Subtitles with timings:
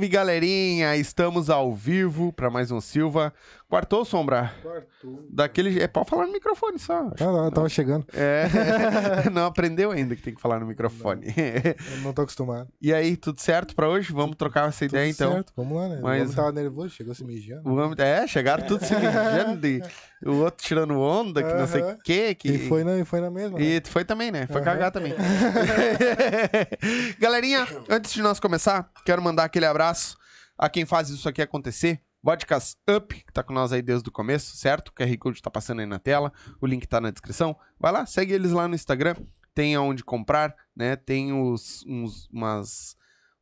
[0.00, 0.96] Salve, galerinha!
[0.96, 3.34] Estamos ao vivo para mais um Silva.
[3.68, 4.50] Quartou, Sombra?
[4.62, 5.26] Quartou.
[5.28, 5.78] Daquele...
[5.78, 7.10] É pode falar no microfone só.
[7.20, 8.06] Ah, não, eu tava chegando.
[8.14, 8.48] É,
[9.30, 11.26] não aprendeu ainda que tem que falar no microfone.
[11.26, 12.68] Eu não tô acostumado.
[12.80, 14.10] e aí, tudo certo para hoje?
[14.10, 15.32] Vamos trocar essa Tudo ideia, então.
[15.32, 16.00] certo, vamos lá, né?
[16.02, 17.68] Mas- O homem tava nervoso, chegou se mijando.
[17.68, 19.82] O homem- É, chegaram tudo se mijando, de-
[20.24, 22.34] o outro tirando onda, que não sei o quê.
[22.34, 22.48] Que...
[22.48, 23.58] E foi na, e foi na mesma.
[23.58, 23.64] né?
[23.64, 24.46] E foi também, né?
[24.46, 24.64] Foi Aham.
[24.64, 25.14] cagar também.
[27.18, 30.16] Galerinha, antes de nós começar, quero mandar aquele abraço
[30.58, 32.00] a quem faz isso aqui acontecer.
[32.22, 34.88] Vodkas Up, que tá com nós aí desde o começo, certo?
[34.88, 36.30] O QR Code tá passando aí na tela,
[36.60, 37.56] o link tá na descrição.
[37.78, 39.14] Vai lá, segue eles lá no Instagram,
[39.54, 40.96] tem aonde comprar, né?
[40.96, 42.94] Tem os, uns, umas,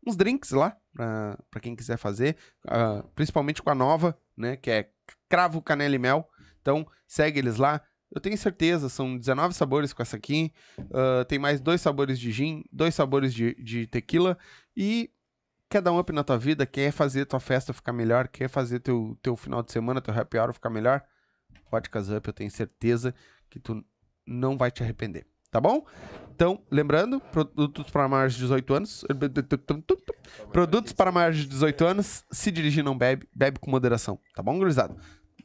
[0.07, 2.37] uns drinks lá, pra, pra quem quiser fazer,
[2.69, 4.57] ah, principalmente com a nova, né?
[4.57, 4.89] Que é
[5.29, 6.29] cravo, canela e mel.
[6.61, 7.81] Então, segue eles lá.
[8.11, 10.53] Eu tenho certeza, são 19 sabores com essa aqui.
[10.93, 14.39] Ah, tem mais dois sabores de gin, dois sabores de, de tequila.
[14.77, 15.11] E
[15.69, 18.81] quer dar um up na tua vida, quer fazer tua festa ficar melhor, quer fazer
[18.81, 21.05] teu, teu final de semana, teu happy hour ficar melhor,
[21.71, 23.15] Vodkas Up, eu tenho certeza
[23.51, 23.85] que tu
[24.27, 25.27] não vai te arrepender.
[25.51, 25.87] Tá bom?
[26.35, 29.05] Então, lembrando, produtos para maiores de 18 anos.
[30.53, 32.25] Produtos para maiores de 18 anos.
[32.31, 33.27] Se dirigir, não bebe.
[33.35, 34.21] Bebe com moderação.
[34.35, 34.95] Tá bom, gurizada?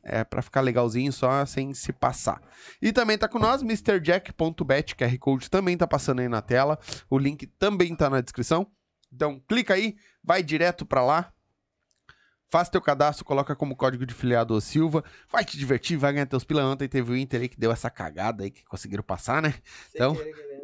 [0.04, 2.42] É pra ficar legalzinho, só sem se passar.
[2.82, 6.78] E também tá com nós, MrJack.bet, QR Code também tá passando aí na tela.
[7.10, 8.68] O link também tá na descrição.
[9.12, 11.32] Então, clica aí, vai direto pra lá.
[12.50, 15.04] Faz teu cadastro, coloca como código de filiado o Silva.
[15.32, 16.64] Vai te divertir, vai ganhar teus pila.
[16.66, 19.56] Ontem teve o Inter aí que deu essa cagada aí que conseguiram passar, né?
[19.92, 20.16] Então,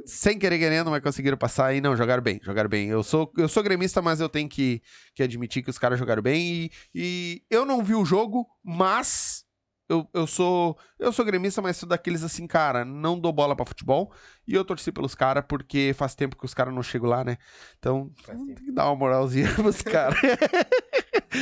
[0.10, 1.82] sem querer querendo, mas conseguiram passar aí.
[1.82, 2.90] Não, jogaram bem, jogaram bem.
[2.90, 4.82] Eu sou, eu sou gremista, mas eu tenho que,
[5.14, 6.42] que admitir que os caras jogaram bem.
[6.46, 9.46] E, e eu não vi o jogo, mas
[9.90, 13.66] eu, eu sou eu sou gremista, mas sou daqueles assim, cara, não dou bola pra
[13.66, 14.14] futebol.
[14.48, 17.38] E eu torci pelos caras, porque faz tempo que os caras não chegam lá, né?
[17.80, 20.20] Então, tem que dar uma moralzinha pros caras.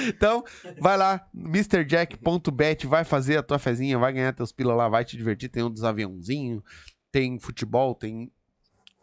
[0.08, 0.44] então,
[0.80, 5.18] vai lá, MrJack.bet, vai fazer a tua fezinha, vai ganhar teus pila lá, vai te
[5.18, 5.50] divertir.
[5.50, 6.63] Tem um dos aviãozinhos,
[7.12, 8.31] tem futebol, tem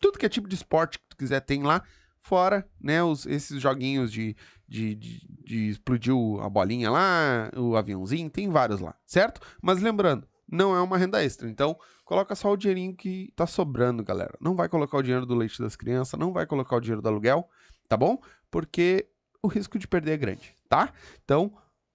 [0.04, 1.82] tudo que é tipo de esporte que tu quiser tem lá.
[2.20, 4.36] Fora, né, os, esses joguinhos de,
[4.68, 9.40] de, de, de explodir o- a bolinha lá, o aviãozinho, tem vários lá, certo?
[9.62, 11.48] Mas lembrando, não é uma renda extra.
[11.48, 11.74] Então,
[12.04, 14.34] coloca só o dinheirinho que tá sobrando, galera.
[14.40, 17.08] Não vai colocar o dinheiro do leite das crianças, não vai colocar o dinheiro do
[17.08, 17.48] aluguel,
[17.88, 18.18] tá bom?
[18.50, 19.06] Porque
[19.42, 20.92] o risco de perder é grande, tá?
[21.24, 21.50] Então,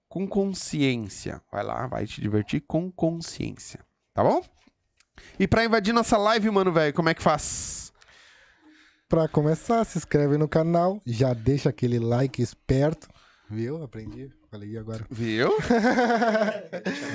[0.08, 1.40] com consciência.
[1.50, 3.84] Vai lá, vai te divertir com consciência,
[4.14, 4.42] tá bom?
[5.40, 7.79] E pra invadir nossa live, mano, velho, como é que faz?
[9.10, 13.08] Pra começar, se inscreve no canal, já deixa aquele like esperto.
[13.50, 13.82] Viu?
[13.82, 14.30] Aprendi.
[14.48, 15.04] Falei agora.
[15.10, 15.48] Viu?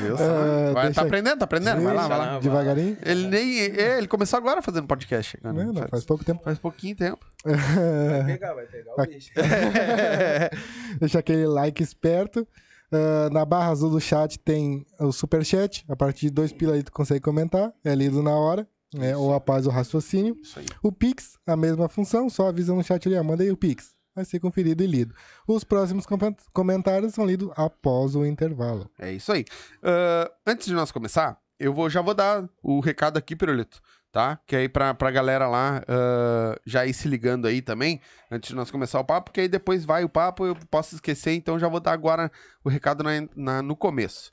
[0.04, 0.16] Viu?
[0.20, 1.82] Ah, vai, deixa- tá aprendendo, tá aprendendo?
[1.82, 2.40] Vai lá, vai lá.
[2.40, 2.98] Devagarinho.
[3.02, 3.60] Ele nem.
[3.62, 5.38] é, ele começou agora fazendo podcast.
[5.38, 5.54] cara.
[5.54, 6.44] Não, não, faz, faz pouco tempo.
[6.44, 7.26] faz pouquinho tempo.
[7.46, 9.32] Vai pegar, vai pegar o bicho.
[11.00, 12.46] Deixa aquele like esperto.
[12.92, 15.86] Ah, na barra azul do chat tem o superchat.
[15.88, 17.72] A partir de dois pila aí tu consegue comentar.
[17.86, 18.68] É lido na hora.
[18.98, 20.36] Né, ou após o raciocínio.
[20.42, 20.66] Isso aí.
[20.82, 23.94] O Pix, a mesma função, só avisa no chat ali, ó, manda aí o Pix.
[24.16, 25.14] Vai ser conferido e lido.
[25.46, 26.18] Os próximos com-
[26.54, 28.90] comentários são lidos após o intervalo.
[28.98, 29.44] É isso aí.
[29.84, 33.82] Ah, antes de nós começar, eu vou, já vou dar o recado aqui, Pirulito,
[34.14, 34.40] tá?
[34.48, 38.00] Que aí pra, pra galera lá ah, já ir se ligando aí também,
[38.32, 41.34] antes de nós começar o papo, porque aí depois vai o papo, eu posso esquecer,
[41.34, 42.32] então já vou dar agora
[42.64, 44.32] o recado na- na- no começo.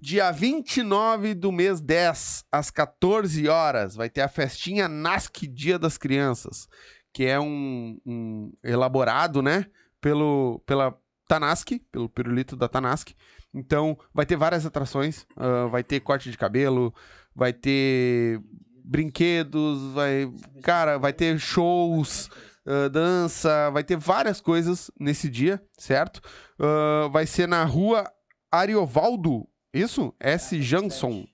[0.00, 5.98] Dia 29 do mês 10, às 14 horas, vai ter a festinha NASC Dia das
[5.98, 6.68] Crianças,
[7.12, 9.66] que é um, um elaborado, né,
[10.00, 10.96] pelo, pela
[11.28, 13.10] Tanask, pelo pirulito da Tanask.
[13.54, 16.94] Então, vai ter várias atrações, ah, vai ter corte de cabelo,
[17.34, 18.40] vai ter
[18.84, 20.32] brinquedos, vai,
[20.62, 22.30] cara, vai ter shows,
[22.66, 26.20] ah, dança, vai ter várias coisas nesse dia, certo?
[26.58, 28.10] Ah, vai ser na rua
[28.50, 30.14] Ariovaldo, isso?
[30.20, 30.60] S.
[30.60, 31.26] Jansson,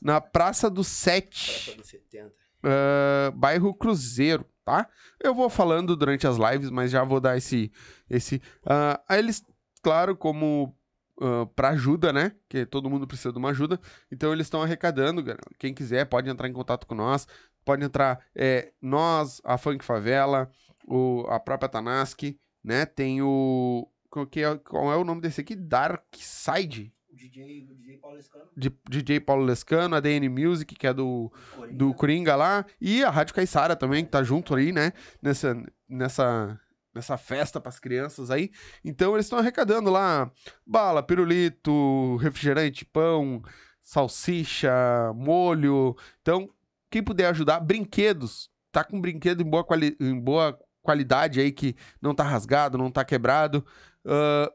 [0.00, 2.32] na Praça do Sete, Praça dos 70.
[2.62, 4.88] ah, bairro Cruzeiro, tá?
[5.22, 7.70] Eu vou falando durante as lives, mas já vou dar esse.
[8.08, 9.44] esse ah, aí eles,
[9.82, 10.74] claro, como
[11.20, 12.32] ah, pra ajuda, né?
[12.48, 13.78] Que todo mundo precisa de uma ajuda.
[14.10, 15.22] Então eles estão arrecadando.
[15.22, 15.42] galera.
[15.58, 17.26] Quem quiser pode entrar em contato com nós.
[17.64, 20.50] Pode entrar é, nós, a Funk Favela,
[20.86, 22.22] o, a própria Tanask,
[22.64, 22.86] né?
[22.86, 23.86] Tem o.
[24.08, 25.54] Qual, é, qual é o nome desse aqui?
[25.54, 26.92] Dark Side.
[27.20, 28.44] DJ, DJ Paulo Escano.
[28.56, 31.76] De, DJ Paulo Lescano, a DN Music, que é do, Coringa.
[31.76, 34.92] do Coringa lá, e a Rádio Caissara também, que tá junto aí, né?
[35.22, 35.54] Nessa,
[35.88, 36.58] nessa,
[36.94, 38.50] nessa festa pras crianças aí.
[38.84, 40.30] Então eles estão arrecadando lá
[40.66, 43.42] bala, pirulito, refrigerante, pão,
[43.82, 44.72] salsicha,
[45.14, 45.94] molho.
[46.22, 46.48] Então,
[46.90, 48.48] quem puder ajudar, brinquedos.
[48.72, 52.90] Tá com brinquedo em boa, quali em boa qualidade aí que não tá rasgado, não
[52.90, 53.66] tá quebrado,
[54.06, 54.50] ah,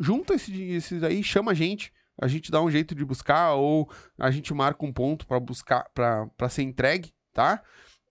[0.00, 3.88] junta esse- esses aí, chama a gente, a gente dá um jeito de buscar ou
[4.18, 7.62] a gente marca um ponto pra buscar, pra ser entregue, tá?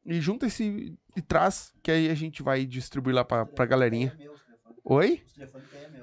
[0.06, 4.18] E junta esse e traz, que aí a gente vai distribuir lá pra, pra galerinha.
[4.84, 5.22] Oi?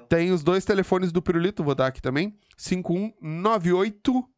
[0.07, 2.37] Tem os dois telefones do Pirulito, vou dar aqui também.
[2.55, 4.29] 5198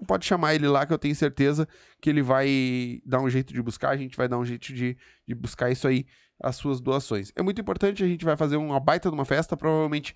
[0.07, 1.67] Pode chamar ele lá que eu tenho certeza
[2.01, 4.97] que ele vai dar um jeito de buscar, a gente vai dar um jeito de,
[5.27, 6.05] de buscar isso aí,
[6.41, 7.31] as suas doações.
[7.35, 10.15] É muito importante, a gente vai fazer uma baita de uma festa, provavelmente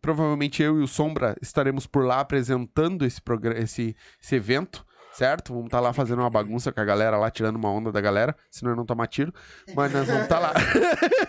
[0.00, 3.20] provavelmente eu e o Sombra estaremos por lá apresentando esse,
[3.56, 5.52] esse, esse evento, certo?
[5.52, 8.36] Vamos estar lá fazendo uma bagunça com a galera lá, tirando uma onda da galera,
[8.50, 9.32] senão eu não tomar tiro.
[9.74, 10.52] Mas nós vamos estar lá.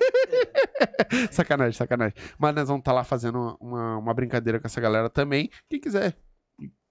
[1.31, 2.15] sacanagem, sacanagem.
[2.37, 5.49] Mas nós vamos estar lá fazendo uma, uma brincadeira com essa galera também.
[5.69, 6.15] Quem quiser,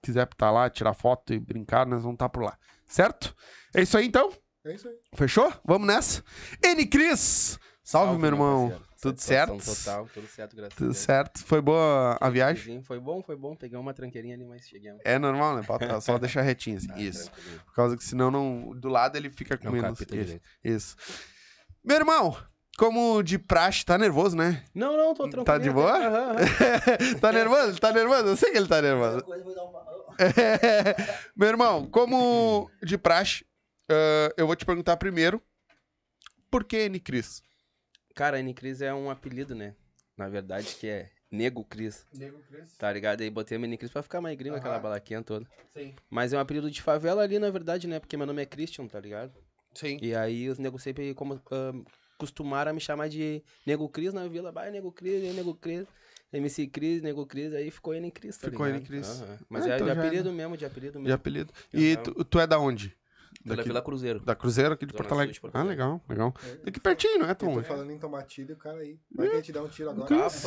[0.03, 2.57] quiser estar lá, tirar foto e brincar, nós vamos estar por lá.
[2.85, 3.35] Certo?
[3.73, 4.31] É isso aí então?
[4.65, 4.95] É isso aí.
[5.15, 5.51] Fechou?
[5.65, 6.23] Vamos nessa.
[6.63, 7.57] N Cris!
[7.83, 8.69] Salve, meu irmão.
[8.69, 8.93] parceiro.
[9.03, 9.75] Tudo Satisfação certo?
[9.83, 11.43] Total, tudo certo, graças a Tudo certo?
[11.43, 12.81] Foi boa a viagem?
[12.81, 13.53] Foi bom, foi bom.
[13.53, 14.93] Peguei uma tranqueirinha ali, mas cheguei.
[15.03, 15.63] É normal, né?
[15.99, 16.87] Só deixar retinho assim.
[16.89, 17.29] Ah, Isso.
[17.29, 17.59] tranquilo.
[17.65, 19.99] Por causa que senão não, do lado ele fica com Não menos.
[19.99, 20.41] Isso, direito.
[20.63, 20.95] isso.
[21.83, 22.37] Meu irmão,
[22.77, 24.63] como de praxe, tá nervoso, né?
[24.73, 25.45] Não, não, tô tranquilo.
[25.45, 25.91] Tá de boa?
[25.91, 27.19] Aham, aham.
[27.21, 27.79] tá nervoso?
[27.79, 28.27] Tá nervoso?
[28.27, 29.23] Eu sei que ele tá nervoso.
[31.35, 33.45] Meu irmão, como de praxe,
[33.89, 35.41] ah, eu vou te perguntar primeiro,
[36.49, 37.41] por que N Cris?
[38.15, 39.75] Cara, N Cris é um apelido, né?
[40.15, 42.77] Na verdade, que é Nego Cris, Nego Cris.
[42.77, 43.21] tá ligado?
[43.21, 45.47] Aí botei N Cris pra ficar mais gringo, aquela balaquinha toda.
[45.75, 45.95] Sim.
[46.09, 47.99] Mas é um apelido de favela ali, na verdade, né?
[47.99, 49.33] Porque meu nome é Christian, tá ligado?
[49.73, 49.97] Sim.
[49.99, 51.73] E aí os negros sempre como, ah,
[52.23, 54.49] costumaram me chamar de Nego Cris na vila.
[54.51, 55.85] Vai, Nego Cris, Nego Cris.
[56.31, 58.65] MC Cris, Nego Cris, aí ficou N Cris, tá Ficou?
[58.65, 59.21] N Cris.
[59.21, 59.37] Aham.
[59.49, 61.13] Mas Ah, é então de apelido mesmo, de apelido De mesmo.
[61.15, 61.53] apelido.
[61.71, 62.95] E tu, tu é da onde?
[63.43, 64.19] Pela Daqui- Vila Cruzeiro.
[64.21, 65.37] Da Cruzeiro aqui de Porto Alegre.
[65.39, 65.75] Porto Ah, Alegre.
[65.83, 66.33] legal, legal.
[66.63, 68.97] Daqui pertinho, não é, tô falando em e o cara aí.
[69.13, 70.15] Vai que a gente dá um tiro agora.
[70.15, 70.41] Rapaz.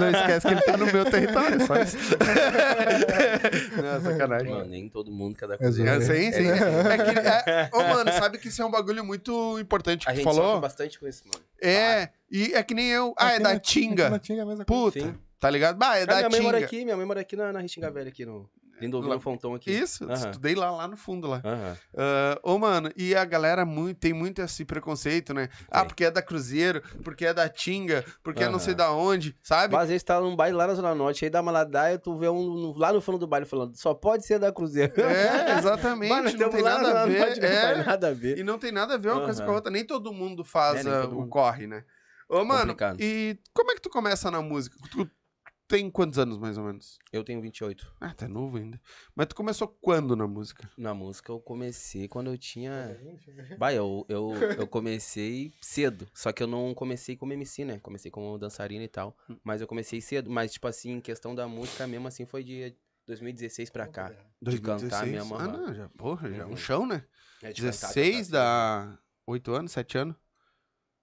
[0.00, 1.96] Não esquece que ele tá no meu território, só isso.
[3.82, 4.50] Não, sacanagem.
[4.50, 5.90] Mano, nem todo mundo quer dar É Cruzeiro.
[5.90, 6.46] É, sim, sim.
[6.48, 10.14] É que, é, ô, mano, sabe que isso é um bagulho muito importante que A
[10.14, 10.60] tu gente falou?
[10.60, 11.44] bastante com isso, mano.
[11.60, 13.14] É, e é que nem eu.
[13.18, 14.18] Ah, é da Tinga.
[14.18, 14.64] Tinga é.
[14.64, 15.14] Puta, Sim.
[15.38, 15.76] tá ligado?
[15.76, 16.66] Bah, é Cara, da minha mãe mora Tinga.
[16.66, 18.48] aqui, minha mãe mora aqui na, na Restinga Velha, aqui no
[18.82, 19.70] Lindovino Lá- Fontão aqui.
[19.70, 20.14] Isso, Aham.
[20.14, 21.40] estudei lá, lá no fundo lá.
[21.44, 21.76] Aham.
[21.96, 25.48] Ah, ô, mano, e a galera muito, tem muito esse preconceito, né?
[25.70, 25.88] Ah, Tem.
[25.88, 29.72] porque é da Cruzeiro, porque é da Tinga, porque é não sei da onde, sabe?
[29.74, 32.16] Mas às vezes tá num baile lá na Zona Norte, aí dá uma ladaia, tu
[32.18, 34.92] vê um lá no fundo do baile falando, só pode ser da Cruzeiro.
[35.00, 37.18] É, exatamente, Mano, não tem nada a ver.
[37.20, 37.74] Norte, Não é.
[37.74, 38.38] tem nada a ver.
[38.38, 39.46] E não tem nada a ver uma coisa Aham.
[39.46, 39.70] com a outra.
[39.72, 41.28] Nem todo mundo faz É, ah, todo o mundo.
[41.30, 41.84] corre, né?
[42.28, 42.96] Ô, mano, Complicado.
[42.98, 44.76] e como é que tu começa na música?
[44.90, 45.06] Tu
[45.68, 46.98] tem quantos anos, mais ou menos?
[47.12, 47.94] Eu tenho 28.
[48.00, 48.80] Ah, tá novo ainda.
[49.14, 50.70] Mas tu começou quando na música?
[50.76, 52.98] Na música eu comecei quando eu tinha.
[53.58, 56.06] Bah, eu, eu, eu comecei cedo.
[56.14, 57.78] Só que eu não comecei como MC, né?
[57.78, 59.16] Comecei como dançarina e tal.
[59.28, 59.36] Hum.
[59.44, 60.30] Mas eu comecei cedo.
[60.30, 62.74] Mas, tipo assim, em questão da música mesmo, assim, foi de
[63.06, 64.12] 2016 pra cá.
[64.40, 65.36] De cantar mesmo.
[65.36, 66.56] Ah, não, já, porra, já é um Uhum.
[66.56, 67.04] chão, né?
[67.42, 70.16] É, de cantar, 16 cantar, dá 8 anos, 7 anos?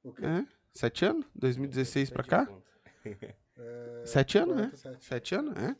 [0.03, 0.25] O quê?
[0.25, 1.25] É, 7 anos?
[1.35, 2.47] 2016 pra cá?
[3.59, 4.71] É, 7 anos, né?
[4.73, 5.05] sete.
[5.05, 5.75] 7 anos, é.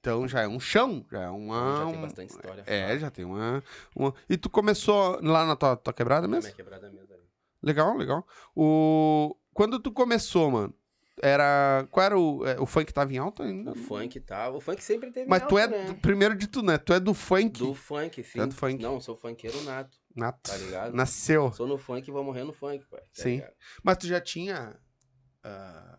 [0.00, 1.76] Então já é um chão, já é uma...
[1.84, 2.64] Já tem bastante história.
[2.66, 3.62] É, já tem uma,
[3.94, 4.14] uma...
[4.28, 6.54] E tu começou lá na tua, tua quebrada Minha mesmo?
[6.56, 7.22] quebrada mesmo ali.
[7.62, 8.26] Legal, legal.
[8.56, 9.36] O...
[9.52, 10.74] Quando tu começou, mano,
[11.22, 11.86] era...
[11.90, 12.46] Qual era o...
[12.46, 13.72] é, O funk tava em alta ainda?
[13.72, 14.56] O funk tava.
[14.56, 15.28] O funk sempre teve.
[15.28, 15.98] Mas em tu é, alta, né?
[16.00, 16.78] primeiro de tudo, né?
[16.78, 18.40] Tu é do funk, Do funk, sim.
[18.40, 18.82] é do funk.
[18.82, 20.50] Não, sou funkeiro nato, nato.
[20.50, 20.94] tá ligado?
[20.96, 21.52] Nasceu.
[21.52, 23.00] Sou no funk e vou morrer no funk, pai.
[23.00, 23.34] tá Sim.
[23.36, 23.52] ligado?
[23.82, 24.80] Mas tu já tinha...
[25.44, 25.98] ah,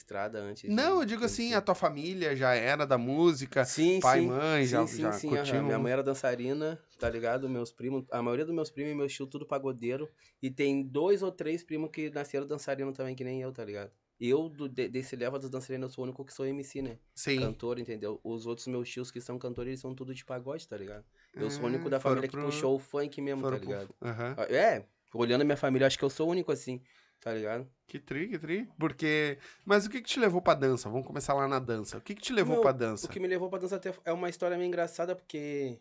[0.00, 0.68] Estrada antes.
[0.70, 4.26] Não, de- eu digo assim, a tua família já era da música, Sim, pai, sim.
[4.26, 5.64] mãe, já, sim, sim, já sim, curtiam.
[5.64, 7.48] Minha mãe era dançarina, tá ligado?
[7.48, 10.08] Meus primos, a maioria dos meus primos e meus tios, tudo pagodeiro.
[10.42, 13.90] E tem dois ou três primos que nasceram dançarino também, que nem eu, tá ligado?
[14.18, 16.98] Eu, do, de- desse leva dos dançarinos, eu sou o único que sou MC, né?
[17.14, 17.38] Sim.
[17.40, 18.20] Cantor, entendeu?
[18.22, 21.04] Os outros meus tios que são cantores, eles são tudo de pagode, tá ligado?
[21.34, 23.48] Eu sou o Ah, único da foram família que pro- puxou o funk mesmo, tá
[23.50, 23.94] pro- ligado?
[24.02, 24.36] Aham.
[24.50, 26.82] É, olhando a minha família, eu acho que eu sou o único assim,
[27.20, 27.68] tá ligado?
[27.86, 28.68] Que tri, que tri.
[28.78, 29.38] Porque.
[29.64, 30.88] Mas o que que te levou pra dança?
[30.88, 31.98] Vamos começar lá na dança.
[31.98, 33.06] O que que te levou Meu, pra dança?
[33.06, 35.78] O que me levou pra dança até é uma história meio engraçada, porque.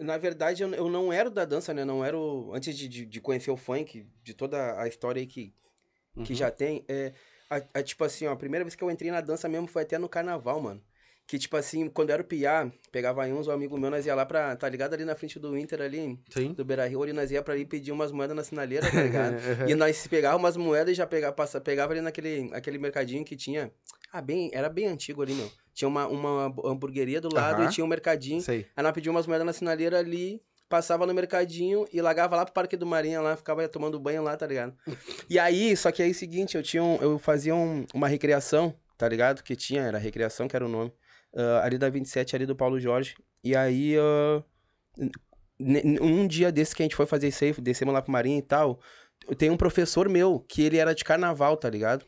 [0.00, 1.84] Na verdade, eu, eu não era da dança, né?
[1.84, 2.18] Não era.
[2.18, 5.54] o- antes de, de, de conhecer o funk, de toda a história aí que,
[6.24, 6.36] que Uhum.
[6.38, 6.84] já tem.
[6.88, 7.12] É,
[7.48, 9.82] a, a- tipo assim, ó, a primeira vez que eu entrei na dança mesmo foi
[9.82, 10.82] até no carnaval, mano.
[11.28, 14.06] Que, tipo assim, quando eu era o piá, pegava aí uns, um amigo meu, nós
[14.06, 14.94] ia lá pra, tá ligado?
[14.94, 16.54] Ali na frente do Inter, ali, Sim.
[16.54, 19.36] do Beira Rio, ali nós ia pra ali pedir umas moedas na sinaleira, tá ligado?
[19.68, 23.36] e nós pegava umas moedas e já pegava, passa, pegava ali naquele aquele mercadinho que
[23.36, 23.70] tinha.
[24.10, 25.52] Ah, bem, era bem antigo ali, meu.
[25.74, 28.40] Tinha uma, uma hamburgueria do lado e tinha um mercadinho.
[28.40, 28.66] Sei.
[28.74, 32.54] Aí nós pedíamos umas moedas na sinaleira ali, passava no mercadinho e largava lá pro
[32.54, 34.74] Parque do Marinha lá, ficava tomando banho lá, tá ligado?
[35.28, 38.08] E aí, só que aí é o seguinte, eu tinha um, eu fazia um- uma
[38.08, 39.42] recreação, tá ligado?
[39.42, 40.90] Que tinha, era recreação, que era o nome.
[41.34, 43.14] Ah, ali da 27, ali do Paulo Jorge.
[43.44, 43.94] E aí,
[45.58, 48.42] n- um dia desse que a gente foi fazer aí, descemos lá pro Marinha e
[48.42, 48.80] tal,
[49.36, 52.04] tem um professor meu, que ele era de carnaval, tá ligado?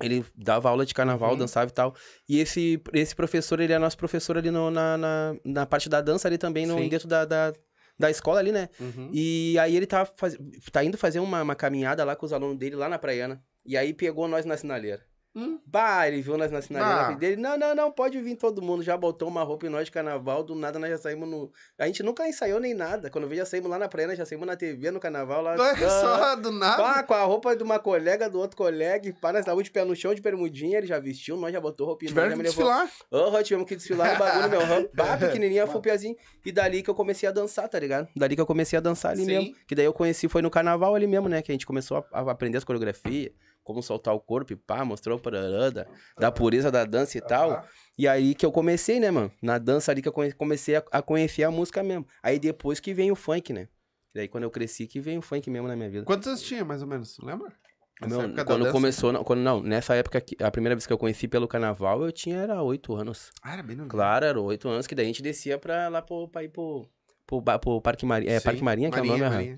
[0.00, 1.38] Ele dava aula de carnaval, Uhum.
[1.38, 1.94] dançava e tal.
[2.28, 6.00] E esse, esse professor, ele é nosso professor ali no- na, na, na parte da
[6.00, 6.88] dança ali também, no, Sim.
[6.88, 7.52] dentro da, da,
[7.98, 8.68] da escola ali, né?
[8.78, 9.10] Uhum.
[9.12, 10.38] E aí ele tá, faz...
[10.70, 13.42] tá indo fazer uma, uma caminhada lá com os alunos dele lá na Praiana.
[13.66, 15.02] E aí pegou nós na sinaleira.
[15.38, 15.58] Hum.
[15.64, 17.12] Bah, ele viu nós na sinaleira Ah.
[17.12, 17.36] dele.
[17.36, 18.82] Não, não, não, pode vir todo mundo.
[18.82, 20.42] Já botou uma roupa em nós de carnaval.
[20.42, 21.52] Do nada nós já saímos no.
[21.78, 23.08] A gente nunca ensaiou nem nada.
[23.10, 25.56] Quando veio, já saímos lá na Praiana, já saímos na TV, no carnaval lá.
[25.78, 26.82] Só, do nada.
[26.82, 29.70] Pá, com a roupa de uma colega, do outro colega, e pá, nós estávamos de
[29.70, 32.30] pé no chão, de bermudinha, ele já vestiu, nós já botou roupa em nós, já
[32.30, 32.64] que me levou.
[32.64, 32.90] desfilar.
[33.12, 34.60] Aham, tivemos que desfilar no bagulho, meu.
[34.62, 36.16] Aham, Pá, pequenininha, fupiazinho.
[36.44, 38.08] E dali que eu comecei a dançar, tá ligado?
[38.16, 39.26] Dali que eu comecei a dançar ali Sim.
[39.26, 39.54] mesmo.
[39.66, 41.42] Que daí eu conheci, foi no carnaval ali mesmo, né?
[41.42, 43.30] Que a gente começou a, a aprender as coreografias,
[43.68, 45.86] como soltar o corpo e pá, mostrou para da,
[46.18, 47.62] da pureza da dança e tal.
[47.98, 49.30] E aí que eu comecei, né, mano?
[49.42, 52.06] Na dança ali que eu comecei a, a conhecer a música mesmo.
[52.22, 53.68] Aí depois que vem o funk, né?
[54.14, 56.04] E aí quando eu cresci que vem o funk mesmo na minha vida.
[56.06, 57.18] Quantos anos tinha, mais ou menos?
[57.22, 57.52] Lembra?
[58.00, 61.28] Meu, quando começou, não, quando, não, nessa época, que- a primeira vez que eu conheci
[61.28, 63.30] pelo carnaval, eu tinha era oito anos.
[63.42, 63.90] Ah, era bem novinho.
[63.90, 66.88] Claro, era oito anos, que daí a gente descia pra, lá pro, pra ir pro,
[67.26, 68.44] pro, pro Parque Marinha, é, Sim.
[68.44, 69.36] Parque Marinha, que é o Marinha, nome, aham.
[69.36, 69.56] Marinha.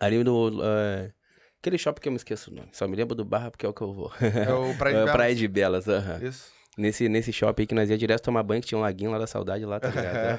[0.00, 0.62] ali do,
[1.66, 3.68] aquele shopping que eu me esqueço o nome, só me lembro do Barra porque é
[3.68, 4.12] o que eu vou.
[4.20, 5.12] É o Praia de É, Belas.
[5.12, 6.20] Praia de Belas, aham.
[6.22, 6.56] Isso.
[6.78, 9.18] Nesse, nesse shopping aí que nós ia direto tomar banho, que tinha um laguinho lá
[9.18, 10.38] da saudade lá, tá ligado?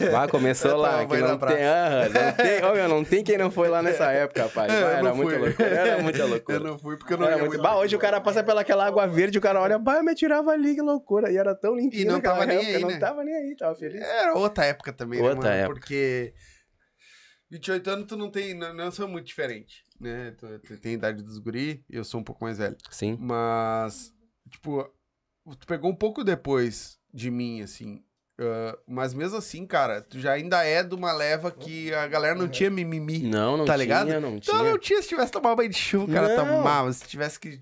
[0.10, 3.68] Lá começou lá, que não tem, aham, não tem, meu, não tem quem não foi
[3.68, 4.72] lá nessa época, rapaz.
[4.72, 5.46] É, era não muita fui.
[5.48, 6.56] loucura, era muita loucura.
[6.56, 7.50] Eu não fui porque eu não Era ia muito...
[7.50, 7.62] muito.
[7.62, 10.50] Bah, hoje o cara passa pelaquela água verde, o cara olha, bah, eu me tirava
[10.50, 11.30] ali, que loucura.
[11.30, 12.98] E era tão limpinho E não tava nem época, aí, não né?
[12.98, 14.00] tava nem aí, tava feliz.
[14.00, 15.62] Era outra época também, Outra né, mano?
[15.64, 15.74] época.
[15.80, 16.32] Porque
[17.50, 20.34] 28 anos tu não tem, não, não são muito diferentes, né?
[20.80, 22.76] Tem a idade dos guri, eu sou um pouco mais velho.
[22.90, 23.16] Sim.
[23.20, 24.12] Mas,
[24.48, 24.88] tipo,
[25.58, 28.02] tu pegou um pouco depois de mim, assim.
[28.38, 32.34] ah, mas mesmo assim, cara, tu já ainda é de uma leva que a galera
[32.34, 33.18] não tinha mimimi.
[33.20, 34.06] Não, não Tá tinha, ligado?
[34.20, 34.70] não Então tinha.
[34.70, 36.36] não tinha, se tivesse tomado banho de chuva, o cara Não.
[36.46, 36.92] tomava.
[36.92, 37.60] Se tivesse que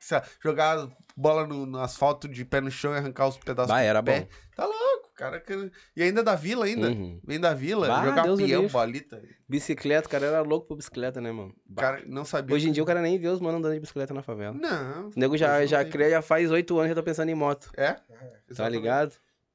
[0.00, 3.68] sei lá, jogar bola no, no asfalto de pé no chão e arrancar os pedaços
[3.72, 4.20] Bah, do era pé.
[4.20, 4.28] bom.
[4.54, 4.85] Tá louco,
[5.16, 5.40] cara.
[5.40, 6.88] que- E ainda da vila, ainda.
[6.88, 7.20] Uhum.
[7.24, 9.22] Vem da vila, Bah, jogar Deus o peão, bolita.
[9.48, 11.54] Bicicleta, o cara era louco por bicicleta, né, mano?
[11.66, 11.82] Bah.
[11.82, 12.54] cara não sabia.
[12.54, 14.52] Hoje em dia o cara nem vê os manos andando de bicicleta na favela.
[14.54, 15.08] Não.
[15.08, 15.90] O nego já, já tem.
[15.92, 17.70] cria, já faz oito anos e já tá pensando em moto.
[17.76, 17.94] É?
[17.94, 18.02] Tá
[18.50, 18.80] Exatamente.
[18.80, 19.12] ligado?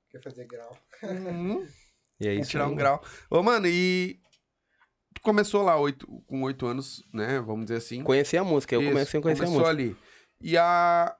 [0.10, 0.78] Quer fazer grau.
[1.04, 1.65] Uhum.
[2.19, 2.50] E é isso.
[2.52, 3.02] tirar um grau.
[3.30, 4.19] Ô, mano, e.
[5.13, 7.39] Tu começou lá oito, com oito anos, né?
[7.39, 8.04] Vamos dizer assim.
[8.04, 9.84] Conhecer a música, eu Isso, comecei a conhecer a começou música.
[9.84, 9.95] ali.
[10.41, 11.15] E a.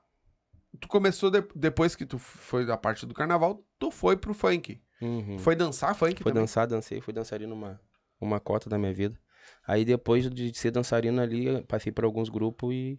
[0.80, 4.80] Tu começou de- depois que tu foi da parte do carnaval, tu foi pro funk.
[5.00, 5.36] Uhum.
[5.38, 6.44] Foi dançar funk Foi também?
[6.44, 7.80] dançar, dancei, fui dançarino uma,
[8.20, 9.18] uma cota da minha vida.
[9.66, 12.96] Aí depois de ser dançarino ali, passei por alguns grupos e.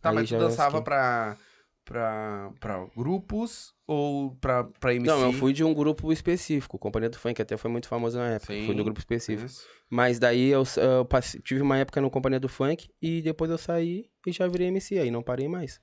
[0.00, 1.36] Tá, aí mas tu dançava fiquei- pra,
[1.84, 5.06] pra, pra grupos ou pra, pra MC?
[5.06, 8.30] Não, eu fui de um grupo específico, Companhia do Funk, até foi muito famoso na
[8.30, 8.52] época.
[8.52, 8.66] Sim.
[8.66, 9.46] Fui de um grupo específico.
[9.46, 9.64] Isso.
[9.88, 13.58] Mas daí eu, eu passei- tive uma época no Companhia do Funk e depois eu
[13.58, 15.80] saí e já virei MC, aí não parei mais.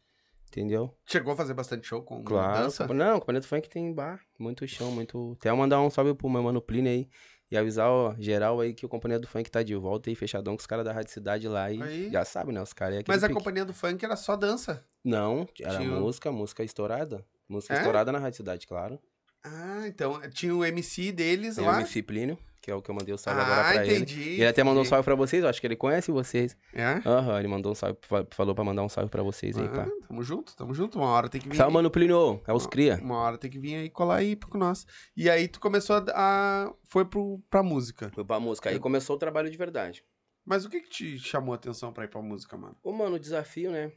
[0.49, 0.95] Entendeu?
[1.05, 2.63] Chegou a fazer bastante show com Claro.
[2.63, 2.87] dança?
[2.87, 5.35] Não, Companhia do Funk tem bar, muito chão, muito.
[5.39, 7.09] Até mandar um salve pro meu mano Plínio aí.
[7.49, 10.53] E avisar, ó, geral aí que o Companhia do Funk tá de volta aí, fechadão
[10.55, 12.09] com os caras da Rádio Cidade lá e Aí.
[12.11, 12.61] já sabe, né?
[12.61, 13.39] Os caras é Mas a pique.
[13.39, 14.85] companhia do funk era só dança.
[15.03, 17.25] Não, era Tinha música, música estourada.
[17.47, 17.77] Música É?
[17.77, 18.99] estourada na Rádio Cidade, claro.
[19.43, 21.77] Ah, então tinha o MC deles Tem o lá.
[21.79, 24.19] MC Plínio, que é o que eu mandei o salve agora ah, pra entendi.
[24.21, 24.33] ele.
[24.33, 24.89] Ele até mandou um entendi.
[24.89, 26.57] salve pra vocês, eu acho que ele conhece vocês.
[26.73, 27.01] É?
[27.05, 29.87] Aham, ele mandou um salve, fa- falou pra mandar um salve pra vocês aí, pá.
[29.87, 30.97] Ah, tamo junto, tamo junto.
[30.99, 31.55] Uma hora tem que vir.
[31.55, 31.73] Salve, aí.
[31.75, 32.99] mano Plínio, é os cria.
[33.01, 34.85] Uma hora tem que vir aí colar aí com nós.
[35.15, 36.03] E aí tu começou a.
[36.13, 38.11] a- foi pro, pra música.
[38.13, 40.03] Foi pra música, aí começou o trabalho de verdade.
[40.45, 42.75] Mas o que que te chamou a atenção pra ir pra música, mano?
[42.83, 43.93] Ô, mano, o desafio, né?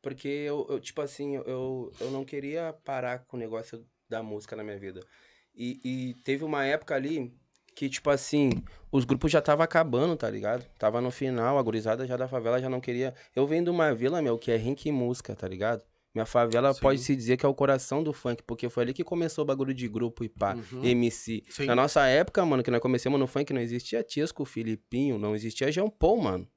[0.00, 4.56] Porque eu, eu, tipo assim, eu, eu não queria parar com o negócio da música
[4.56, 5.00] na minha vida.
[5.54, 7.34] E, e teve uma época ali
[7.74, 8.50] que, tipo assim,
[8.92, 10.64] os grupos já tava acabando, tá ligado?
[10.78, 13.14] Tava no final, a gurizada já da favela já não queria.
[13.34, 15.82] Eu venho de uma vila, meu, que é rink e música, tá ligado?
[16.12, 16.80] Minha favela Sim.
[16.80, 19.46] pode se dizer que é o coração do funk, porque foi ali que começou o
[19.46, 20.84] bagulho de grupo e pá, Uhum.
[20.84, 21.44] MC.
[21.48, 21.66] Sim.
[21.66, 25.70] Na nossa época, mano, que nós começamos no funk, não existia Tiesco, Filipinho, não existia
[25.70, 26.48] Jean Paul, mano.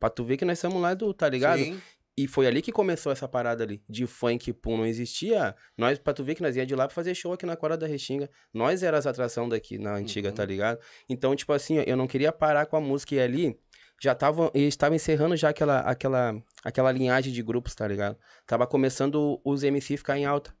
[0.00, 1.58] Pra tu ver que nós somos lá do, tá ligado?
[1.62, 1.78] Sim.
[2.16, 5.56] E foi ali que começou essa parada ali, de funk, pum, não existia.
[5.78, 7.76] Nós, pra tu ver que nós ia de lá pra fazer show aqui na Quadra
[7.78, 8.28] da Restinga.
[8.52, 10.34] Nós era as atração daqui na antiga, Uhum.
[10.34, 10.78] tá ligado?
[11.08, 13.58] Então, tipo assim, eu não queria parar com a música e ali
[13.98, 18.18] já tava, eles estavam encerrando já aquela, aquela, aquela linhagem de grupos, tá ligado?
[18.46, 20.54] Tava começando os MC ficar em alta.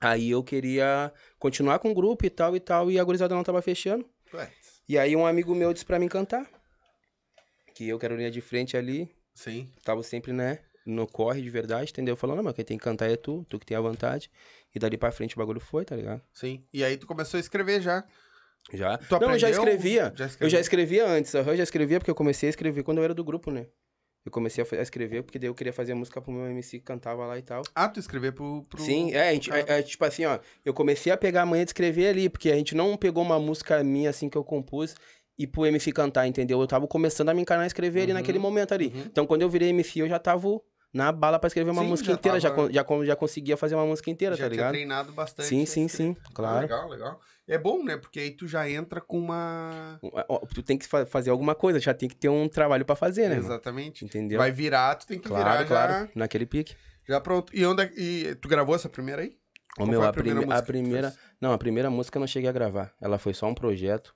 [0.00, 3.42] Aí eu queria continuar com o grupo e tal e tal, e a gurizada não
[3.42, 4.08] tava fechando.
[4.34, 4.48] Ué,
[4.88, 6.48] E aí um amigo meu disse pra mim cantar.
[7.74, 9.70] Que eu quero linha de frente ali, sim.
[9.84, 12.16] tava sempre, né, no corre de verdade, entendeu?
[12.16, 14.30] Falando, não, mas quem tem que cantar é tu, tu que tem a vontade.
[14.74, 16.22] E dali pra frente o bagulho foi, tá ligado?
[16.32, 16.64] Sim.
[16.72, 18.04] E aí tu começou a escrever já.
[18.72, 18.98] Já.
[18.98, 20.12] Tu não, eu já escrevia.
[20.14, 22.98] Já Eu já escrevia antes, aham, eu já escrevia porque eu comecei a escrever quando
[22.98, 23.66] eu era do grupo, né?
[24.24, 26.84] Eu comecei a a escrever porque daí eu queria fazer música pro meu MC que
[26.84, 27.62] cantava lá e tal.
[27.74, 28.62] Ah, tu escrever pro.
[28.64, 31.46] pro Sim, é, a gente, é, é, tipo assim, ó, eu comecei a pegar a
[31.46, 34.44] manhã de escrever ali, porque a gente não pegou uma música minha assim que eu
[34.44, 34.94] compus
[35.38, 36.60] e pro MC cantar, entendeu?
[36.60, 38.86] Eu tava começando a me encanar a escrever ali Uhum, naquele momento ali.
[38.94, 39.02] uhum.
[39.06, 40.60] Então quando eu virei MC, eu já tava
[40.92, 43.56] na bala pra escrever uma Sim, música já inteira, já, tava- já, con- já conseguia
[43.56, 44.72] fazer uma música inteira, já tá tinha ligado?
[44.72, 45.48] treinado bastante.
[45.48, 46.60] Sim, sim, sim, Ah, claro.
[46.60, 47.20] legal, legal.
[47.48, 47.96] É bom, né?
[47.96, 49.98] Porque aí tu já entra com uma.
[50.28, 52.94] Ó, Tu tem que fa- fazer alguma coisa, já tem que ter um trabalho pra
[52.94, 53.36] fazer, né?
[53.36, 53.46] mano?
[53.46, 54.04] Exatamente.
[54.04, 54.38] Entendeu?
[54.38, 56.76] Vai virar, tu tem que claro, virar claro, já, naquele pique.
[57.08, 57.54] já pronto.
[57.56, 59.30] E onde é- e tu gravou essa primeira aí?
[59.30, 59.34] Ô,
[59.76, 61.14] Qual meu, a, a primeira prime- a primeira.
[61.40, 62.92] Não, a primeira música eu não cheguei a gravar.
[63.00, 64.14] Ela foi só um projeto.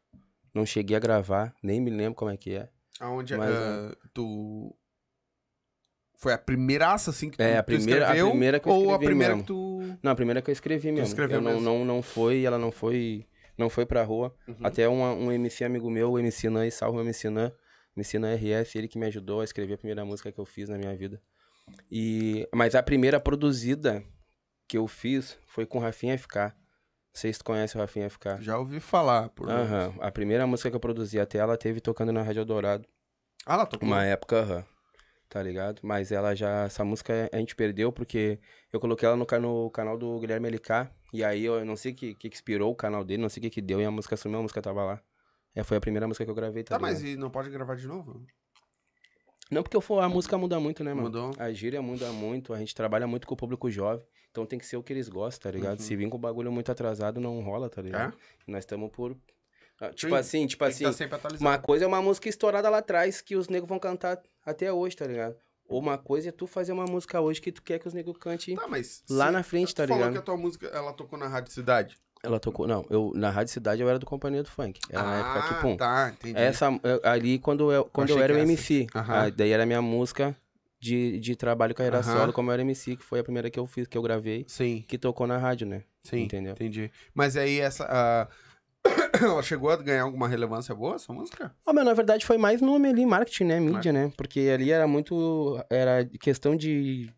[0.56, 2.70] Não cheguei a gravar, nem me lembro como é que é.
[2.98, 4.74] Aonde Mas, ah, tu.
[6.18, 8.30] Foi a primeiraça, assim, que tu, É, a tu primeira- a escreveu?
[8.30, 9.42] primeira que eu Ou a escrevi primeira mesmo.
[9.42, 9.98] que tu.
[10.02, 11.06] Não, a primeira que eu escrevi mesmo.
[11.08, 11.64] escreveu eu não, mesmo.
[11.66, 13.26] não, não foi, ela não foi.
[13.58, 14.34] Não foi pra rua.
[14.48, 14.56] Uhum.
[14.62, 17.52] Até uma- um MC amigo meu, o MC Nan, e salve o MC Nan.
[17.94, 20.68] MC Nan RS, ele que me ajudou a escrever a primeira música que eu fiz
[20.70, 21.20] na minha vida.
[21.90, 24.02] E, mas a primeira produzida
[24.66, 26.54] que eu fiz foi com o Rafinha FK.
[27.16, 28.42] Não sei se tu conhece o Rafinha FK.
[28.42, 29.30] Já ouvi falar.
[29.30, 29.48] Por...
[29.48, 29.94] Aham.
[30.00, 32.86] A primeira música que eu produzi até ela teve tocando na Rádio Dourado.
[33.46, 33.88] Ah, ela tocou.
[33.88, 34.64] Uma época, aham.
[35.26, 35.80] Tá ligado?
[35.82, 36.64] Mas ela já.
[36.64, 38.38] Essa música a gente perdeu porque
[38.70, 40.90] eu coloquei ela no, no canal do Guilherme LK.
[41.10, 43.44] E aí eu não sei o que, que inspirou o canal dele, não sei o
[43.44, 43.80] que que deu.
[43.80, 45.02] E a música sumiu, a música tava lá.
[45.54, 47.76] É, foi a primeira música que eu gravei, tá, Tá, mas e não pode gravar
[47.76, 48.26] de novo?
[49.50, 51.04] Não, porque eu for, a música muda muito, né, mano?
[51.06, 51.30] Mudou.
[51.38, 54.04] A gíria muda muito, a gente trabalha muito com o público jovem.
[54.30, 55.78] Então tem que ser o que eles gostam, tá ligado?
[55.78, 55.84] Uhum.
[55.84, 58.16] Se vir com o bagulho muito atrasado, não rola, tá ligado?
[58.46, 59.16] Nós estamos por.
[59.80, 61.08] Ah, Tipo Sim, assim, tipo que assim.
[61.08, 61.18] tá.
[61.40, 64.96] Uma coisa é uma música estourada lá atrás que os negros vão cantar até hoje,
[64.96, 65.36] tá ligado?
[65.68, 68.16] Ou uma coisa é tu fazer uma música hoje que tu quer que os negros
[68.18, 68.66] cantem Tá,
[69.10, 70.12] lá na frente, tá tu falou ligado?
[70.12, 71.98] que a tua música, ela tocou na Rádio Cidade.
[72.26, 72.66] Ela tocou.
[72.66, 74.80] Não, eu na Rádio Cidade eu era do Companhia do Funk.
[74.90, 75.76] Era na época que, pum.
[75.76, 76.34] tá, entendi.
[76.38, 78.38] Essa, eu- ali quando eu, quando eu, era o.
[78.38, 78.86] MC.
[78.94, 79.14] Aham.
[79.14, 80.36] ah, daí era a minha música
[80.80, 82.12] de, de trabalho carreira Aham.
[82.12, 84.44] solo, como eu era MC, que foi a primeira que eu fiz, que eu gravei,
[84.48, 85.82] Sim, que tocou na rádio, né?
[86.02, 86.22] sim.
[86.24, 86.52] Entendeu?
[86.52, 86.90] Entendi.
[87.14, 87.86] Mas aí essa.
[87.88, 88.28] ah,
[89.22, 91.54] ela chegou a ganhar alguma relevância boa, essa música?
[91.64, 93.60] Mas na verdade foi mais nome ali, marketing, né?
[93.60, 94.12] Mídia, né?
[94.16, 95.58] Porque ali era muito.
[95.70, 97.08] Era questão de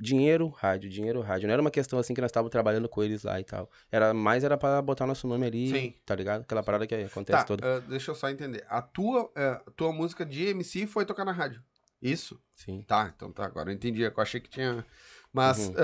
[0.00, 1.46] dinheiro, rádio, dinheiro, rádio.
[1.48, 3.70] Não era uma questão assim que nós estávamos trabalhando com eles lá e tal.
[3.90, 5.94] Era mais era pra botar nosso nome ali, Sim.
[6.06, 6.42] tá ligado?
[6.42, 7.76] Aquela parada que acontece Tá, toda.
[7.76, 8.64] ah, deixa eu só entender.
[8.68, 11.62] A tua, ah, tua música de MC foi tocar na rádio.
[12.00, 12.40] Isso?
[12.54, 12.82] Sim.
[12.86, 13.44] Tá, então tá.
[13.44, 14.02] Agora eu entendi.
[14.02, 14.84] Eu achei que tinha.
[15.32, 15.74] Mas Uhum.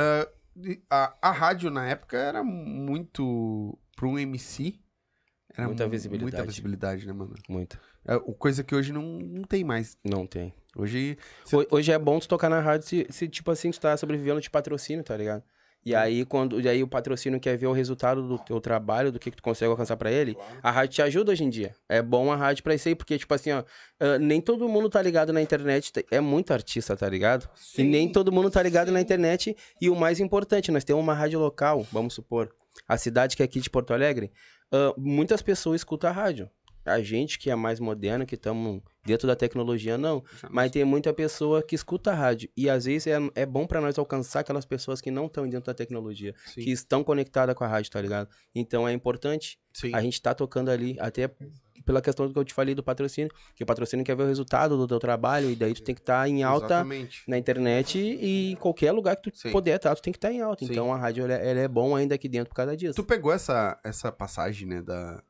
[0.54, 3.76] de- a, a rádio na época era muito.
[3.96, 4.80] Para um MC.
[5.56, 6.32] Era Muita mu- visibilidade.
[6.36, 7.34] Muita visibilidade, né, mano?
[7.48, 7.78] Muito.
[8.06, 9.96] É, coisa que hoje não, não tem mais.
[10.04, 10.52] Não tem.
[10.76, 11.16] Hoje.
[11.44, 14.40] Cê- Hoje é bom tu tocar na rádio se, se, tipo assim, tu tá sobrevivendo
[14.40, 15.42] de patrocínio, tá ligado?
[15.86, 19.18] E aí, quando e aí o patrocínio quer ver o resultado do teu trabalho, do
[19.18, 21.74] que, que tu consegue alcançar pra ele, a rádio te ajuda hoje em dia.
[21.86, 23.62] É bom a rádio pra isso aí, porque, tipo assim, ó,
[24.00, 27.46] ah, nem todo mundo tá ligado na internet, te- é muito artista, tá ligado?
[27.76, 29.54] e nem todo mundo tá ligado na internet.
[29.78, 32.50] E o mais importante, nós temos uma rádio local, vamos supor,
[32.88, 34.32] a cidade que é aqui de Porto Alegre,
[34.72, 36.50] ah, muitas pessoas escutam a rádio.
[36.84, 40.22] A gente que é mais moderno, que estamos dentro da tecnologia, não.
[40.42, 42.50] Não Mas tem muita pessoa que escuta a rádio.
[42.54, 45.66] E às vezes é, é bom pra nós alcançar aquelas pessoas que não estão dentro
[45.66, 48.28] da tecnologia, Sim, que estão conectadas com a rádio, tá ligado?
[48.54, 49.94] Então é importante sim.
[49.94, 51.30] a gente tá tocando ali, até
[51.84, 54.76] pela questão que eu te falei do patrocínio, que o patrocínio quer ver o resultado
[54.76, 57.22] do teu trabalho, e daí tu tem que estar em alta Exatamente.
[57.28, 59.52] na internet e em qualquer lugar que tu Sim.
[59.52, 60.64] puder estar, tu tem que estar em alta.
[60.64, 60.72] Sim.
[60.72, 62.94] Então a rádio ela, é- ela é bom ainda aqui dentro por causa disso.
[62.94, 65.22] Tu pegou essa, essa passagem, né, da...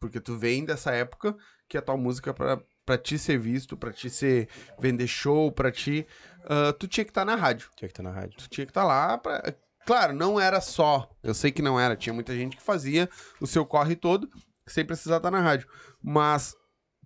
[0.00, 1.36] Porque tu vem dessa época
[1.68, 4.48] que a tua música pra, pra ti ser visto, pra ti ser...
[4.78, 6.06] Vender show, pra ti...
[6.44, 7.68] ah, tu tinha que estar na rádio.
[7.74, 8.36] Tinha que estar na rádio.
[8.38, 9.42] Tu tinha que estar lá pra...
[9.84, 11.10] Claro, não era só.
[11.22, 11.96] Eu sei que não era.
[11.96, 13.08] Tinha muita gente que fazia
[13.40, 14.28] o seu corre todo
[14.68, 15.68] sem precisar estar na rádio.
[16.02, 16.54] Mas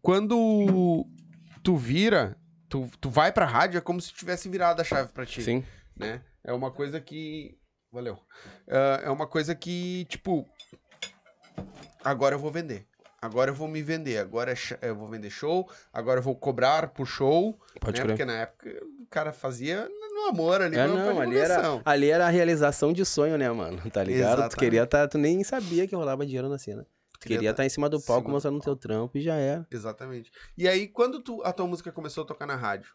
[0.01, 1.07] quando
[1.63, 2.37] tu vira,
[2.69, 5.65] tu, tu vai pra rádio, é como se tivesse virado a chave pra ti Sim.
[5.97, 6.23] né?
[6.45, 7.57] É uma coisa que.
[7.93, 8.19] Valeu.
[8.67, 10.49] É é uma coisa que, tipo.
[12.05, 12.87] Agora eu vou vender.
[13.21, 16.89] agora eu vou me vender, agora é eu vou vender show, agora eu vou cobrar
[16.89, 18.05] por show, Pode né?
[18.05, 18.07] crer.
[18.09, 18.69] Porque na época
[19.01, 23.05] o cara fazia no amor ali, É, não, ali era, ali era a realização de
[23.05, 23.79] sonho, né, mano?
[23.91, 24.29] Tá ligado?
[24.31, 24.51] Exatamente.
[24.51, 26.85] Tu queria tá, tu nem sabia que rolava dinheiro na cena.
[27.23, 29.21] Queria queria tá estar em cima do palco cima do mostrando o teu trampo e
[29.21, 29.67] já era.
[29.71, 30.31] Exatamente.
[30.57, 32.93] E aí, quando tu, a tua música começou a tocar na rádio,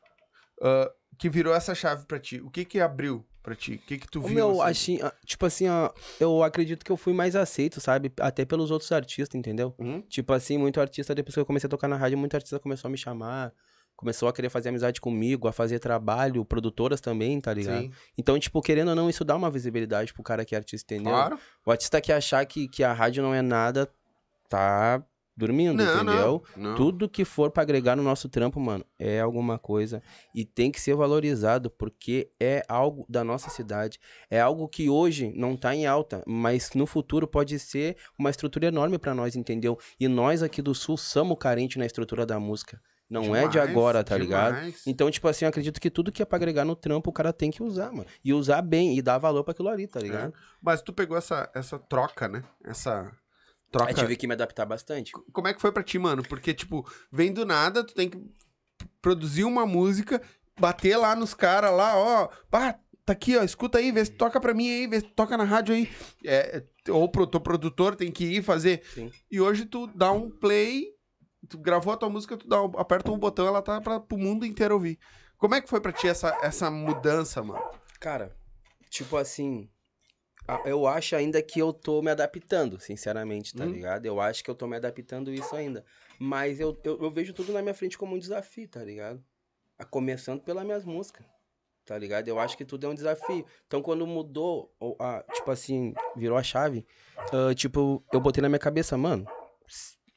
[0.61, 3.75] ah, que virou essa chave pra ti, o que que abriu pra ti?
[3.75, 4.35] O que que tu O viu?
[4.35, 4.95] meu, assim?
[4.95, 8.11] achei, ah, tipo assim, ó, eu acredito que eu fui mais aceito, sabe?
[8.19, 9.73] Até pelos outros artistas, entendeu?
[9.79, 10.01] Hum?
[10.01, 12.89] Tipo assim, muito artista, depois que eu comecei a tocar na rádio, muito artista começou
[12.89, 13.53] a me chamar,
[13.95, 17.81] começou a querer fazer amizade comigo, a fazer trabalho, produtoras também, tá ligado?
[17.81, 20.93] Sim, Então, tipo, querendo ou não, isso dá uma visibilidade pro cara que é artista,
[20.93, 21.13] entendeu?
[21.13, 21.39] claro.
[21.65, 23.89] O artista que achar que, que a rádio não é nada,
[24.49, 25.03] tá
[25.35, 26.43] dormindo, Não, entendeu?
[26.55, 26.75] não, não.
[26.75, 30.01] Tudo que for pra agregar no nosso trampo, mano, é alguma coisa
[30.33, 33.99] e tem que ser valorizado porque é algo da nossa cidade.
[34.31, 38.65] É algo que hoje não tá em alta, mas no futuro pode ser uma estrutura
[38.65, 39.77] enorme pra nós, entendeu?
[39.99, 42.81] E nós aqui do sul somos carentes na estrutura da música.
[43.09, 44.55] Não é de Demais, agora, tá ligado?
[44.55, 44.81] demais.
[44.85, 47.31] Então, tipo assim, eu acredito que tudo que é pra agregar no trampo, o cara
[47.31, 48.05] tem que usar, mano.
[48.21, 50.33] E usar bem e dar valor pra aquilo ali, tá ligado?
[50.61, 52.43] Mas tu pegou essa, essa troca, né?
[52.65, 53.09] Essa
[53.71, 53.89] troca.
[53.89, 55.11] Aí tive que me adaptar bastante.
[55.31, 56.23] Como é que foi pra ti, mano?
[56.23, 58.21] Porque, tipo, vem do nada, tu tem que
[59.01, 60.21] produzir uma música,
[60.59, 64.39] bater lá nos caras lá, ó, pá, tá aqui, ó, escuta aí, vê se toca
[64.39, 65.89] pra mim aí, vê se toca na rádio aí.
[66.25, 68.83] É, ou pro teu produtor tem que ir fazer.
[68.93, 69.11] Sim.
[69.31, 70.87] E hoje tu dá um play,
[71.47, 74.17] tu gravou a tua música, tu dá, um- aperta um botão, ela tá pra, pro
[74.17, 74.99] mundo inteiro ouvir.
[75.37, 77.63] Como é que foi pra ti essa, essa mudança, mano?
[77.99, 78.35] Cara,
[78.89, 79.69] tipo assim,
[80.63, 83.69] eu acho ainda que eu tô me adaptando, sinceramente, tá Hum.
[83.71, 84.05] ligado?
[84.05, 85.83] Eu acho que eu tô me adaptando isso ainda.
[86.19, 89.23] Mas eu, eu, eu vejo tudo na minha frente como um desafio, tá ligado?
[89.77, 91.25] A começando pelas minhas músicas,
[91.85, 92.27] tá ligado?
[92.27, 93.45] Eu acho que tudo é um desafio.
[93.67, 96.85] Então, quando mudou, ou a- tipo assim, virou a chave,
[97.31, 99.27] ah, tipo, eu botei na minha cabeça, mano,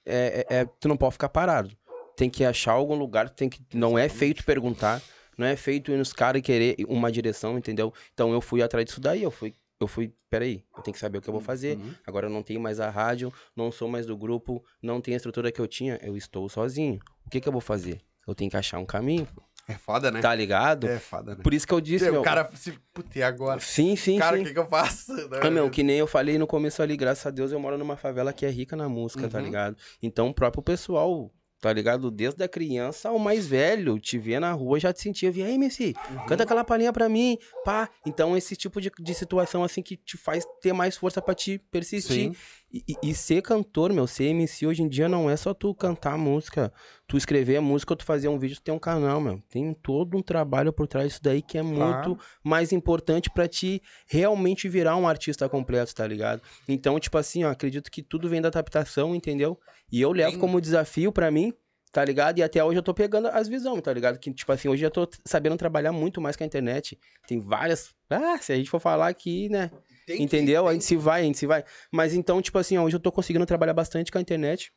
[0.06, 1.76] é, é- é- tu não pode ficar parado.
[2.16, 3.62] Tem que achar algum lugar, tem que.
[3.74, 5.02] Não é feito perguntar,
[5.38, 7.92] não é feito ir nos caras querer uma direção, entendeu?
[8.12, 9.54] Então eu fui atrás disso daí, eu fui.
[9.80, 11.78] Eu fui, peraí, eu tenho que saber o que eu vou fazer.
[11.78, 11.94] Uhum.
[12.06, 15.18] Agora eu não tenho mais a rádio, não sou mais do grupo, não tenho a
[15.18, 17.00] estrutura que eu tinha, eu estou sozinho.
[17.26, 18.00] O que que eu vou fazer?
[18.28, 19.26] Eu tenho que achar um caminho,
[19.66, 20.20] É foda, né?
[20.20, 20.86] tá ligado?
[20.86, 21.42] É foda, né?
[21.42, 22.22] Por isso que eu disse, o meu.
[22.22, 22.72] cara se.
[22.92, 23.58] Putz, e agora?
[23.60, 25.12] Sim, sim, cara, o que, que eu faço?
[25.30, 25.40] Né?
[25.42, 27.96] Ah, meu, que nem eu falei no começo ali, graças a Deus eu moro numa
[27.96, 29.44] favela que é rica na música, tá Uhum.
[29.44, 29.76] ligado?
[30.02, 32.10] Então o próprio pessoal, tá ligado?
[32.10, 35.54] Desde a criança ao mais velho, te vê na rua já te sentia, via, aí,
[35.54, 36.20] MC, Uhum.
[36.26, 37.88] canta aquela palhinha pra mim, pá.
[38.04, 41.58] Então esse tipo de, de situação, assim, que te faz ter mais força pra te
[41.70, 42.30] persistir.
[42.30, 42.36] Sim.
[42.72, 46.16] E, e- ser cantor, meu, ser MC hoje em dia não é só tu cantar
[46.16, 46.72] música,
[47.06, 49.42] tu escrever a música ou tu fazer um vídeo, tu tem um canal, meu.
[49.50, 53.82] Tem todo um trabalho por trás disso daí que é muito mais importante pra te
[54.06, 56.40] realmente virar um artista completo, tá ligado?
[56.68, 59.58] Então, tipo assim, ó, acredito que tudo vem da adaptação, entendeu?
[59.90, 61.52] E eu levo como desafio pra mim,
[61.90, 62.38] tá ligado?
[62.38, 64.16] E até hoje eu tô pegando as visões, tá ligado?
[64.20, 66.96] Que, tipo assim, hoje eu tô sabendo trabalhar muito mais com a internet.
[67.26, 67.92] Tem várias.
[68.08, 69.72] Ah, se a gente for falar aqui, né?
[70.10, 70.66] Tem que- Entendeu?
[70.66, 71.64] A tem gente se vai, a gente se vai.
[71.92, 74.72] Mas então, tipo assim, ó, hoje eu tô conseguindo trabalhar bastante com a internet.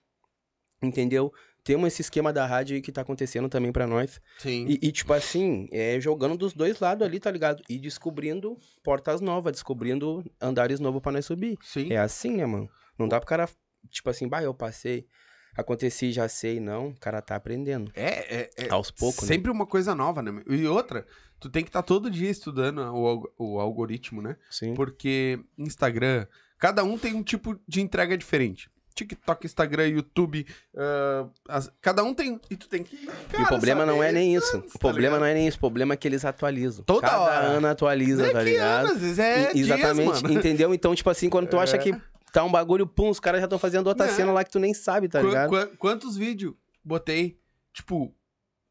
[0.82, 1.32] Entendeu?
[1.64, 4.20] Temos esse esquema da rádio aí que tá acontecendo também pra nós.
[4.40, 4.66] Sim.
[4.68, 7.64] E, e, tipo assim, é jogando dos dois lados ali, tá ligado?
[7.70, 11.58] E descobrindo portas novas, descobrindo andares novos pra nós subir.
[11.62, 11.92] Sim.
[11.94, 12.70] É assim, né, mano?
[13.00, 13.50] Não dá pro cara,
[13.90, 15.08] tipo assim, bah, eu passei,
[15.56, 16.90] aconteci, já sei, não.
[16.90, 17.94] O cara tá aprendendo.
[17.96, 19.30] É, é, é Aos poucos, né?
[19.30, 20.44] sempre uma coisa nova, né?
[20.50, 21.06] E outra,
[21.44, 24.36] tu tem que estar todo dia estudando o, o algoritmo, né?
[24.50, 24.74] Sim.
[24.74, 26.26] Porque Instagram,
[26.58, 28.70] cada um tem um tipo de entrega diferente.
[28.96, 30.46] TikTok, Instagram, YouTube,
[30.78, 32.40] ah, as- cada um tem.
[32.50, 32.96] E tu tem que.
[32.96, 34.56] E cara, o problema não é nem isso.
[34.58, 35.20] antes, O tá problema ligado?
[35.22, 35.58] não é nem isso.
[35.58, 36.84] O problema é que eles atualizam.
[36.86, 37.46] Toda Cada hora.
[37.48, 38.86] ano atualiza, é tá ligado?
[38.86, 40.34] ano, às vezes é E- dias, Exatamente, mano.
[40.34, 40.74] entendeu?
[40.76, 41.80] Então, tipo assim, quando tu acha É.
[41.80, 41.92] que
[42.32, 44.76] tá um bagulho, pum, os caras já estão fazendo outra cena lá que tu nem
[44.76, 45.50] sabe, tá Qua- ligado?
[45.50, 46.54] qua- quantos vídeos
[46.86, 47.40] botei?
[47.74, 48.14] Tipo,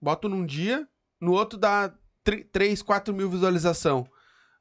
[0.00, 0.86] boto num dia,
[1.20, 1.92] no outro dá
[2.24, 4.06] 3, 4 mil visualização.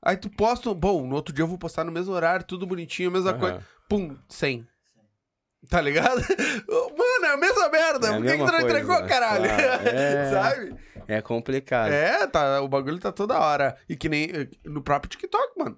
[0.04, 3.10] Aí tu posta, bom, no outro dia eu vou postar no mesmo horário, tudo bonitinho,
[3.10, 3.39] a mesma Aham.
[3.39, 3.65] coisa.
[3.88, 4.67] Pum, 100.
[5.69, 6.19] Tá ligado?
[6.97, 8.08] Mano, é a mesma merda.
[8.08, 9.43] É a Por que, que tu não entregou, coisa, caralho?
[9.45, 9.84] claro.
[9.95, 10.32] É.
[10.32, 10.76] Sabe?
[11.08, 11.91] É complicado.
[11.91, 13.78] É, tá, o bagulho tá toda hora.
[13.88, 15.78] E que nem eh, no próprio TikTok, mano.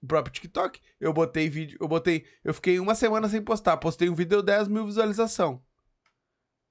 [0.00, 0.80] No próprio TikTok.
[1.00, 2.24] Eu botei vídeo, eu botei.
[2.44, 3.76] Eu fiquei uma semana sem postar.
[3.78, 5.60] Postei um vídeo, deu 10 mil visualização.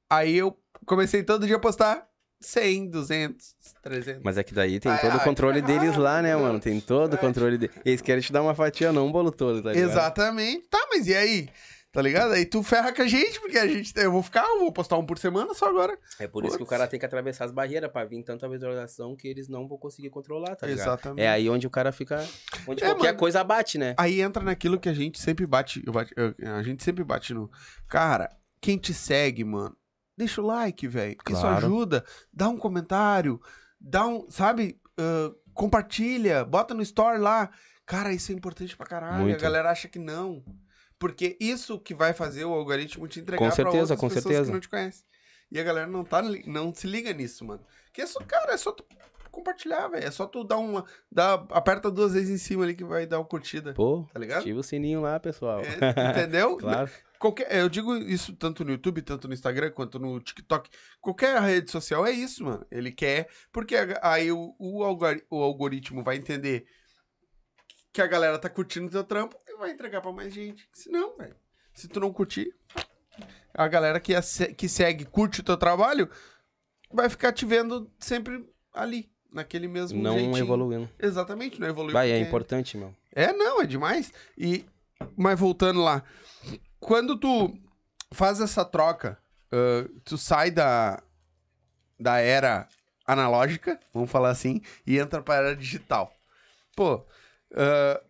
[0.10, 2.08] Aí eu comecei todo dia a postar
[2.46, 4.22] 100, 200, 300.
[4.24, 6.60] Mas é que daí tem todo o controle deles lá, né, mano?
[6.60, 7.76] Tem todo o controle deles.
[7.86, 9.90] Eles querem te dar uma fatia, não um bolo todo, tá ligado?
[9.90, 10.68] Exatamente.
[10.70, 11.50] Tá, mas e aí?
[11.92, 12.34] Tá ligado?
[12.34, 13.94] Aí tu ferra com a gente, porque a gente.
[13.96, 15.96] Eu vou ficar, eu vou postar um por semana só agora.
[16.18, 16.70] É por isso que o Putz.
[16.72, 20.10] cara tem que atravessar as barreiras pra vir tanta visualização que eles não vão conseguir
[20.10, 20.88] controlar, tá ligado?
[20.88, 21.22] Exatamente.
[21.24, 22.18] É aí onde o cara fica.
[22.68, 23.20] Onde É, qualquer mano.
[23.20, 23.94] coisa bate, né?
[23.96, 25.84] Aí entra naquilo que a gente sempre bate.
[25.86, 27.48] eu bate- eu- a gente sempre bate no.
[27.88, 28.28] Cara,
[28.60, 29.78] quem te segue, mano,
[30.18, 31.18] deixa o like, velho.
[31.30, 31.66] Isso Claro.
[31.66, 32.06] ajuda.
[32.32, 33.40] Dá um comentário,
[33.80, 37.50] dá um, sabe, ah, compartilha, bota no story lá.
[37.86, 39.24] Cara, isso é importante pra caralho.
[39.24, 39.36] Muito.
[39.36, 40.44] A galera acha que não.
[40.98, 44.24] Porque isso que vai fazer o algoritmo te entregar Com pra certeza, outras com pessoas
[44.24, 44.46] certeza.
[44.46, 45.04] que não te conhecem.
[45.52, 47.62] E a galera não, tá, não se liga nisso, mano.
[47.92, 48.86] Que é só, cara, é só tu
[49.30, 50.06] compartilhar, velho.
[50.06, 50.86] É só tu dar uma.
[51.12, 53.74] Dar, aperta duas vezes em cima ali que vai dar uma curtida.
[53.74, 54.40] Pô, Tá ligado?
[54.40, 55.62] ativa o sininho lá, pessoal.
[55.62, 56.56] É, entendeu?
[56.58, 56.90] claro.
[57.24, 60.70] Qualquer, eu digo isso tanto no YouTube, tanto no Instagram, quanto no TikTok.
[61.00, 62.66] Qualquer rede social é isso, mano.
[62.70, 63.30] Ele quer.
[63.50, 66.66] Porque aí o, o, algori- o algoritmo vai entender
[67.94, 70.68] que a galera tá curtindo o teu trampo e vai entregar pra mais gente.
[70.74, 71.34] Se não, velho.
[71.74, 72.54] Se tu não curtir,
[73.54, 74.12] a galera que,
[74.58, 76.10] que segue, curte o teu trabalho,
[76.92, 80.38] vai ficar te vendo sempre ali, naquele mesmo Não jeitinho.
[80.38, 80.90] evoluindo.
[81.00, 81.94] Exatamente, não evoluiu.
[81.94, 82.94] Vai, é importante, meu.
[83.16, 84.12] é, não, é demais.
[84.38, 84.66] E,
[85.16, 86.04] mas voltando lá,
[86.84, 87.58] quando tu
[88.12, 89.18] faz essa troca,
[89.52, 91.02] ah, tu sai da,
[92.00, 92.68] da era
[93.06, 96.14] analógica, vamos falar assim, e entra pra era digital.
[96.76, 97.06] Pô,
[97.56, 98.02] ah,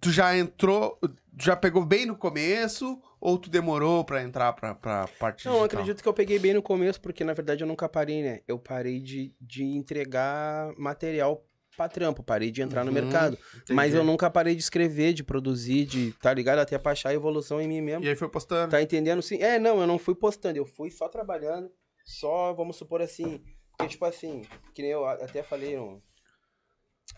[0.00, 0.98] tu já entrou,
[1.40, 5.66] já pegou bem no começo, ou tu demorou pra entrar pra, pra parte Não, digital?
[5.66, 8.40] acredito que eu peguei bem no começo, porque na verdade eu nunca parei, né?
[8.48, 11.44] Eu parei de, de entregar material
[11.76, 13.38] pra trampo, parei de entrar no Uhum, mercado.
[13.70, 13.96] Mas Entendi.
[13.96, 16.58] eu nunca parei de escrever, de produzir, de, tá ligado?
[16.58, 18.04] Até pra achar a evolução em mim mesmo.
[18.04, 18.70] E aí foi postando.
[18.70, 19.22] Tá entendendo?
[19.22, 19.36] Sim.
[19.42, 21.70] É, não, eu não fui postando, eu fui só trabalhando,
[22.04, 24.42] só, vamos supor assim, porque tipo assim,
[24.74, 26.00] que nem eu até falei num,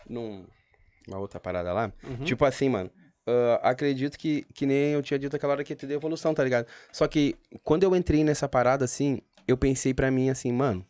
[0.09, 0.45] num
[1.07, 2.23] uma outra parada lá, Uhum.
[2.23, 2.89] tipo assim, mano,
[3.27, 6.43] ah, acredito que, que nem eu tinha dito aquela hora que ia ter evolução, tá
[6.43, 6.67] ligado?
[6.91, 10.83] Só que quando eu entrei nessa parada assim, eu pensei pra mim assim, mano,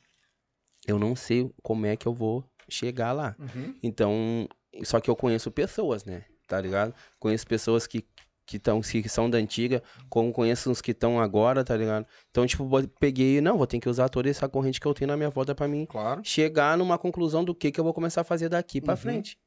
[0.88, 3.36] eu não sei como é que eu vou chegar lá.
[3.40, 3.76] Uhum.
[3.84, 4.48] Então,
[4.84, 6.26] só que eu conheço pessoas, né?
[6.48, 6.94] Tá ligado?
[7.20, 8.06] Conheço pessoas que
[8.48, 12.06] que, tão, que são da antiga, como conheço uns que estão agora, tá ligado?
[12.30, 15.18] Então, tipo, peguei, não, vou ter que usar toda essa corrente que eu tenho na
[15.18, 16.22] minha volta pra mim Claro.
[16.24, 18.98] chegar numa conclusão do que que eu vou começar a fazer daqui pra Uhum.
[18.98, 19.40] frente.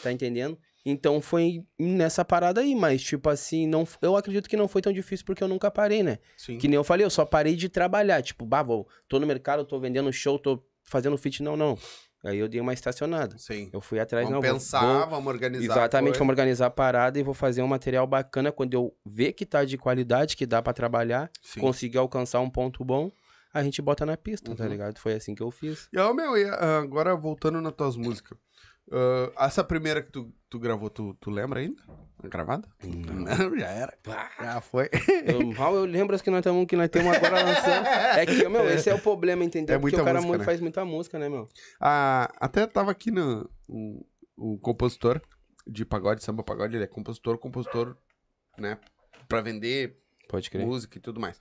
[0.00, 0.56] Tá entendendo?
[0.84, 4.92] Então foi nessa parada aí, mas tipo assim, não, eu acredito que não foi tão
[4.92, 6.20] difícil porque eu nunca parei, né?
[6.36, 6.56] Sim.
[6.56, 8.22] Que nem eu falei, eu só parei de trabalhar.
[8.22, 11.76] Tipo, bah, vou, tô no mercado, tô vendendo show, tô fazendo fit, não, não.
[12.24, 13.36] Aí eu dei uma estacionada.
[13.38, 13.70] Sim.
[13.72, 14.52] Eu fui atrás, Vamos não.
[14.52, 15.64] pensar, vou- vamos organizar.
[15.74, 19.46] Exatamente, vamos organizar a parada e vou fazer um material bacana quando eu ver que
[19.46, 21.60] tá de qualidade, que dá pra trabalhar, Sim.
[21.60, 23.10] conseguir alcançar um ponto bom,
[23.54, 24.70] a gente bota na pista, tá Uhum.
[24.70, 24.98] ligado?
[24.98, 25.88] Foi assim que eu fiz.
[25.92, 28.36] E, ó, meu, e, ah, agora voltando nas tuas músicas.
[28.92, 31.82] Ah, essa primeira que tu, tu gravou, tu, tu lembra ainda?
[32.24, 32.68] Gravada?
[32.82, 33.98] Não, já era.
[34.40, 34.88] Já foi.
[35.56, 37.86] Mal eu lembro as que nós estamos que nós temos agora lançando.
[37.86, 39.76] É que, meu, esse é o problema, entendeu?
[39.76, 40.44] É Porque o cara música, né?
[40.44, 41.48] faz muita música, né, meu?
[41.80, 45.20] Ah, até tava aqui no o, o compositor
[45.66, 47.96] de pagode, samba pagode, ele é compositor, compositor,
[48.58, 48.78] né?
[49.28, 50.64] Pra vender Pode crer.
[50.64, 51.38] música e tudo mais.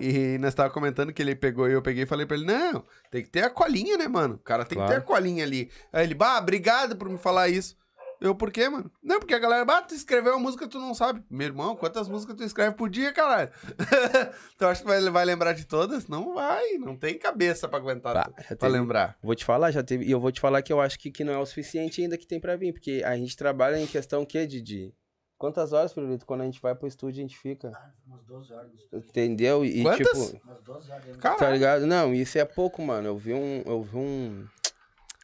[0.00, 2.84] E nós tava comentando que ele pegou e eu peguei e falei pra ele, não,
[3.10, 4.34] tem que ter a colinha, né, mano?
[4.34, 5.02] O cara tem que ter Claro.
[5.02, 5.70] a colinha ali.
[5.92, 7.76] Aí ele, bah, obrigado por me falar isso.
[8.20, 8.90] Eu, por quê, mano?
[9.00, 11.22] Não, porque a galera, bah, tu escreveu uma música tu não sabe.
[11.30, 13.48] Meu irmão, quantas músicas tu escreve por dia, caralho?
[14.58, 16.08] tu acha que vai, vai lembrar de todas?
[16.08, 19.16] Não vai, não tem cabeça pra aguentar, já pra teve- lembrar.
[19.22, 20.04] Vou te falar, já teve.
[20.04, 22.18] E eu vou te falar que eu acho que, que não é o suficiente ainda
[22.18, 22.72] que tem pra vir.
[22.72, 24.92] Porque a gente trabalha em questão que, Didi?
[25.38, 27.70] Quantas horas, Pirulito, quando a gente vai pro estúdio, a gente fica?
[27.72, 28.70] Ah, umas 12 horas.
[28.92, 29.64] Entendeu?
[29.64, 30.08] E, Quantas?
[30.32, 30.40] tipo.
[30.44, 31.16] Umas 12 horas.
[31.16, 31.52] Tá Caralho.
[31.54, 31.86] ligado?
[31.86, 33.06] Não, isso é pouco, mano.
[33.06, 33.62] Eu vi um.
[33.64, 34.46] Eu vi um.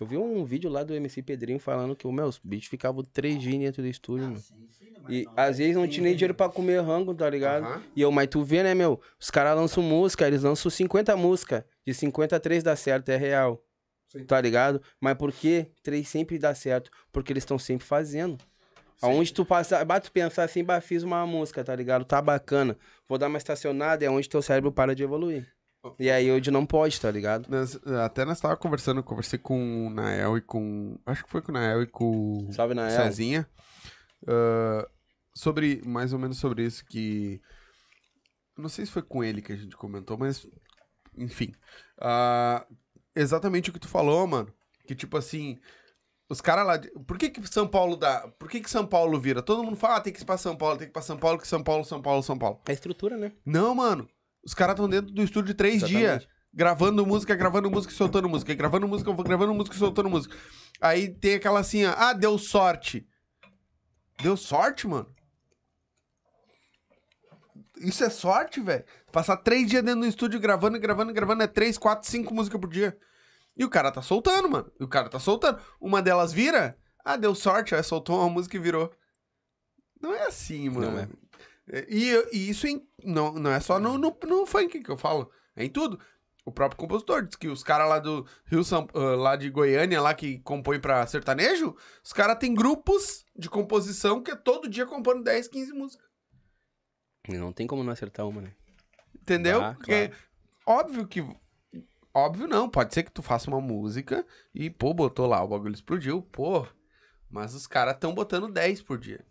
[0.00, 3.02] Eu vi um vídeo lá do MC Pedrinho falando que o meu, os bichos ficavam
[3.04, 4.38] três dias dentro do estúdio, mano.
[4.38, 7.82] Sim, sim, E não, às vezes não tinha nem dinheiro pra comer rango, tá ligado?
[7.94, 9.00] E eu, mas tu vê, né, meu?
[9.20, 11.64] Os caras lançam música, eles lançam 50 músicas.
[11.86, 13.62] De 50 três dá certo, é real.
[14.08, 14.24] Sim.
[14.24, 14.80] Tá ligado?
[15.00, 16.90] Mas por que três sempre dá certo?
[17.12, 18.38] Porque eles estão sempre fazendo.
[19.02, 22.04] Aonde tu passa, bate pensar assim, bah, fiz uma música, tá ligado?
[22.04, 22.76] Tá bacana.
[23.08, 25.46] Vou dar uma estacionada, é onde teu cérebro para de evoluir.
[25.98, 27.46] E aí hoje não pode, tá ligado?
[27.50, 30.98] Nós- até nós tava conversando, conversei com o Nael e com.
[31.04, 33.46] Acho que foi com o Nael e com Salve na Cezinha.
[34.26, 34.88] ah,
[35.34, 35.82] sobre.
[35.84, 37.40] Mais ou menos sobre isso que.
[38.56, 40.46] Não sei se foi com ele que a gente comentou, mas.
[41.18, 41.52] Enfim.
[42.00, 42.64] Ah,
[43.14, 44.50] exatamente o que tu falou, mano.
[44.86, 45.58] Que tipo assim.
[46.34, 46.76] Os caras lá.
[46.76, 48.28] de- Por que, que São Paulo dá.
[48.38, 49.40] Por que, que São Paulo vira?
[49.42, 51.16] Todo mundo fala, ah, tem que ir pra São Paulo, tem que ir pra São
[51.16, 52.60] Paulo, que São Paulo, São Paulo, São Paulo.
[52.66, 53.32] É estrutura, né?
[53.46, 54.08] Não, mano.
[54.44, 58.52] Os caras estão dentro do estúdio três dias gravando música, gravando música e soltando música,
[58.54, 60.36] gravando música, gravando música e soltando música.
[60.80, 63.06] Aí tem aquela assim, ah, deu sorte.
[64.22, 65.08] Deu sorte, mano?
[67.78, 68.84] Isso é sorte, velho?
[69.10, 72.70] Passar três dias dentro do estúdio gravando, gravando, gravando, é três, quatro, cinco músicas por
[72.70, 72.96] dia.
[73.56, 74.70] E o cara tá soltando, mano.
[74.80, 75.60] E o cara tá soltando.
[75.80, 78.92] Uma delas vira, ah, deu sorte, aí soltou uma música e virou.
[80.00, 80.90] Não é assim, mano.
[80.90, 81.08] Não é.
[81.88, 85.30] E, e isso em- não, não é só no, no, no funk que eu falo,
[85.56, 85.98] é em tudo.
[86.44, 90.02] O próprio compositor diz que os caras lá do Rio São, ah, lá de Goiânia,
[90.02, 91.74] lá que compõem pra sertanejo,
[92.04, 96.06] os caras têm grupos de composição que é todo dia compondo 10, 15 músicas.
[97.28, 98.52] Não tem como não acertar uma, né?
[99.14, 99.62] Entendeu?
[99.62, 100.12] Ah, Porque,
[100.66, 101.24] óbvio que.
[102.14, 105.74] Óbvio não, pode ser que tu faça uma música e, pô, botou lá, o bagulho
[105.74, 106.64] explodiu, pô.
[107.28, 109.24] Mas os caras tão botando 10 por dia.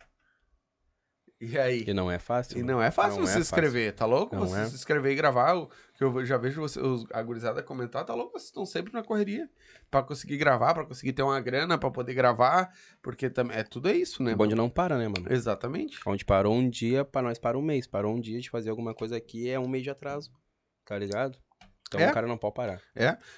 [1.39, 1.83] E aí?
[1.87, 2.57] E não é fácil.
[2.57, 2.71] E né?
[2.71, 4.35] não é fácil Não você é escrever, tá louco?
[4.35, 4.65] Não você é.
[4.65, 5.53] se escrever e gravar,
[5.93, 8.31] que eu já vejo você, os, a gurizada comentar, tá louco?
[8.31, 9.49] Vocês estão sempre na correria
[9.91, 12.71] pra conseguir gravar, pra conseguir ter uma grana pra poder gravar,
[13.01, 14.33] porque também é tudo é isso, né?
[14.33, 15.31] O bonde não para, né, mano?
[15.31, 15.99] Exatamente.
[16.05, 17.87] Onde parou um dia, pra nós para um mês.
[17.87, 20.31] Parou um dia de fazer alguma coisa aqui, é um mês de atraso.
[20.85, 21.37] Tá ligado?
[21.93, 22.09] Então É.
[22.09, 22.81] o cara não pode parar.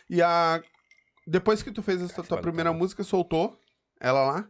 [0.10, 0.64] E a
[1.28, 3.60] depois que tu fez essa tua foda, primeira música, soltou
[4.00, 4.50] ela lá.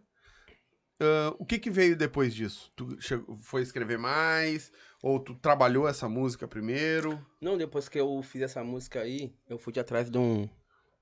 [0.99, 2.71] ah, o que que veio depois disso?
[2.75, 4.71] Tu chegou- foi escrever mais?
[5.01, 7.25] Ou tu trabalhou essa música primeiro?
[7.41, 10.47] Não, depois que eu fiz essa música aí, eu fui de atrás de um,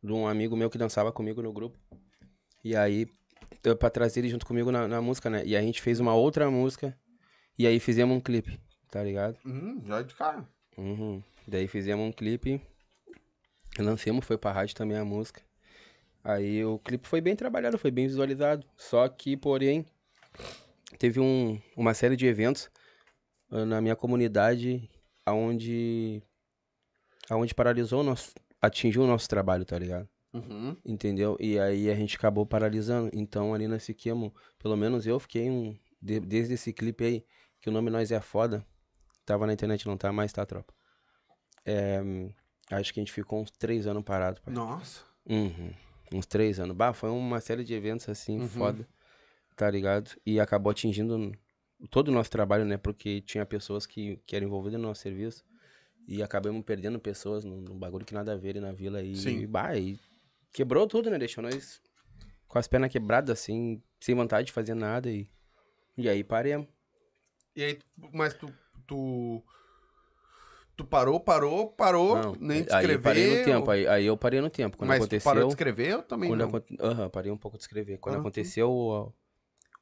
[0.04, 1.78] de um amigo meu que dançava comigo no grupo.
[2.64, 3.08] E aí,
[3.64, 5.44] eu, pra trazer ele junto comigo na, na música, né?
[5.46, 6.98] E a gente fez uma outra música.
[7.58, 9.38] E aí fizemos um clipe, tá ligado?
[9.46, 10.48] Hum, já de cara.
[10.78, 11.22] Uhum.
[11.48, 12.60] Daí fizemos um clipe.
[13.80, 15.42] Lancemos, foi pra rádio também a música.
[16.24, 18.66] Aí o clipe foi bem trabalhado, foi bem visualizado.
[18.78, 19.86] Só que, porém,
[20.98, 22.70] teve um, uma série de eventos
[23.52, 24.90] ah, na minha comunidade
[25.26, 26.22] aonde
[27.30, 30.08] aonde paralisou o nosso atingiu o nosso trabalho, tá ligado?
[30.34, 30.76] Uhum.
[30.86, 31.36] Entendeu?
[31.40, 33.10] E aí a gente acabou paralisando.
[33.14, 37.26] Então ali nós fiquemos, pelo menos eu fiquei um de- desde esse clipe aí,
[37.60, 38.66] que o nome Nós é Foda,
[39.26, 40.74] tava na internet, não tá mais, tá, tropa?
[41.66, 42.02] É,
[42.78, 44.54] acho que a gente ficou uns três anos parado, pai.
[44.54, 45.02] Nossa.
[45.26, 45.74] Uhum.
[46.14, 46.76] Uns três anos.
[46.76, 48.48] Bah, foi uma série de eventos assim, Uhum.
[48.48, 48.88] foda,
[49.56, 50.12] tá ligado?
[50.26, 51.32] E acabou atingindo
[51.90, 52.78] todo o nosso trabalho, né?
[52.78, 55.44] Porque tinha pessoas que, que eram envolvidas no nosso serviço
[56.08, 59.48] e acabamos perdendo pessoas num, bagulho que nada a ver na vila e, Sim.
[59.48, 60.00] bah, e
[60.52, 61.18] quebrou tudo, né?
[61.18, 61.82] Deixou nós
[62.48, 65.28] com as pernas quebradas, assim, sem vontade de fazer nada e,
[65.98, 66.68] e aí paremos.
[67.56, 67.80] E aí,
[68.12, 68.54] mas tu.
[68.86, 69.44] Tu,
[70.76, 73.88] tu parou, parou, parou, Não, nem de aí eu parei no escrever, tempo, ou- aí,
[73.88, 74.78] aí eu parei no tempo.
[74.78, 75.32] Quando mas tu aconteceu.
[75.32, 76.48] parou de escrever ou também Quando não?
[76.48, 77.98] aconte- Aham, parei um pouco de escrever.
[78.00, 79.14] Quando Ah, aconteceu o,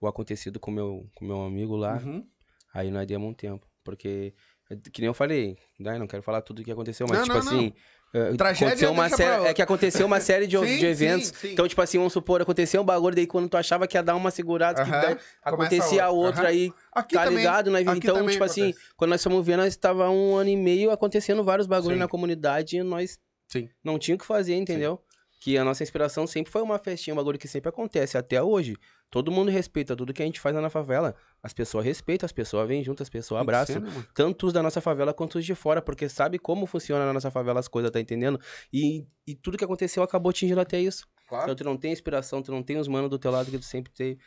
[0.02, 2.28] o acontecido com meu, com meu amigo lá, Uhum.
[2.74, 3.66] aí nós demos um tempo.
[3.84, 4.34] Porque,
[4.70, 7.26] é, que nem eu falei, né, não quero falar tudo o que aconteceu, mas Não,
[7.26, 7.74] tipo não, não.
[8.14, 8.34] Assim.
[8.34, 11.28] é, Tragédia uma série, é que aconteceu uma série de, Sim, de eventos.
[11.30, 11.54] sim, sim.
[11.54, 14.16] Então, tipo assim, vamos supor, aconteceu um bagulho, daí quando tu achava que ia dar
[14.16, 16.28] uma segurada, Aham, daí acontecia outra.
[16.28, 16.50] outra Aham.
[16.50, 17.82] aí, Aqui tá também, ligado, né?
[17.82, 18.86] Então, tipo assim, acontece.
[18.98, 22.78] quando nós fomos ver, nós estava um ano e meio acontecendo vários bagulhos na comunidade
[22.78, 23.70] e nós Sim.
[23.84, 25.02] não tinha o que fazer, entendeu?
[25.40, 28.76] Que a nossa inspiração sempre foi uma festinha, um bagulho que sempre acontece até hoje.
[29.10, 31.16] Todo mundo respeita tudo que a gente faz lá na favela.
[31.44, 33.82] As pessoas respeitam, as pessoas vêm junto, as pessoas abraçam.
[34.14, 37.32] Tanto os da nossa favela quanto os de fora, porque sabe como funciona na nossa
[37.32, 38.40] favela as coisas, tá entendendo?
[38.72, 41.08] E, e tudo que aconteceu acabou atingindo até isso.
[41.28, 41.46] Claro.
[41.46, 43.66] Então tu não tem inspiração, tu não tem os manos do teu lado que tu
[43.66, 44.20] sempre tem.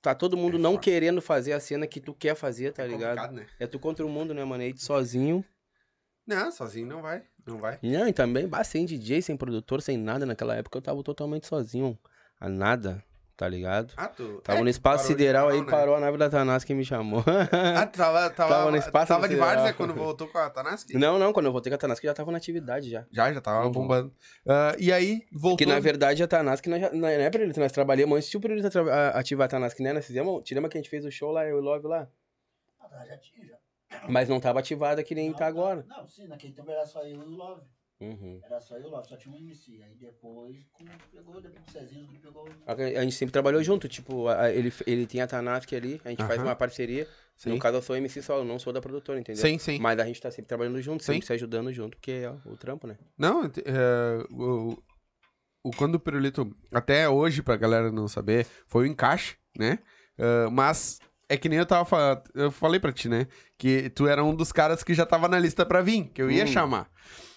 [0.00, 2.88] Tá todo mundo É não querendo fazer a cena que tu quer fazer, tá É
[2.88, 3.32] ligado?
[3.32, 3.46] né?
[3.60, 4.64] É tu contra o mundo, né, mano?
[4.72, 5.44] Tu sozinho.
[6.26, 7.22] Não, sozinho não vai.
[7.46, 7.78] Não vai.
[7.82, 10.24] Não, e também, sem DJ, sem produtor, sem nada.
[10.24, 11.98] Naquela época eu tava totalmente sozinho.
[12.40, 13.04] A nada,
[13.42, 13.92] tá ligado?
[13.96, 14.40] Ah, tu.
[14.44, 15.66] Tava é, no espaço sideral aí, né?
[15.68, 17.24] parou a nave da Tanás que me chamou.
[17.76, 19.54] Ah, tu tava, tava, Tava no espaço tava de sideral.
[19.56, 20.96] várzea quando voltou com a Tanaski?
[20.96, 23.04] não, não, quando eu voltei com a Tanás, já tava na atividade já.
[23.10, 23.72] Já, já tava Uhum.
[23.72, 24.14] bombando.
[24.46, 25.56] Ah, e aí, voltou.
[25.56, 28.40] Que na verdade a Tanasc, nós, já- não é Pirulito, nós trabalhamos antes de o
[28.40, 29.92] Pirulito atra- a- ativar a Tanasc, né?
[29.92, 31.88] Nós fizemos, te lembra que a gente fez o show lá, eu e o Love
[31.88, 32.06] lá?
[32.80, 33.56] Ah, tá, já tinha, já.
[34.08, 35.84] Mas não tava ativada que nem Não, tá agora.
[35.88, 37.62] Não, sim, naquele tempo era só eu e o Love.
[38.02, 38.40] Uhum.
[38.44, 39.80] Era só eu o Love, só tinha um MC.
[39.82, 42.48] Aí depois, como pegou, depois do Cezinho, pegou.
[42.66, 46.00] A, a gente sempre trabalhou junto, tipo, a- a- ele, ele tem a Tanasc ali,
[46.04, 47.06] a gente faz uma parceria.
[47.36, 47.50] Sim.
[47.50, 49.40] No caso eu sou MC solo, não sou da produtora, entendeu?
[49.42, 49.78] Sim, sim.
[49.80, 51.12] Mas a gente tá sempre trabalhando junto, Sim.
[51.14, 52.96] sempre se ajudando junto, porque é o trampo, né?
[53.16, 54.76] Não, é, o,
[55.64, 59.78] o quando o pirulito, até hoje, pra galera não saber, foi o encaixe, né?
[60.18, 63.26] Ah, mas é que nem eu tava falando, eu falei pra ti, né?
[63.58, 66.30] Que tu era um dos caras que já tava na lista pra vir, que eu
[66.30, 66.48] ia Hum.
[66.48, 66.90] chamar.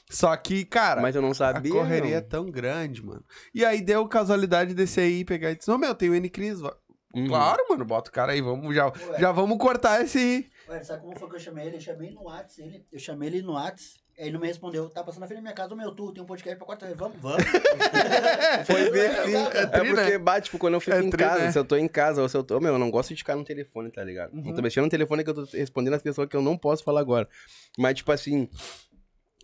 [0.09, 1.71] Só que, cara, Mas eu não sabia.
[1.71, 2.27] a correria é não.
[2.27, 3.23] tão grande, mano.
[3.53, 6.59] E aí deu casualidade desse aí pegar e disse: Ô meu, tem o N Cris.
[6.59, 6.75] va-
[7.15, 7.27] Uhum.
[7.29, 9.19] Claro, mano, bota o cara aí, vamos já, Ué.
[9.19, 10.49] já vamos cortar esse.
[10.67, 11.77] Ué, sabe como foi que eu chamei ele?
[11.77, 14.89] Eu chamei no Whats, ele, eu chamei ele no Whats, aí ele não me respondeu.
[14.89, 16.85] Tá passando na frente da minha casa, ô meu, tu tem um podcast pra quarta
[16.85, 17.41] vez, vamos, vamos.
[18.67, 19.35] Foi bem assim.
[19.35, 20.17] É É, porque né?
[20.17, 21.51] bate, tipo, quando eu fico É em tri, casa, né?
[21.53, 22.59] se eu tô em casa ou se eu tô.
[22.59, 24.33] Meu, eu não gosto de ficar no telefone, tá ligado?
[24.33, 24.43] Uhum.
[24.43, 26.83] Não tô mexendo no telefone que eu tô respondendo as pessoas que eu não posso
[26.83, 27.29] falar agora.
[27.77, 28.49] Mas, tipo assim.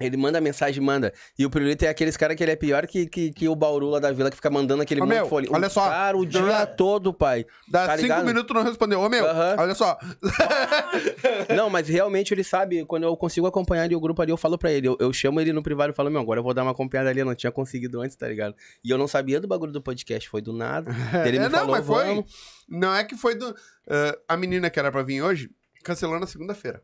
[0.06, 1.14] Ele manda mensagem, manda.
[1.38, 3.90] E o Pirulito é aqueles cara que ele é pior que, que, que o Bauru
[3.90, 5.48] lá da vila que fica mandando aquele Ô, monte meu, de folha.
[5.52, 5.90] olha O só.
[5.90, 7.46] Cara, o dia todo, pai.
[7.68, 8.26] Dá Tá cinco ligado?
[8.26, 9.00] minutos não respondeu.
[9.00, 9.56] Ô, meu, Aham.
[9.60, 9.98] olha só.
[11.56, 14.58] Não, mas realmente ele sabe, quando eu consigo acompanhar ali o grupo ali, eu falo
[14.58, 14.88] pra ele.
[14.88, 17.10] Eu, eu chamo ele no privado e falo, meu, agora eu vou dar uma acompanhada
[17.10, 18.56] ali, eu não tinha conseguido antes, tá ligado?
[18.84, 20.92] E eu não sabia do bagulho do podcast, foi do nada.
[21.26, 22.06] Ele me É, não, falou, mas foi.
[22.06, 22.32] vamos.
[22.68, 23.56] Não é que foi do.
[23.90, 25.50] ah, a menina que era pra vir hoje
[25.84, 26.82] cancelou na segunda-feira.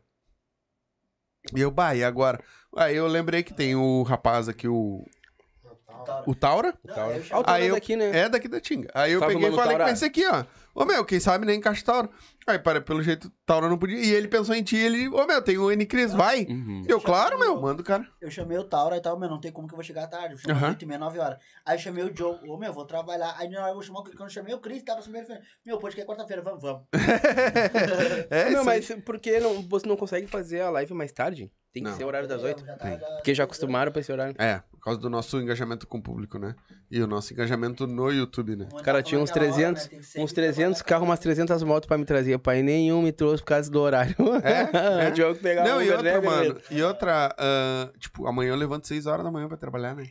[1.54, 2.42] E eu, bah, e agora?
[2.76, 5.04] Aí eu lembrei que tem o rapaz aqui, o,
[6.26, 6.74] o Taura.
[6.84, 7.14] Não, Taura.
[7.14, 8.18] eu Ah, o chamo- Taura Aí é eu- daqui, né?
[8.18, 8.88] É daqui da Tinga.
[8.94, 9.84] Aí eu Salve, peguei e falei Taura.
[9.84, 10.44] com esse aqui, ó.
[10.74, 12.08] Ô meu, quem sabe nem encaixa Taura.
[12.46, 13.98] Aí, para, pelo jeito, Taura não podia.
[13.98, 16.44] E ele pensou em ti, ele, ô meu, tem o N Cris, vai.
[16.48, 16.84] Uhum.
[16.88, 18.06] Eu, claro, meu, manda o cara.
[18.22, 20.34] Eu chamei o Taura e tal, meu, não tem como que eu vou chegar tarde.
[20.34, 20.68] Eu chamei Aham.
[20.70, 21.38] 8 e meia, 9 horas.
[21.66, 23.34] Aí eu chamei o Joe, ô meu, vou trabalhar.
[23.36, 24.16] Aí na hora eu vou chamar o Cris.
[24.16, 26.82] Quando eu chamei o Cris, tava ele falou, meu, pode que é quarta-feira, vamos, vamos.
[28.30, 28.64] É aí.
[28.64, 31.50] mas por que não, você não consegue fazer a live mais tarde?
[31.72, 31.96] Tem que Não.
[31.96, 32.64] ser o horário das oito.
[32.64, 34.34] Já tá- Porque já acostumaram pra esse horário.
[34.38, 36.54] É, por causa do nosso engajamento com o público, né?
[36.90, 38.66] E o nosso engajamento no YouTube, né?
[38.82, 42.62] Cara, tinha uns 300, uns 300 carros, umas 300 motos pra me trazer, pai.
[42.62, 44.14] Nenhum me trouxe por causa do horário.
[44.42, 44.58] É?
[45.06, 45.08] É?
[45.10, 46.60] o Diogo pegava Não, e Uber, outra, né, mano.
[46.70, 50.06] E outra, ah, tipo, amanhã eu levanto 6 horas da manhã pra trabalhar, né?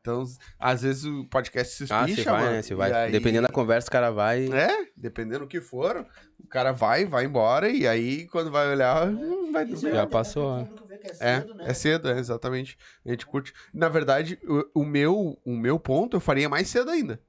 [0.00, 0.24] Então,
[0.58, 2.52] às vezes o podcast se Ah, espicha, se vai, mano.
[2.56, 2.62] né?
[2.62, 2.92] Se vai.
[2.92, 4.46] Aí- Dependendo da conversa, o cara vai.
[4.50, 6.06] É, dependendo do que for,
[6.38, 9.92] o cara vai, vai embora, e aí quando vai olhar, hum, vai dormir.
[9.92, 11.64] Já é passou, bom que É É, cedo, né?
[11.66, 12.78] é cedo, é, exatamente.
[13.04, 13.52] A gente curte.
[13.74, 14.38] Na verdade,
[14.74, 17.20] o, o meu, o meu ponto eu faria mais cedo ainda.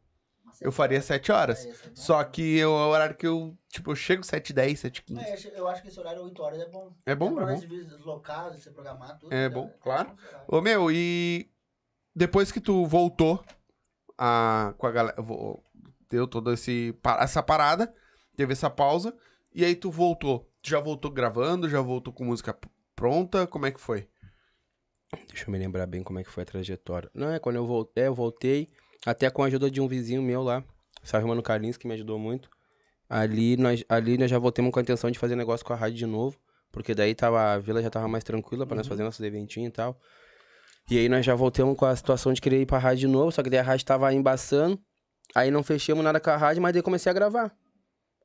[0.62, 1.66] Eu faria 7 horas.
[1.66, 1.80] É, é bom.
[1.96, 5.60] Só que é o horário que eu, tipo, eu chego 7 10 7 15 É,
[5.60, 6.94] eu acho que esse horário 8 horas é bom.
[7.06, 9.34] É bom, é nós deslocar, você programar tudo.
[9.34, 9.50] É né?
[9.50, 10.10] bom, claro.
[10.48, 10.58] bom.
[10.58, 11.51] Ô, meu, e
[12.16, 13.44] depois que tu voltou
[14.18, 15.16] a, com a galera,
[16.10, 17.94] deu toda essa parada,
[18.36, 19.16] teve essa pausa,
[19.54, 20.50] e aí tu voltou.
[20.62, 22.58] Tu já voltou gravando, já voltou com música
[22.96, 24.08] pronta, como é que foi?
[25.28, 27.10] Deixa eu me lembrar bem como é que foi a trajetória.
[27.14, 28.70] Não, é quando eu voltei, eu voltei,
[29.06, 30.64] até com a ajuda de um vizinho meu lá,
[31.04, 32.50] salve mano Carlinhos, que me ajudou muito.
[33.10, 35.98] Ali nós, ali nós já voltamos com a intenção de fazer negócio com a rádio
[35.98, 36.40] de novo,
[36.72, 39.74] porque daí tava, a vila já tava mais tranquila pra nós fazer nossos eventinhos e
[39.74, 40.00] tal.
[40.92, 43.32] E aí nós já voltamos com a situação de querer ir pra rádio de novo,
[43.32, 44.78] só que daí a rádio tava embaçando.
[45.34, 47.56] Aí não fechamos nada com a rádio, mas daí comecei a gravar.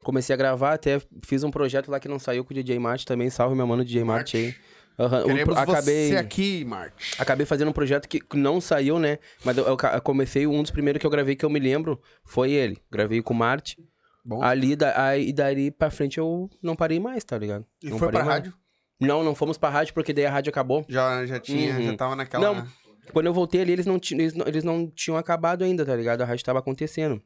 [0.03, 3.07] Comecei a gravar, até fiz um projeto lá que não saiu com o DJ Marte
[3.07, 4.55] também, salve meu mano DJ Marte aí.
[4.99, 6.09] O Queremos acabei...
[6.09, 7.15] você aqui, Marte.
[7.21, 9.21] Acabei fazendo um projeto que não saiu, né?
[9.45, 12.51] Mas eu, eu comecei, um dos primeiros que eu gravei que eu me lembro foi
[12.51, 12.83] ele.
[12.91, 13.77] Gravei com o Marte.
[14.25, 17.65] Bom, Ali, da, aí, dali pra frente eu não parei mais, tá ligado?
[17.81, 18.29] e não foi pra mais.
[18.29, 18.55] rádio?
[19.01, 20.85] Não, não fomos pra rádio porque daí a rádio acabou.
[20.89, 21.85] Já, já tinha, Uhum.
[21.85, 22.55] já tava naquela...
[22.55, 22.67] Não.
[23.13, 26.23] Quando eu voltei ali, eles não, eles, não, eles não tinham acabado ainda, tá ligado?
[26.23, 27.23] A rádio tava acontecendo.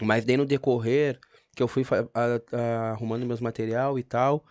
[0.00, 1.18] Mas daí no decorrer,
[1.54, 1.82] que eu fui
[2.14, 4.44] a- a- arrumando meus material e tal,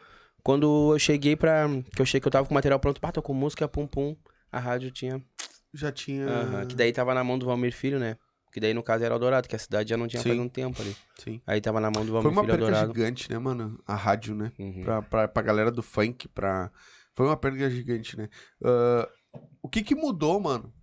[0.44, 1.68] quando eu cheguei pra...
[1.96, 3.88] Que eu cheguei que eu tava com o material pronto, pá, tô com música, pum,
[3.88, 4.16] pum.
[4.52, 5.20] A rádio tinha
[5.74, 6.28] Já tinha...
[6.28, 8.18] Aham, que daí tava na mão do Valmir Filho, né?
[8.56, 10.30] Que daí no caso era Eldorado, que a cidade já não tinha Sim.
[10.30, 10.96] faz um tempo ali.
[11.20, 11.42] Sim.
[11.46, 12.94] Aí tava na mão do Foi Valmir uma Filho perda Eldorado.
[12.98, 13.78] gigante, né, mano?
[13.86, 14.50] A rádio, né?
[14.58, 14.82] Uhum.
[14.82, 16.72] Pra, pra, pra galera do funk, pra...
[17.14, 18.30] Foi uma perda gigante, né?
[18.64, 19.10] Ah,
[19.62, 20.74] o que que mudou, mano?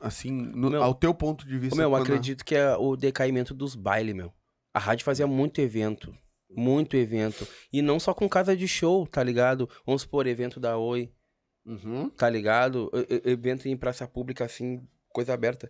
[0.00, 1.76] Assim, no- Meu- ao teu ponto de vista.
[1.76, 4.32] Meu, eu acredito que é o decaimento dos bailes, meu.
[4.72, 6.14] A rádio fazia muito evento.
[6.48, 7.44] Muito evento.
[7.72, 9.68] E não só com casa de show, tá ligado?
[9.84, 11.12] Vamos supor, evento da Oi,
[11.66, 12.08] Uhum.
[12.10, 12.92] tá ligado?
[13.10, 15.68] E- Evento em praça pública, assim, coisa aberta.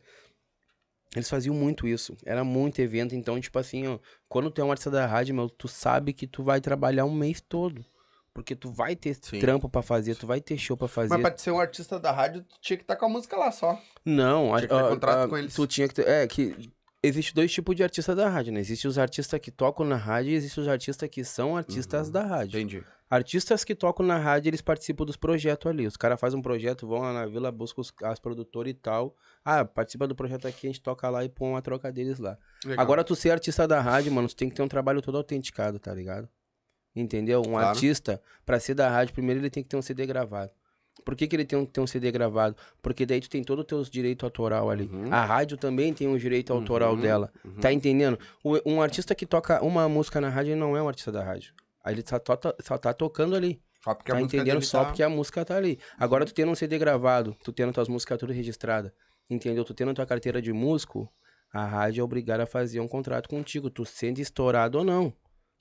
[1.14, 2.16] Eles faziam muito isso.
[2.24, 3.14] Era muito evento.
[3.14, 3.98] Então, tipo assim, ó,
[4.28, 7.14] quando tu é um artista da rádio, meu, tu sabe que tu vai trabalhar um
[7.14, 7.84] mês todo.
[8.34, 9.40] Porque tu vai ter Sim.
[9.40, 11.10] trampo pra fazer, tu vai ter show pra fazer.
[11.10, 13.52] Mas pra ser um artista da rádio, tu tinha que estar com a música lá
[13.52, 13.78] só.
[14.04, 15.54] Não, Tinha que ter contrato com eles.
[15.54, 16.08] Tu tinha que ter.
[16.08, 16.72] É, que.
[17.04, 18.60] Existe dois tipos de artista da rádio, né?
[18.60, 22.12] Existem os artistas que tocam na rádio e existem os artistas que são artistas Uhum.
[22.12, 22.60] da rádio.
[22.60, 22.84] Entendi.
[23.10, 25.84] Artistas que tocam na rádio, eles participam dos projetos ali.
[25.86, 29.16] Os caras fazem um projeto, vão lá na vila, buscam os, as produtoras e tal.
[29.44, 32.38] Ah, participa do projeto aqui, a gente toca lá e põe uma troca deles lá.
[32.64, 32.80] Legal.
[32.80, 35.78] Agora, tu ser artista da rádio, mano, tu tem que ter um trabalho todo autenticado,
[35.80, 36.28] tá ligado?
[36.94, 37.40] Entendeu?
[37.40, 37.68] Um Claro.
[37.68, 40.52] artista, pra ser da rádio, primeiro ele tem que ter um CD gravado.
[41.04, 42.56] Por que, que ele tem que ter um CD gravado?
[42.80, 44.88] Porque daí tu tem todo o teu direito autoral ali.
[44.92, 45.12] Uhum.
[45.12, 47.32] A rádio também tem um direito autoral Uhum, dela.
[47.44, 47.54] uhum.
[47.60, 48.18] Tá entendendo?
[48.42, 51.22] O- um artista que toca uma música na rádio, ele não é um artista da
[51.22, 51.52] rádio.
[51.84, 53.60] Aí ele só, to- só tá tocando ali.
[53.82, 54.62] Só porque a tá música entendendo?
[54.64, 55.78] Só tá- porque a música tá ali.
[55.98, 58.94] Agora tu tendo um CD gravado, tu tendo tuas músicas tudo registrada,
[59.28, 59.64] entendeu?
[59.64, 61.12] Tu tendo tua carteira de músico,
[61.52, 65.10] a rádio é obrigada a fazer um contrato contigo, tu sendo estourado ou não.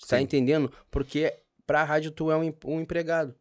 [0.07, 0.23] Tá Sim.
[0.23, 0.71] entendendo?
[0.91, 1.33] Porque
[1.65, 3.35] pra rádio tu é um, um empregado.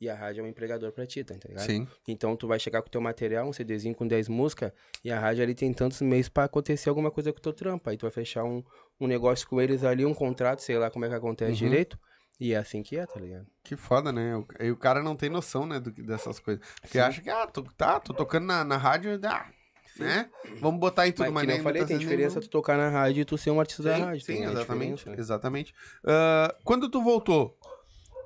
[0.00, 1.64] E a rádio é um empregador pra ti, tá ligado?
[1.64, 1.88] Sim.
[2.06, 4.70] Então tu vai chegar com o teu material, um CDzinho com 10 músicas,
[5.02, 7.88] e a rádio ali tem tantos meses pra acontecer alguma coisa com o teu trampo.
[7.88, 8.62] Aí tu vai fechar um,
[9.00, 11.70] um negócio com eles ali, um contrato, sei lá como é que acontece Uhum.
[11.70, 11.98] direito.
[12.38, 13.46] E é assim que é, tá ligado?
[13.64, 14.32] Que foda, né?
[14.60, 16.62] E o cara não tem noção, né, do, dessas coisas.
[16.82, 19.50] Porque acha que, ah, tô, tá, tô tocando na, na rádio, ah,
[19.98, 20.30] né?
[20.60, 22.76] Vamos botar em tudo, Mas, mas que nem eu falei, tem diferença nem tu tocar
[22.76, 24.24] na rádio e tu ser um artista da Sim, rádio.
[24.26, 25.16] sim, exatamente, né?
[25.18, 25.74] exatamente.
[26.04, 27.58] Ah, quando tu voltou,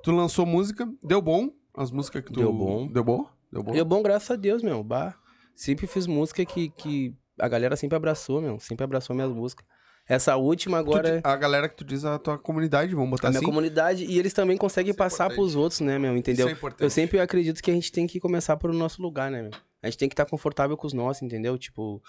[0.03, 1.51] tu lançou música, deu bom?
[1.77, 2.41] As músicas que tu...
[2.41, 2.87] Deu bom.
[2.89, 3.27] Deu bom?
[3.53, 3.73] Deu bom?
[3.73, 4.83] Deu bom, graças a Deus, meu.
[4.83, 5.15] Bah.
[5.55, 8.59] Sempre fiz música que, que a galera sempre abraçou, meu.
[8.59, 9.65] Sempre abraçou minhas músicas.
[10.09, 13.11] Essa última Tu agora di- a galera que tu diz a tua comunidade, vamos é
[13.13, 13.47] botar a minha assim?
[13.47, 15.37] comunidade e eles também conseguem Isso é passar importante.
[15.39, 16.17] pros outros, né, meu?
[16.17, 16.47] Entendeu?
[16.47, 16.83] Isso é importante.
[16.83, 19.51] Eu sempre acredito que a gente tem que começar pelo nosso lugar, né, meu?
[19.83, 21.57] A gente tem que estar confortável com os nossos, entendeu?
[21.57, 22.03] Tipo,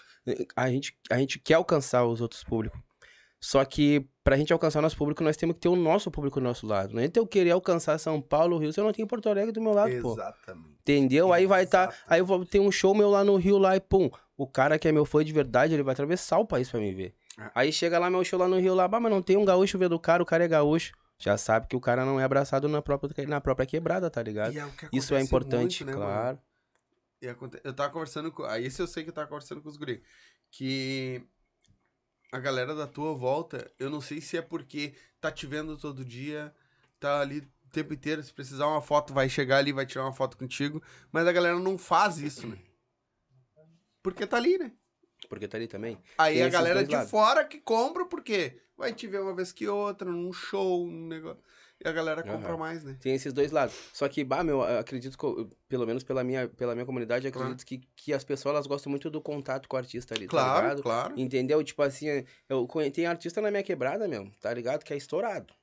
[0.55, 2.79] a gente, a gente quer alcançar os outros públicos.
[3.39, 6.39] Só que pra gente alcançar o nosso público, nós temos que ter o nosso público
[6.39, 6.93] do nosso lado.
[6.93, 9.61] Não é eu querer alcançar São Paulo, Rio, se eu não tenho Porto Alegre do
[9.61, 10.13] meu lado, pô.
[10.13, 10.69] Exatamente.
[10.81, 11.31] Entendeu?
[11.33, 11.89] Aí vai estar.
[11.89, 12.03] Exato.
[12.07, 14.09] aí eu vou ter um show meu lá no Rio lá e pum.
[14.37, 16.93] O cara que é meu fã de verdade, ele vai atravessar o país pra me
[16.93, 17.13] ver.
[17.39, 17.51] É.
[17.55, 19.93] Aí chega lá meu show lá no Rio lá, mas não tem um gaúcho vendo
[19.93, 20.93] o cara, o cara é gaúcho.
[21.19, 24.57] Já sabe que o cara não é abraçado na própria, na própria quebrada, tá ligado?
[24.57, 26.11] É que Isso é importante, muito, né, mano?
[26.19, 26.39] claro.
[27.29, 28.43] Aconte- Eu tava conversando com.
[28.43, 30.01] Aí esse eu sei que eu tava conversando com os guri.
[30.49, 31.21] Que
[32.31, 36.05] a galera da tua volta, eu não sei se é porque tá te vendo todo
[36.05, 36.53] dia,
[36.99, 38.23] tá ali o tempo inteiro.
[38.23, 40.81] Se precisar uma foto, vai chegar ali, vai tirar uma foto contigo.
[41.11, 42.57] Mas a galera não faz isso, né?
[44.01, 44.71] Porque tá ali, né?
[45.29, 45.97] Porque tá ali também.
[46.17, 47.11] Aí Tem a galera de lados.
[47.11, 51.43] fora que compra, porque vai te ver uma vez que outra, num show, num negócio.
[51.83, 52.57] E a galera compra Aham.
[52.57, 52.95] mais, né?
[53.01, 53.75] Tem esses dois lados.
[53.91, 57.47] Só que, bah, meu, eu acredito que, pelo menos pela minha, pela minha comunidade, Claro.
[57.47, 60.31] acredito que, que as pessoas elas gostam muito do contato com o artista ali, tá
[60.37, 60.83] Claro, ligado?
[60.83, 61.19] claro.
[61.19, 61.63] Entendeu?
[61.63, 62.05] Tipo assim,
[62.47, 64.83] eu tem artista na minha quebrada, meu, tá ligado?
[64.83, 65.53] Que é estourado.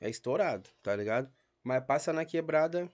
[0.00, 1.30] É estourado, tá ligado?
[1.62, 2.90] Mas passa na quebrada,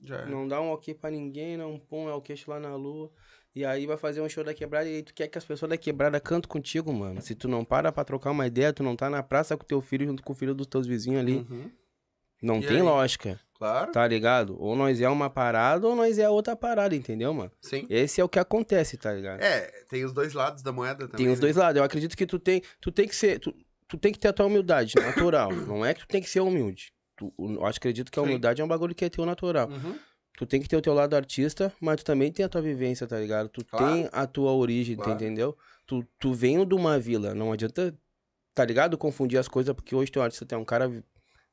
[0.00, 0.26] Já é.
[0.26, 3.12] não dá um ok pra ninguém, não põe é o queixo lá na lua.
[3.54, 5.68] E aí vai fazer um show da quebrada e aí tu quer que as pessoas
[5.68, 7.20] da quebrada cantem contigo, mano.
[7.20, 9.82] Se tu não para pra trocar uma ideia, tu não tá na praça com teu
[9.82, 11.46] filho junto com o filho dos teus vizinhos ali.
[11.50, 11.70] Uhum.
[12.42, 12.82] Não E tem aí?
[12.82, 13.92] lógica, Claro.
[13.92, 14.56] tá ligado?
[14.60, 17.52] Ou nós é uma parada ou nós é outra parada, entendeu, mano?
[17.60, 17.86] Sim.
[17.88, 19.40] Esse é o que acontece, tá ligado?
[19.40, 21.24] É, tem os dois lados da moeda também.
[21.24, 21.42] Tem os né?
[21.42, 21.78] dois lados.
[21.78, 23.54] Eu acredito que tu tem, tu tem que ser, tu,
[23.86, 25.52] tu tem que ter a tua humildade natural.
[25.52, 26.92] não é que tu tem que ser humilde.
[27.16, 28.28] Tu, eu acredito que a Sim.
[28.28, 29.68] humildade é um bagulho que é teu natural.
[29.68, 29.96] Uhum.
[30.36, 33.06] Tu tem que ter o teu lado artista, mas tu também tem a tua vivência,
[33.06, 33.48] tá ligado?
[33.50, 33.86] Tu Claro.
[33.86, 35.12] tem a tua origem, tu Claro.
[35.12, 35.56] entendeu?
[35.86, 37.94] Tu, tu vem de uma vila, não adianta,
[38.54, 38.96] tá ligado?
[38.98, 40.90] Confundir as coisas porque hoje teu artista tem um cara.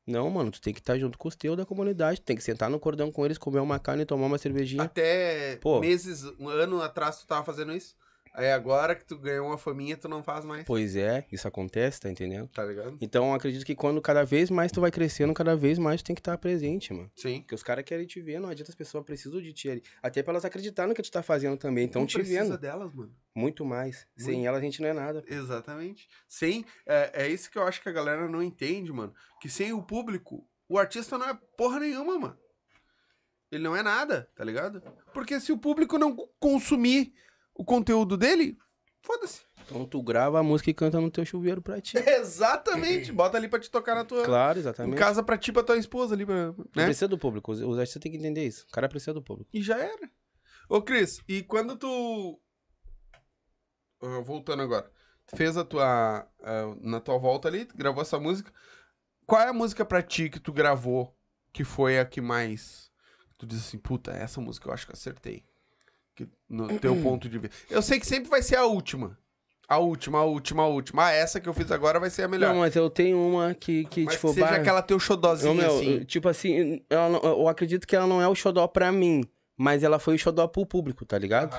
[0.06, 2.20] Não, mano, tu tem que estar junto com os teus da comunidade.
[2.20, 4.82] Tu tem que sentar no cordão com eles, comer uma carne, tomar uma cervejinha.
[4.82, 5.80] Até Pô.
[5.80, 7.94] meses, um ano atrás tu tava fazendo isso.
[8.32, 10.64] Aí agora que tu ganhou uma faminha, tu não faz mais.
[10.64, 12.48] Pois é, isso acontece, tá entendendo?
[12.48, 12.96] Tá ligado?
[13.00, 16.06] Então, eu acredito que quando cada vez mais tu vai crescendo, cada vez mais tu
[16.06, 17.10] tem que estar presente, mano.
[17.16, 17.40] Sim.
[17.40, 19.82] Porque os caras querem te ver, não adianta as pessoas precisam de ti ali.
[20.02, 21.84] Até pra elas acreditarem no que tu tá fazendo também.
[21.84, 22.58] Então, te precisa vendo.
[22.58, 23.12] delas, mano.
[23.34, 24.06] Muito mais.
[24.16, 24.46] Sem Muito.
[24.46, 25.24] elas a gente não é nada.
[25.26, 26.08] Exatamente.
[26.28, 26.64] Sem.
[26.86, 29.12] É, é isso que eu acho que a galera não entende, mano.
[29.40, 32.38] Que sem o público, o artista não é porra nenhuma, mano.
[33.50, 34.80] Ele não é nada, tá ligado?
[35.12, 37.12] Porque se o público não consumir
[37.54, 38.56] o conteúdo dele,
[39.02, 39.42] foda-se.
[39.66, 41.96] Então tu grava a música e canta no teu chuveiro pra ti.
[42.08, 43.12] Exatamente.
[43.12, 44.24] Bota ali pra te tocar na tua.
[44.24, 44.98] Claro, Em exatamente.
[44.98, 46.84] casa pra ti, pra tua esposa ali, pra, Tu né?
[46.86, 47.52] Precisa do público.
[47.52, 48.66] Os artistas têm que entender isso.
[48.68, 49.48] O cara precisa do público.
[49.52, 50.10] E já era.
[50.68, 52.40] Ô, Cris, e quando tu.
[54.02, 54.90] Ah, voltando agora.
[55.36, 56.26] Fez a tua.
[56.42, 58.52] ah, na tua volta ali, tu gravou essa música.
[59.26, 61.16] Qual é a música pra ti que tu gravou
[61.52, 62.90] que foi a que mais.
[63.38, 65.44] Tu diz assim, puta, essa música eu acho que eu acertei.
[66.26, 67.56] Que, no teu ponto de vista.
[67.70, 69.18] Eu sei que sempre vai ser a última.
[69.66, 71.06] A última, a última, a última.
[71.06, 72.52] Ah, essa que eu fiz agora vai ser a melhor.
[72.52, 75.54] Não, mas eu tenho uma que, que Mas tipo, seja bah, aquela teu eu, xodozinho
[75.54, 76.04] meu, assim.
[76.04, 79.22] tipo assim, não- eu acredito que ela não é o xodó pra mim,
[79.56, 81.56] mas ela foi o xodó pro público, tá ligado?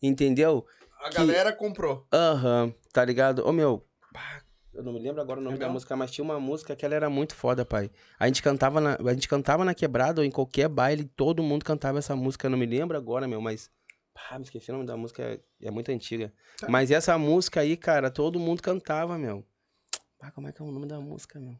[0.00, 0.64] Entendeu?
[1.04, 2.06] A que- galera comprou.
[2.12, 3.44] Aham, tá ligado?
[3.46, 3.84] Ô meu,
[4.72, 5.68] eu não me lembro agora o nome Legal.
[5.68, 7.90] da música, mas tinha uma música que ela era muito foda, pai.
[8.20, 11.64] A gente cantava na, a gente cantava na quebrada ou em qualquer baile, todo mundo
[11.64, 13.68] cantava essa música, eu não me lembro agora, meu, mas
[14.18, 16.32] pá, me esqueci o nome da música, é, é muito antiga.
[16.58, 16.68] Tá.
[16.68, 19.44] Mas essa música aí, cara, todo mundo cantava, meu.
[20.18, 21.56] Pá, como é que é o nome da música, meu?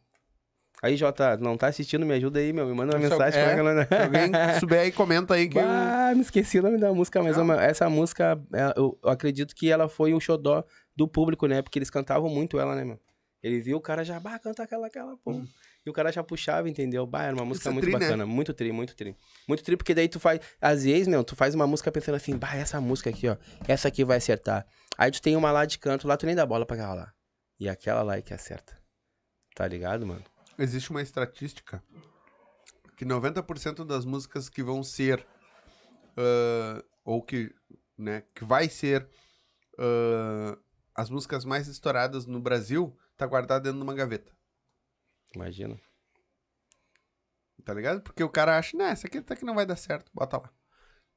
[0.81, 2.67] Aí, Jota, não tá assistindo, me ajuda aí, meu.
[2.67, 3.41] Me manda uma Se mensagem.
[3.41, 4.05] é que Se ela...
[4.05, 5.63] alguém souber aí, comenta aí que eu...
[5.67, 9.55] Bah, me esqueci o nome da música, mas meu, essa música, é, eu, eu acredito
[9.57, 11.63] que ela foi o xodó do público, né?
[11.63, 13.01] Porque eles cantavam muito ela, né, meu?
[13.43, 15.43] Ele viu o cara já, bah, canta aquela, aquela, pô.
[15.89, 17.07] E o cara já puxava, entendeu?
[17.07, 17.99] Bah, era uma música é muito tri, né?
[17.99, 18.27] bacana.
[18.27, 19.17] Muito tri, muito tri.
[19.49, 20.39] Muito tri, porque daí tu faz.
[20.61, 23.39] Às vezes, meu, tu faz uma música pensando assim, bah, essa música aqui, ó.
[23.67, 24.67] Essa aqui vai acertar.
[24.99, 27.15] Aí tu tem uma lá de canto, lá tu nem dá bola pra aquela lá.
[27.59, 28.79] E aquela lá é que acerta.
[29.55, 30.23] Tá ligado, mano?
[30.59, 31.83] Existe uma estatística
[32.95, 35.27] que 90% das músicas que vão ser
[36.19, 37.51] ah, ou que,
[37.97, 39.09] né, que vai ser
[39.79, 40.59] ah,
[40.95, 44.38] as músicas mais estouradas no Brasil tá guardada dentro de uma gaveta.
[45.35, 45.77] Imagina.
[47.65, 48.01] Tá ligado?
[48.01, 50.51] Porque o cara acha, né, essa aqui até que não vai dar certo, bota lá.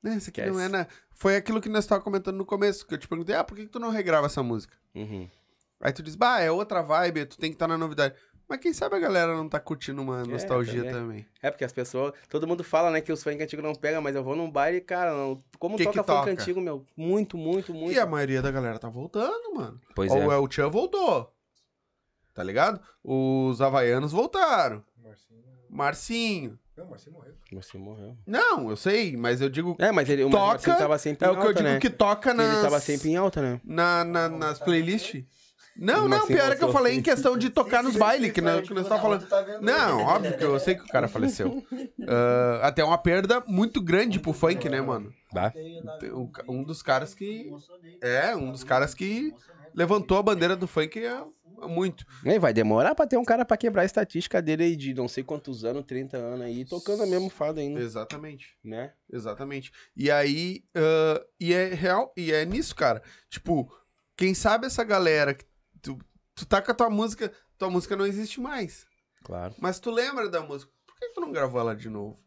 [0.04, 0.72] Né, essa aqui não é, Esquece.
[0.72, 0.88] né?
[1.12, 3.64] Foi aquilo que nós estávamos comentando no começo, que eu te perguntei, ah, por que,
[3.66, 4.76] que tu não regrava essa música?
[4.96, 5.30] Uhum.
[5.80, 8.16] Aí tu diz, bah, é outra vibe, tu tem que estar na novidade.
[8.50, 10.94] Mas quem sabe a galera não tá curtindo uma nostalgia também.
[10.94, 11.28] também.
[11.42, 12.12] É, porque as pessoas.
[12.28, 14.82] Todo mundo fala, né, que os funk antigos não pegam, mas eu vou num baile,
[14.82, 15.14] cara.
[15.14, 16.32] Não, como Que toca que funk toca?
[16.32, 16.86] antigo, meu?
[16.98, 17.94] Muito, muito, muito.
[17.94, 19.80] E a maioria da galera tá voltando, mano.
[19.96, 20.28] Pois Ó, é.
[20.28, 21.34] O El Chan voltou.
[22.34, 22.80] Tá ligado?
[23.04, 24.84] Os havaianos voltaram.
[25.04, 25.42] Marcinho.
[25.70, 26.60] Marcinho.
[26.78, 27.34] Não, Marcinho morreu.
[27.54, 28.18] Você morreu.
[28.26, 29.76] Não, eu sei, mas eu digo.
[29.80, 31.80] É, mas ele Toca, Marcinho tava sempre É em o que eu alta, digo né?
[31.80, 32.54] que toca nas.
[32.54, 33.62] Ele tava sempre em alta, né?
[33.64, 35.24] na, na- nas playlists.
[35.78, 38.42] Não, não, Marcinho pior é que eu falei em questão de tocar nos bailes, que,
[38.42, 39.26] nós- que nós tava falando.
[39.28, 41.64] Tá Não, óbvio que eu sei que o cara faleceu.
[42.08, 45.14] Ah, até uma perda muito grande pro funk, né, mano?
[45.32, 45.54] Bah.
[46.48, 47.50] Um, dos caras que.
[48.02, 49.34] É, um dos caras que
[49.74, 51.24] levantou a bandeira do funk há
[51.68, 52.06] muito.
[52.26, 55.08] E vai demorar pra ter um cara pra quebrar a estatística dele aí de não
[55.08, 58.58] sei quantos anos, 30 anos aí, tocando a mesma fada ainda, Exatamente.
[58.64, 58.94] né?
[59.12, 59.72] Exatamente.
[59.96, 63.02] E aí, ah, e é real, e é nisso, cara.
[63.30, 63.72] Tipo,
[64.18, 65.46] quem sabe essa galera que
[65.82, 65.98] tu,
[66.36, 68.86] tu tá com a tua música, tua música não existe mais.
[69.24, 69.54] Claro.
[69.60, 70.72] Mas tu lembra da música.
[70.86, 72.20] Por que tu não gravou ela de novo?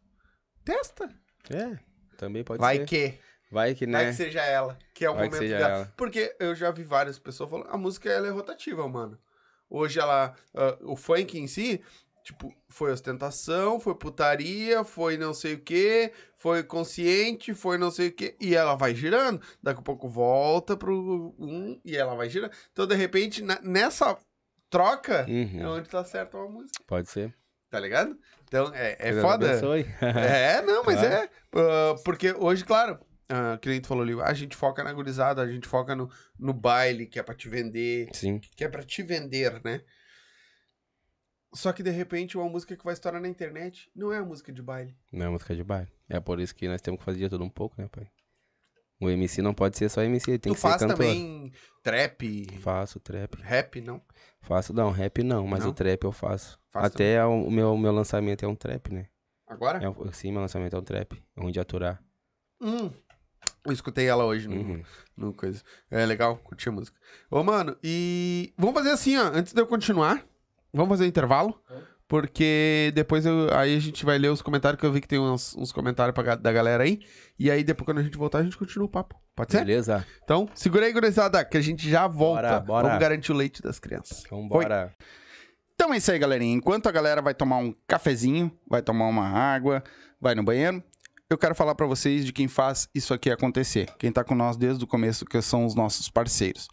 [0.63, 1.09] Testa.
[1.49, 1.77] É,
[2.17, 2.85] também pode Vai ser.
[2.85, 3.13] que.
[3.55, 4.09] Vai que, Vai né?
[4.11, 4.77] que seja ela.
[4.93, 5.67] Que é o Vai momento dela.
[5.77, 5.93] ela.
[5.95, 9.17] Porque eu já vi várias pessoas falando, a música ela é rotativa, mano.
[9.69, 10.35] Hoje ela.
[10.53, 11.81] ah, o funk em si,
[12.21, 18.09] tipo, foi ostentação, foi putaria, foi não sei o que, foi consciente, foi não sei
[18.09, 18.35] o que.
[18.41, 19.41] E ela vai girando.
[19.63, 22.51] Daqui a pouco volta pro um e ela vai girando.
[22.73, 24.17] Então, de repente, na- nessa
[24.69, 25.59] troca, Uhum.
[25.61, 26.83] é onde tá certa uma música.
[26.85, 27.33] Pode ser.
[27.69, 28.17] Tá ligado?
[28.43, 29.49] Então, é, é Deus foda.
[29.51, 29.85] abençoe.
[30.01, 31.13] É, não, mas Claro.
[31.15, 31.29] é.
[31.55, 32.99] ah, porque hoje, claro,
[33.29, 36.09] ah, que nem tu falou ali, a gente foca na gurizada, a gente foca no,
[36.39, 38.39] no baile, que é pra te vender, Sim.
[38.39, 39.81] que é pra te vender, né?
[41.53, 44.51] Só que de repente uma música que vai estourar na internet não é a música
[44.51, 44.95] de baile.
[45.11, 45.89] Não é música de baile.
[46.09, 48.09] É por isso que nós temos que fazer de tudo um pouco, né, pai?
[48.99, 50.97] O MC não pode ser só MC, ele tem tu que ser faz cantor.
[50.97, 51.51] também
[51.83, 53.35] trap, Faço trap.
[53.41, 54.01] rap, não?
[54.41, 55.71] Faço, não, rap não, mas Não?
[55.71, 56.59] o trap eu faço.
[56.71, 59.07] Faz Até o meu, meu lançamento é um trap, né?
[59.47, 59.79] Agora?
[59.83, 61.21] É, sim, meu lançamento é um trap.
[61.35, 62.01] É um de aturar.
[62.61, 62.91] Hum.
[63.65, 64.83] Eu escutei ela hoje no, Uhum.
[65.17, 65.61] no coisa.
[65.89, 66.97] É legal, curti a música.
[67.31, 70.23] Ô, mano, e vamos fazer assim, ó, antes de eu continuar,
[70.73, 71.59] vamos fazer um intervalo,
[72.07, 75.19] porque depois eu, aí a gente vai ler os comentários, que eu vi que tem
[75.19, 76.99] uns, uns comentários pra da galera aí,
[77.39, 79.19] e aí depois quando a gente voltar a gente continua o papo.
[79.35, 79.59] Pode ser?
[79.65, 80.05] Beleza?
[80.23, 82.41] Então, segura aí, gurizada, que a gente já volta.
[82.43, 82.87] Bora, bora.
[82.87, 84.23] Vamos garantir o leite das crianças.
[84.25, 84.93] Então bora.
[85.73, 86.53] Então é isso aí, galerinha.
[86.55, 89.83] Enquanto a galera vai tomar um cafezinho, vai tomar uma água,
[90.21, 90.81] vai no banheiro,
[91.29, 93.91] eu quero falar pra vocês de quem faz isso aqui acontecer.
[93.97, 96.67] Quem tá com nós desde o começo, que são os nossos parceiros.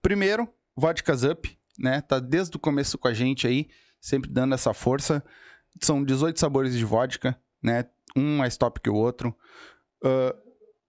[0.00, 2.00] Primeiro, Vodkas Up, né?
[2.00, 3.68] Tá desde o começo com a gente aí,
[4.00, 5.24] sempre dando essa força.
[5.80, 7.86] São 18 sabores de vodka, né?
[8.16, 9.36] Um mais top que o outro.
[10.02, 10.34] Ah,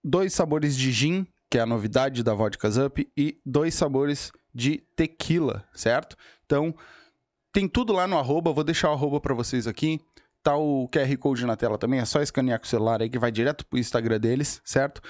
[0.04, 4.78] dois sabores de gin, que é a novidade da Vodkas Up, e dois sabores de
[4.96, 6.16] tequila, certo?
[6.46, 6.74] Então,
[7.52, 10.00] tem tudo lá no arroba, vou deixar o arroba pra vocês aqui.
[10.48, 13.20] Tá o QR Code na tela também, é só escanear com o celular aí que
[13.20, 15.02] vai direto pro Instagram deles, certo?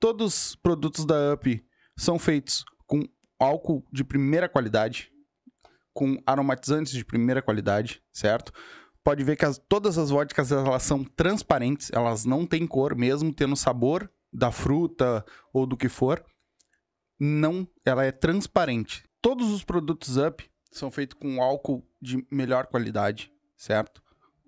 [0.00, 1.62] Todos os produtos da UP
[1.98, 3.02] são feitos com
[3.38, 5.12] álcool de primeira qualidade,
[5.92, 8.50] com aromatizantes de primeira qualidade, certo?
[9.04, 13.34] Pode ver que as- todas as vodkas elas são transparentes, elas não têm cor, mesmo
[13.34, 15.22] tendo sabor da fruta
[15.52, 16.24] ou do que for.
[17.20, 19.04] Não, ela é transparente.
[19.20, 20.42] Todos os produtos Up
[20.72, 24.02] são feitos com álcool de melhor qualidade, certo?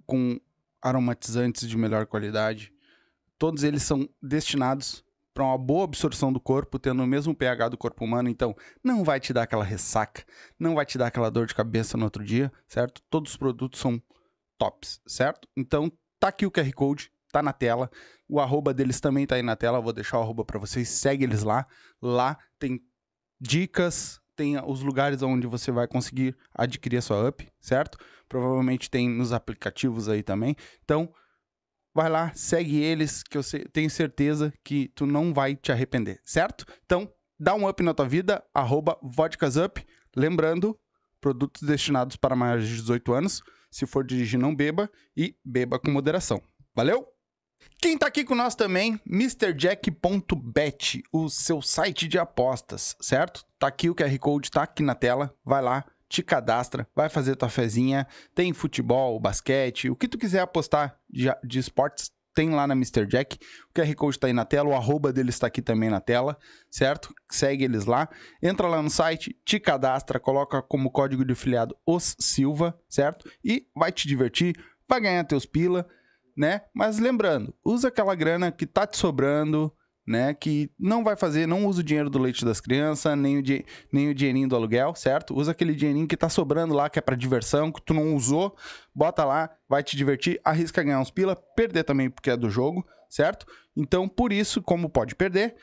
[0.09, 0.41] Com
[0.83, 2.73] aromatizantes de melhor qualidade.
[3.39, 7.79] Todos eles são destinados para uma boa absorção do corpo, tendo o mesmo pH do
[7.79, 10.25] corpo humano, então não vai te dar aquela ressaca,
[10.59, 13.01] não vai te dar aquela dor de cabeça no outro dia, certo?
[13.09, 14.03] Todos os produtos são
[14.59, 15.47] tops, certo?
[15.57, 17.89] Então tá aqui o QR Code, tá na tela.
[18.29, 21.23] O arroba deles também tá aí na tela, vou deixar o arroba para vocês, segue
[21.23, 21.69] eles lá.
[22.03, 22.83] Lá tem
[23.41, 27.99] dicas, tem os lugares onde você vai conseguir adquirir a sua up, certo?
[28.29, 30.55] Provavelmente tem nos aplicativos aí também.
[30.85, 31.13] Então,
[31.93, 36.65] vai lá, segue eles, que eu tenho certeza que tu não vai te arrepender, certo?
[36.87, 38.97] Então, dá um up na tua vida, arroba.
[40.17, 40.79] Lembrando,
[41.21, 43.43] produtos destinados para maiores de 18 anos.
[43.71, 46.41] Se for dirigir, não beba e beba com moderação.
[46.77, 47.05] Valeu?
[47.81, 53.45] Quem tá aqui com nós também, MrJack.bet, o seu site de apostas, certo?
[53.57, 55.33] Tá aqui o QR Code, tá aqui na tela.
[55.45, 58.05] Vai lá, te cadastra, vai fazer tua fezinha.
[58.35, 63.07] Tem futebol, basquete, o que tu quiser apostar de, de esportes, tem lá na Mr.
[63.07, 63.39] Jack.
[63.71, 66.37] O QR Code tá aí na tela, o arroba deles tá aqui também na tela,
[66.69, 67.15] certo?
[67.31, 68.09] Segue eles lá.
[68.43, 73.31] Entra lá no site, te cadastra, coloca como código de filiado os Silva, certo?
[73.45, 74.57] E vai te divertir,
[74.89, 75.89] vai ganhar teus pila.
[76.39, 76.61] Né?
[76.73, 79.73] Mas lembrando, usa aquela grana que tá te sobrando,
[80.07, 80.33] né?
[80.33, 83.43] Que não vai fazer, não usa o dinheiro do leite das crianças, nem o,
[83.93, 85.37] nem o dinheirinho do aluguel, certo?
[85.37, 88.57] Usa aquele dinheirinho que tá sobrando lá, que é pra diversão, que tu não usou,
[88.95, 92.87] bota lá, vai te divertir, arrisca ganhar uns pila, perder também porque é do jogo,
[93.11, 93.45] certo?
[93.77, 95.57] Então, por isso, como pode perder,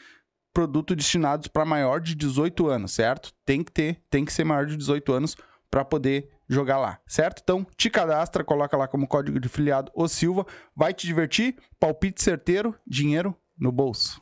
[0.53, 3.33] produto destinados para maior de 18 anos, certo?
[3.45, 5.37] Tem que ter, tem que ser maior de 18 anos
[5.71, 7.41] para poder jogar lá, certo?
[7.43, 12.21] Então, te cadastra, coloca lá como código de filiado o Silva, vai te divertir, palpite
[12.21, 14.21] certeiro, dinheiro no bolso.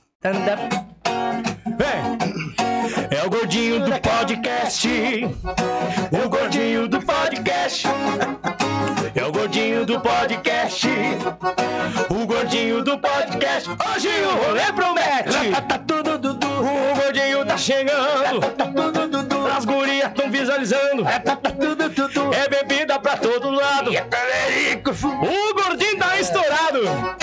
[1.77, 2.17] Vem!
[3.09, 4.89] É o gordinho do podcast.
[6.11, 7.87] O gordinho do podcast.
[9.15, 10.87] É o gordinho do podcast.
[12.09, 13.69] O gordinho do podcast.
[13.69, 15.51] Hoje o rolê promete.
[15.67, 16.47] Tá tudo dudu.
[16.47, 18.41] O gordinho tá chegando.
[19.63, 21.05] As gurias tão visualizando.
[21.23, 22.33] Tá tudo dudu.
[22.33, 23.91] É bebida pra todo lado.
[23.91, 27.22] O gordinho tá estourado.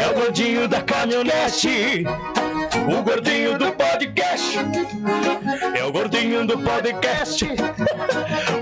[0.00, 2.04] É o gordinho da caminhonete.
[2.88, 4.58] O gordinho do podcast.
[5.76, 7.44] É o gordinho do podcast.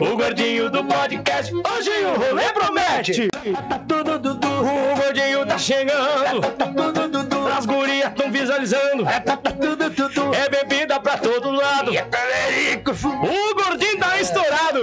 [0.01, 1.53] O gordinho do podcast.
[1.53, 3.29] Hoje o rolê promete.
[3.69, 4.49] Tá tudo dudu.
[4.49, 6.41] O gordinho tá chegando.
[6.57, 7.49] Tá tudo dudu.
[7.49, 9.05] As gurias tão visualizando.
[9.05, 10.35] Tá tudo dudu.
[10.35, 11.91] É bebida pra todo lado.
[11.93, 14.83] O gordinho tá estourado.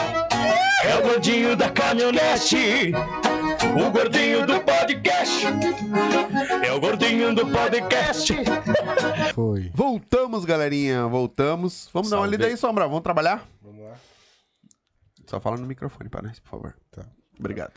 [1.21, 2.93] É o gordinho da caminhonete.
[3.79, 5.45] O gordinho do podcast.
[6.65, 8.33] É o gordinho do podcast.
[9.35, 9.69] Foi.
[9.71, 11.05] Voltamos, galerinha.
[11.05, 11.91] Voltamos.
[11.93, 12.37] Vamos dar uma Salve.
[12.37, 12.87] lida aí, Sombra.
[12.87, 13.47] Vamos trabalhar?
[13.61, 13.93] Vamos lá.
[15.27, 16.75] Só fala no microfone para nós, por favor.
[16.89, 17.05] Tá.
[17.39, 17.73] Obrigado.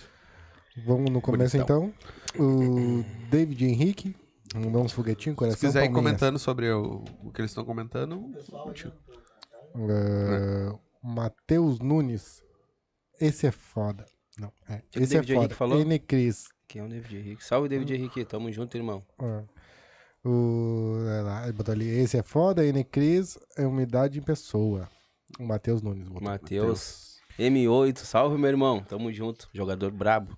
[0.87, 1.93] Vamos no começo então.
[2.39, 4.17] O David Henrique
[4.55, 8.25] mandou uns foguetinhos, Se coração quiser ir comentando sobre o, o que eles estão comentando,
[8.63, 8.95] contigo.
[9.75, 12.43] Uh, Matheus Nunes.
[13.21, 14.07] Esse é foda.
[14.39, 14.83] Não, é.
[14.91, 15.39] que o Esse é David foda.
[15.41, 15.81] Henrique falou?
[15.81, 15.99] N.
[15.99, 16.49] Cris.
[16.67, 17.45] Quem é o David Henrique?
[17.45, 18.25] Salve, David Henrique.
[18.25, 19.05] Tamo junto, irmão.
[19.19, 19.45] Ah.
[20.25, 21.89] O, é lá, ele botou ali.
[21.89, 22.65] Esse é foda.
[22.67, 22.83] N.
[22.85, 24.89] Cris é umidade em pessoa.
[25.39, 26.29] O Matheus Nunes botou.
[26.29, 27.19] Matheus.
[27.39, 27.99] M8.
[27.99, 28.83] Salve, meu irmão.
[28.83, 29.49] Tamo junto.
[29.53, 30.37] Jogador brabo.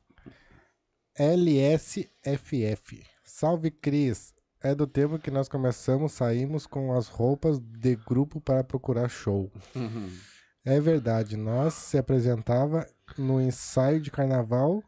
[1.18, 3.02] LSFF.
[3.24, 4.34] Salve, Cris.
[4.62, 9.50] É do tempo que nós começamos, saímos com as roupas de grupo para procurar show.
[10.66, 12.84] É verdade, nós se apresentava
[13.16, 14.82] no ensaio de carnaval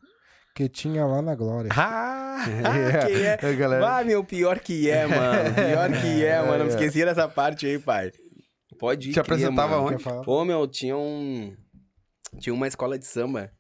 [0.54, 1.70] que tinha lá na Glória.
[1.76, 3.54] Ah, É, quem é?
[3.56, 5.54] galera- Ah, meu, pior que é, mano.
[5.54, 6.64] Pior que é, mano.
[6.64, 8.10] Me esqueci dessa parte aí, pai.
[8.78, 9.12] Pode ir.
[9.12, 9.96] Te apresentava onde?
[9.98, 10.22] Quer falar?
[10.24, 11.56] Pô, meu, tinha um.
[12.40, 13.50] Tinha uma escola de samba,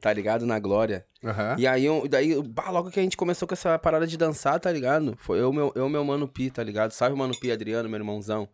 [0.00, 0.44] tá ligado?
[0.46, 1.04] Na Glória.
[1.24, 1.56] Aham.
[1.58, 4.58] E aí, eu- daí, bah, logo que a gente começou com essa parada de dançar,
[4.60, 5.16] tá ligado?
[5.18, 6.92] Foi eu, meu, eu, meu mano Pi, tá ligado?
[6.92, 8.48] Salve, mano Pi, Adriano, meu irmãozão.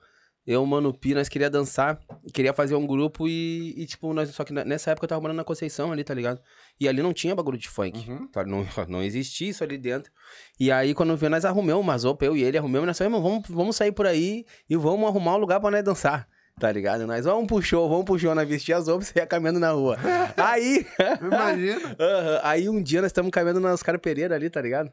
[0.46, 1.98] Eu, Mano Pi, nós queria dançar,
[2.32, 5.36] queria fazer um grupo e, e, tipo, nós, só que nessa época eu tava morando
[5.38, 6.40] na Conceição ali, tá ligado?
[6.78, 8.28] E ali não tinha bagulho de funk, Uhum.
[8.28, 8.44] tá?
[8.44, 10.12] não, não existia isso ali dentro.
[10.60, 13.48] E aí, quando veio, nós arrumamos umas roupas, eu e ele arrumamos, nós falamos, vamos,
[13.48, 16.28] vamos sair por aí e vamos arrumar um lugar pra nós dançar.
[16.58, 17.06] Tá ligado?
[17.06, 19.72] Nós vamos pro show, vamos pro show, nós vestia as roupas e ia caminhando na
[19.72, 19.98] rua.
[20.38, 20.86] Aí,
[21.20, 21.96] Imagina.
[22.00, 22.40] Aham.
[22.42, 24.90] Aí um dia nós estamos caminhando na Oscar Pereira ali, tá ligado?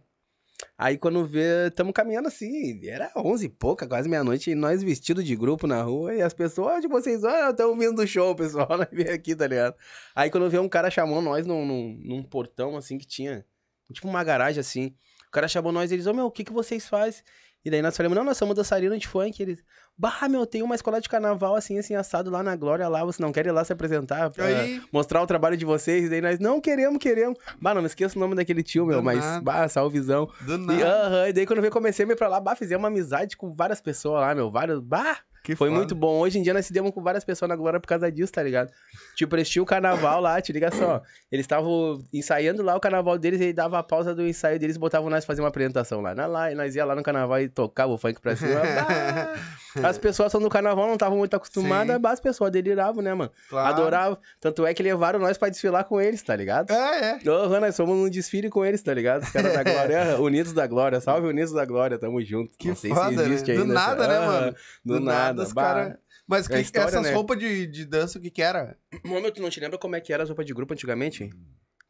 [0.78, 5.24] Aí quando vê, estamos caminhando assim, era onze e pouca, quase meia-noite, e nós vestidos
[5.24, 8.68] de grupo na rua, e as pessoas, de vocês, olha, estamos vindo do show, pessoal,
[8.91, 9.76] vem aqui, tá ligado?
[10.16, 13.45] Aí quando vê um cara chamando nós num, num, num portão, assim, que tinha,
[13.91, 14.95] tipo uma garagem, assim,
[15.28, 17.24] o cara chamou nós, eles, ô meu, o que que vocês fazem?
[17.66, 19.64] E daí nós falamos, não, nós somos dançarinos de funk, eles,
[19.97, 23.22] bah, meu, tem uma escola de carnaval, assim, assim, assado lá na Glória, lá, você
[23.22, 24.30] não quer ir lá se apresentar?
[24.32, 26.05] pra- Aí, mostrar o trabalho de vocês.
[26.05, 27.38] E daí nós, não queremos, queremos.
[27.61, 29.41] Bah, não me esqueça o nome daquele tio, meu, Do mas, nada.
[29.41, 30.30] bah, salvezão.
[30.41, 31.05] do E, nada.
[31.07, 33.53] aham, e daí quando eu comecei a ir pra lá, bah, fizemos uma amizade com
[33.55, 35.78] várias pessoas lá, meu, vários, bah, Que foi foda.
[35.78, 36.20] muito bom.
[36.20, 38.41] Hoje em dia nós se demos com várias pessoas na Glória por causa disso, tá
[38.41, 38.72] ligado?
[39.16, 41.02] Tipo, eles tinham o carnaval lá, te liga só.
[41.32, 44.80] Eles estavam ensaiando lá o carnaval deles e dava a pausa do ensaio deles e
[44.80, 46.16] botavam nós fazer uma apresentação lá.
[46.16, 48.62] Na lá, e nós ia lá no carnaval e tocava o funk pra cima.
[49.84, 52.02] As pessoas são do carnaval, não estavam muito acostumadas, Sim.
[52.06, 53.32] as pessoas deliravam, né, mano?
[53.50, 53.70] Claro.
[53.70, 54.18] Adoravam.
[54.39, 56.72] Tanto é que levaram nós pra desfilar com eles, tá ligado?
[56.72, 57.28] É, é.
[57.28, 59.24] Aham, nós fomos num desfile com eles, tá ligado?
[59.24, 61.02] Os caras da Glória, Unidos da Glória.
[61.02, 62.56] Salve Unidos da Glória, tamo junto.
[62.56, 63.24] Que Não sei foda, se né?
[63.26, 63.74] existe Do ainda.
[63.74, 64.56] nada, né, mano?
[64.86, 65.33] Do, nada.
[65.42, 65.62] Os bah.
[65.64, 66.00] cara...
[66.28, 67.14] Mas que, É história, essas né?
[67.14, 68.78] roupas de, de dança, o que que era?
[69.04, 71.30] Mano, tu não te lembra como é que era as roupas de grupo antigamente?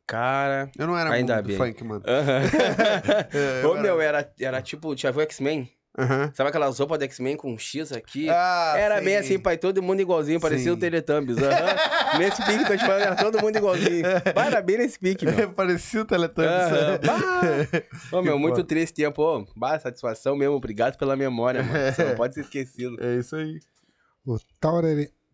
[0.07, 0.69] Cara.
[0.77, 1.57] Eu não era Ainda muito bem.
[1.57, 2.03] funk, mano.
[2.05, 2.41] Aham.
[3.33, 5.69] É, eu Ô, meu, era, era tipo, já viu X-Men?
[5.97, 6.31] Aham.
[6.33, 8.27] Sabe aquelas roupas do X-Men com X aqui?
[8.27, 10.71] Ah, era meio assim, pai, todo mundo igualzinho, parecia Sim.
[10.71, 11.37] o Teletubbies.
[11.37, 11.75] aham.
[12.17, 14.03] nesse pique, tô te falando, era todo mundo igualzinho.
[14.65, 15.33] Bem nesse pique, meu.
[15.53, 16.49] Parecia o Teletubbies.
[17.05, 18.17] Bah.
[18.17, 19.21] Ô, meu, Que muito triste tempo.
[19.21, 20.55] Ô, bah, satisfação mesmo.
[20.55, 21.93] Obrigado pela memória, mano.
[21.93, 22.97] Você não pode ser esquecido.
[22.99, 23.59] É isso aí.
[24.25, 24.87] O Taura,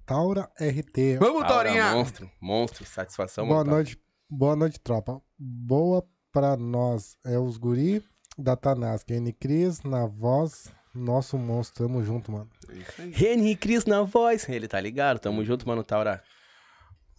[0.06, 1.20] Taura RT.
[1.20, 1.92] Vamos, Aura, Taurinha!
[1.92, 3.48] Monstro, monstro, satisfação.
[3.48, 3.72] Boa montar.
[3.72, 3.98] noite,
[4.30, 5.22] boa noite, tropa.
[5.38, 8.04] Boa pra nós é os guri
[8.40, 9.14] da Tanasca.
[9.14, 11.88] N Cris na voz, nosso monstro.
[11.88, 12.50] Tamo junto, mano.
[12.98, 13.26] É.
[13.26, 14.48] Henry Cris na voz.
[14.48, 15.20] Ele tá ligado?
[15.20, 16.24] Tamo junto, mano, Taura.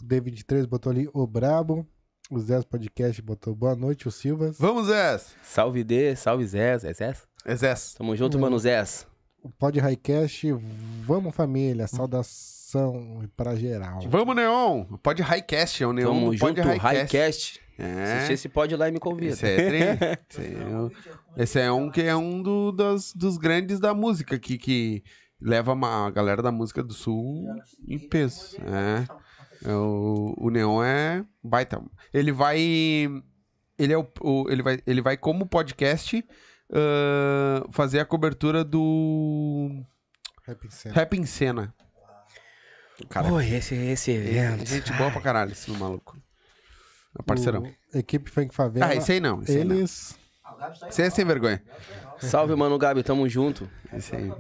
[0.01, 1.87] O David 3 botou ali o Brabo.
[2.31, 4.57] O Zé Podcast botou boa noite, o Silvas.
[4.59, 5.21] Vamos, Zé.
[5.43, 6.75] Salve D, salve Zé.
[6.75, 7.15] É Zé?
[7.45, 7.75] É Zé.
[7.99, 8.83] Tamo junto, mano, Zé.
[9.43, 10.53] O Pod Highcast,
[11.05, 14.01] vamos família, saudação pra geral.
[14.07, 14.85] Vamos, Neon.
[15.03, 16.87] Pode Highcast, é o Neon Tamo Pod junto, Highcast.
[16.87, 17.61] Highcast.
[17.81, 18.13] É.
[18.15, 19.33] Assistir esse pod lá e me convida.
[19.33, 19.83] Esse é, trem.
[20.29, 20.91] Esse é, um-
[21.37, 25.03] esse é um que é um do- das- dos grandes da música aqui, que
[25.41, 27.47] leva uma- a galera da música do sul
[27.89, 28.57] em peso.
[28.63, 29.69] É.
[29.71, 31.83] É o, o Neon é baita.
[32.13, 32.59] Ele vai.
[33.79, 36.23] Ele, é o, o- ele, vai, ele vai, como podcast,
[36.73, 39.71] ah, fazer a cobertura do
[40.47, 40.95] Rap em cena.
[40.95, 41.75] Rap em Cena.
[43.09, 44.67] Cara, Oi, esse, esse evento.
[44.67, 46.20] gente boa pra caralho, esse maluco.
[47.19, 47.63] É parceirão.
[47.95, 48.87] O Equipe Funk Favela.
[48.87, 49.43] Ah, esse aí não.
[49.43, 49.57] Esse.
[49.59, 50.19] Eles.
[50.99, 51.63] Aí é sem vergonha.
[52.19, 53.03] Salve, mano, Gabi.
[53.03, 53.69] Tamo junto.
[53.93, 54.33] Esse aí.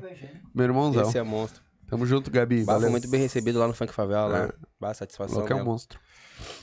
[0.54, 1.02] Meu irmãozão.
[1.02, 1.62] Esse é monstro.
[1.88, 2.62] Tamo junto, Gabi.
[2.64, 2.90] Bah, Valeu.
[2.90, 4.26] muito bem recebido lá no Funk Favela.
[4.26, 4.44] Lá.
[4.44, 4.52] É.
[4.78, 5.38] Bah, O satisfação.
[5.38, 5.98] louco é um monstro.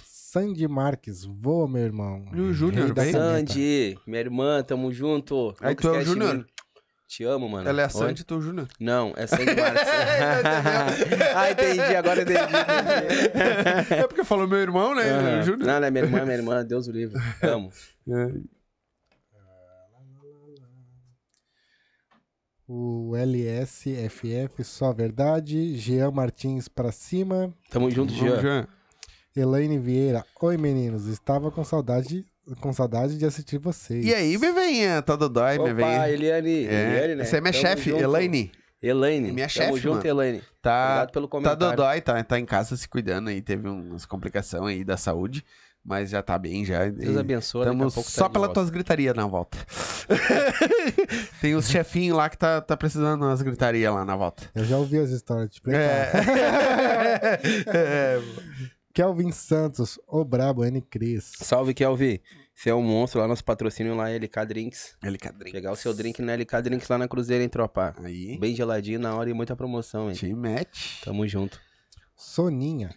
[0.06, 2.26] Sandy Marques, voa, meu irmão.
[2.34, 3.18] E o Júnior, caneta.
[3.18, 5.56] Sandy, minha irmã, tamo junto.
[5.60, 6.48] Aí Nunca tu é o Júnior?
[7.08, 7.70] Te amo, mano.
[7.70, 7.90] Ela é a?
[7.90, 8.68] Sandy, tu é o Júnior.
[8.80, 9.88] Não, é Sandy Marques.
[11.36, 12.40] ah, entendi, agora entendi.
[12.40, 13.94] entendi.
[14.04, 15.40] É porque falou meu irmão, né?
[15.40, 15.66] O Júnior.
[15.68, 17.18] Não, não é minha irmã, minha irmã, Deus o livre.
[17.42, 17.72] Amo.
[18.10, 18.58] É.
[22.68, 25.78] O LSFF, só verdade.
[25.78, 27.54] Jean Martins pra cima.
[27.70, 28.42] Tamo junto, Jean.
[28.42, 28.68] Jean.
[29.34, 30.26] Elaine Vieira.
[30.42, 31.06] Oi, meninos.
[31.06, 32.26] Estava com saudade,
[32.56, 34.06] com saudade de assistir vocês.
[34.06, 35.02] E aí, bebezinha?
[35.02, 36.10] Tá dodói, minha Opa?
[36.10, 36.66] Eliane.
[36.66, 36.74] É.
[36.74, 37.24] Eliane, né?
[37.24, 38.04] Essa é minha Tamo chefe, junto.
[38.04, 38.52] Elaine.
[38.82, 39.32] Elaine.
[39.32, 40.08] Minha Tamo chefe, junto, mano.
[40.08, 40.42] Elaine.
[40.62, 41.60] Tá, Obrigado pelo tá comentário.
[41.60, 43.42] dodói, tá, tá em casa se cuidando aí.
[43.42, 45.44] Teve umas complicações aí da saúde,
[45.84, 46.86] mas já tá bem já.
[46.86, 47.66] Deus abençoe.
[47.66, 49.58] daqui a Estamos pouco tá só de pelas tuas gritarias na volta.
[51.42, 54.44] Tem os chefinhos lá que tá, tá precisando umas gritarias lá na volta.
[54.56, 55.50] Eu já ouvi as histórias.
[55.50, 55.62] Te.
[55.70, 56.12] É.
[57.68, 58.22] é.
[58.98, 61.34] Kelvin Santos, o brabo, N Cris.
[61.36, 62.20] Salve, Kelvi.
[62.56, 64.98] Você é um monstro lá, nosso patrocínio lá, LK Drinks.
[65.04, 65.54] Ele cadrinho.
[65.54, 67.94] Pegar o seu drink na LK Drinks lá na Cruzeira, hein, tropa?
[68.04, 70.16] Aí, Bem geladinho na hora e muita promoção, hein?
[70.16, 71.00] te mete.
[71.06, 71.62] Tamo junto.
[72.16, 72.90] Soninha,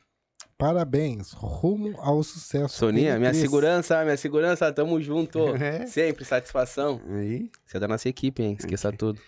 [0.57, 1.33] parabéns.
[1.33, 2.79] Rumo ao sucesso.
[2.79, 3.43] Soninha, minha Cris.
[3.43, 5.39] segurança, minha segurança, tamo junto.
[5.63, 5.87] É.
[5.87, 6.99] Sempre, satisfação.
[7.11, 7.51] Aí.
[7.67, 8.57] Você é da nossa equipe, hein?
[8.59, 9.21] Esqueça tudo.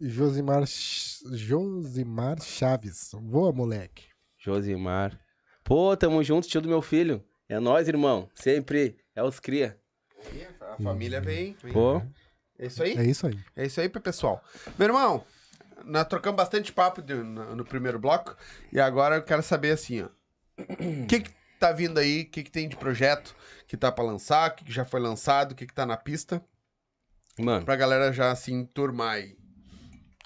[0.00, 0.62] Josimar,
[1.32, 3.10] Josimar Chaves.
[3.20, 4.13] Voa, moleque.
[4.44, 5.18] Josimar.
[5.62, 7.24] Pô, tamo junto, tio do meu filho.
[7.48, 8.28] É nós, irmão.
[8.34, 8.98] Sempre.
[9.14, 9.78] É os cria.
[10.60, 11.56] A família vem.
[11.62, 11.72] vem.
[11.72, 12.02] Pô.
[12.58, 12.96] É isso aí?
[12.98, 13.38] É isso aí.
[13.56, 14.44] É isso aí, pessoal.
[14.78, 15.24] Meu irmão,
[15.84, 18.36] nós trocamos bastante papo de- no, no primeiro bloco.
[18.70, 20.08] E agora eu quero saber assim, ó.
[20.58, 22.22] O que, que tá vindo aí?
[22.22, 23.34] O que, que tem de projeto
[23.66, 24.50] que tá pra lançar?
[24.50, 25.52] O que, que já foi lançado?
[25.52, 26.44] O que, que tá na pista?
[27.38, 29.36] Mano, Pra galera já assim, turmar aí.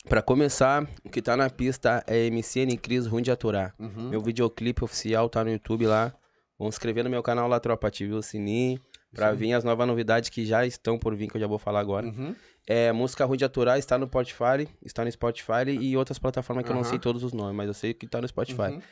[0.08, 3.74] Pra começar, o que tá na pista é MCN Cris Ruim de Aturar.
[3.78, 4.08] Uhum.
[4.08, 6.14] Meu videoclipe oficial tá no YouTube lá.
[6.58, 7.86] Vão se inscrever no meu canal lá, tropa.
[7.86, 8.80] Ative o sininho
[9.14, 11.80] pra vir as novas novidades que já estão por vir, que eu já vou falar
[11.80, 12.06] agora.
[12.06, 12.34] Uhum.
[12.66, 16.70] É, música Ruim de Aturar está no Spotify, está no Spotify e outras plataformas que
[16.70, 18.72] eu não sei todos os nomes, mas eu sei que tá no Spotify.
[18.72, 18.82] Uhum.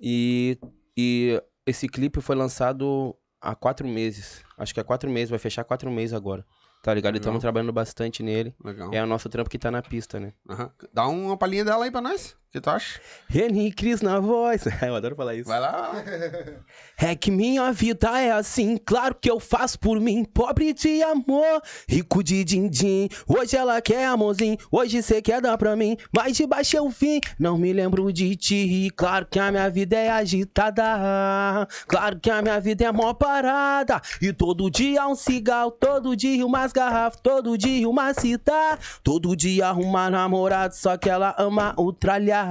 [0.00, 0.58] E,
[0.96, 4.42] e esse clipe foi lançado há quatro meses.
[4.58, 6.44] Acho que há quatro meses, vai fechar quatro meses agora.
[6.82, 7.14] Tá ligado?
[7.14, 8.52] Estamos trabalhando bastante nele.
[8.62, 8.92] Legal.
[8.92, 10.32] É o nosso trampo que tá na pista, né?
[10.50, 10.68] Aham.
[10.92, 12.36] Dá uma palhinha dela aí pra nós.
[12.52, 13.00] Que tu acha?
[13.30, 14.66] Reni Cris na voz.
[14.86, 15.48] eu adoro falar isso.
[15.48, 15.90] Vai lá.
[16.98, 20.24] É que minha vida é assim, claro que eu faço por mim.
[20.24, 23.08] Pobre de amor, rico de din-din.
[23.26, 25.96] Hoje ela quer amorzinho, hoje cê quer dar pra mim.
[26.14, 28.88] Mas de baixo eu vim, não me lembro de ti.
[28.94, 31.66] Claro que a minha vida é agitada.
[31.88, 34.00] Claro que a minha vida é mó parada.
[34.20, 38.78] E todo dia um cigarro, todo dia umas garrafas, todo dia uma cita.
[39.02, 42.41] Todo dia arrumar namorado, só que ela ama o tralhar.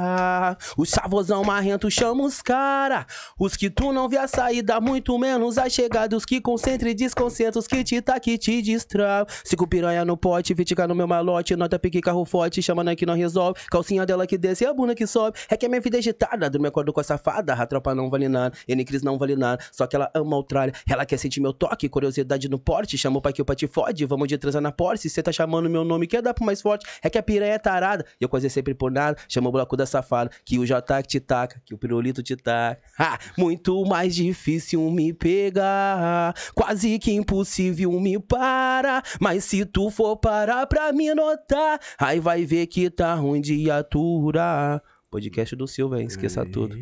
[0.78, 3.06] O chavosão marrento chama os cara.
[3.38, 6.16] Os que tu não vê a saída, muito menos a chegada.
[6.16, 9.26] Os que concentra e desconcentra, os que te tá que te distrai.
[9.44, 11.56] Cinco piranha no pote, vitica no meu malote.
[11.56, 13.60] Nota pique carro forte, chama nós que não resolve.
[13.70, 15.38] Calcinha dela que desce e a bunda que sobe.
[15.50, 17.54] É que a minha vida é agitada, dorme acordo com a safada.
[17.54, 19.64] A tropa não vale nada, N Cris não vale nada.
[19.72, 21.90] Só que ela ama o tralha, ela quer sentir meu toque.
[21.90, 24.06] Curiosidade no porte, chama o pai que o pai te fode.
[24.06, 26.86] Vamos de transar na Porsche, cê tá chamando meu nome, quer dar pro mais forte.
[27.02, 29.18] É que a piranha é tarada, eu quase sempre por nada.
[29.28, 32.82] Chama o bloco da safada, que o J te taca, que o pirulito te taca.
[32.98, 33.18] Ha!
[33.38, 39.04] Muito mais difícil me pegar, quase que impossível me parar.
[39.20, 43.70] Mas se tu for parar pra me notar, aí vai ver que tá ruim de
[43.72, 44.82] aturar.
[45.12, 46.08] Podcast do Silva, hein?
[46.08, 46.78] Esqueça tudo.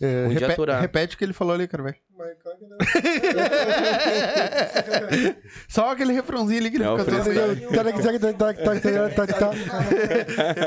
[0.00, 0.80] É, Ruim de repe- aturar.
[0.80, 1.96] repete o que ele falou ali, quero ver.
[5.68, 7.16] Só aquele refrãozinho ali que ele É ficou todo.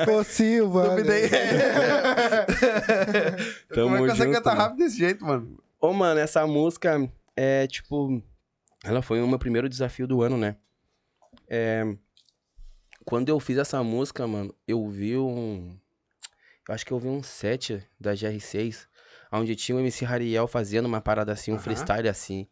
[0.10, 0.96] Ô, Silva.
[3.74, 5.58] Como é que você canta rápido desse jeito, mano?
[5.80, 8.22] Ô, mano, essa música é tipo.
[8.84, 10.56] Ela foi o meu primeiro desafio do ano, né?
[11.50, 11.84] É.
[13.04, 15.76] Quando eu fiz essa música, mano, eu vi um.
[16.68, 18.88] Eu acho que eu vi um set da GR6,
[19.32, 21.64] onde tinha o MC Hariel fazendo uma parada assim, um Aham.
[21.64, 22.48] freestyle assim.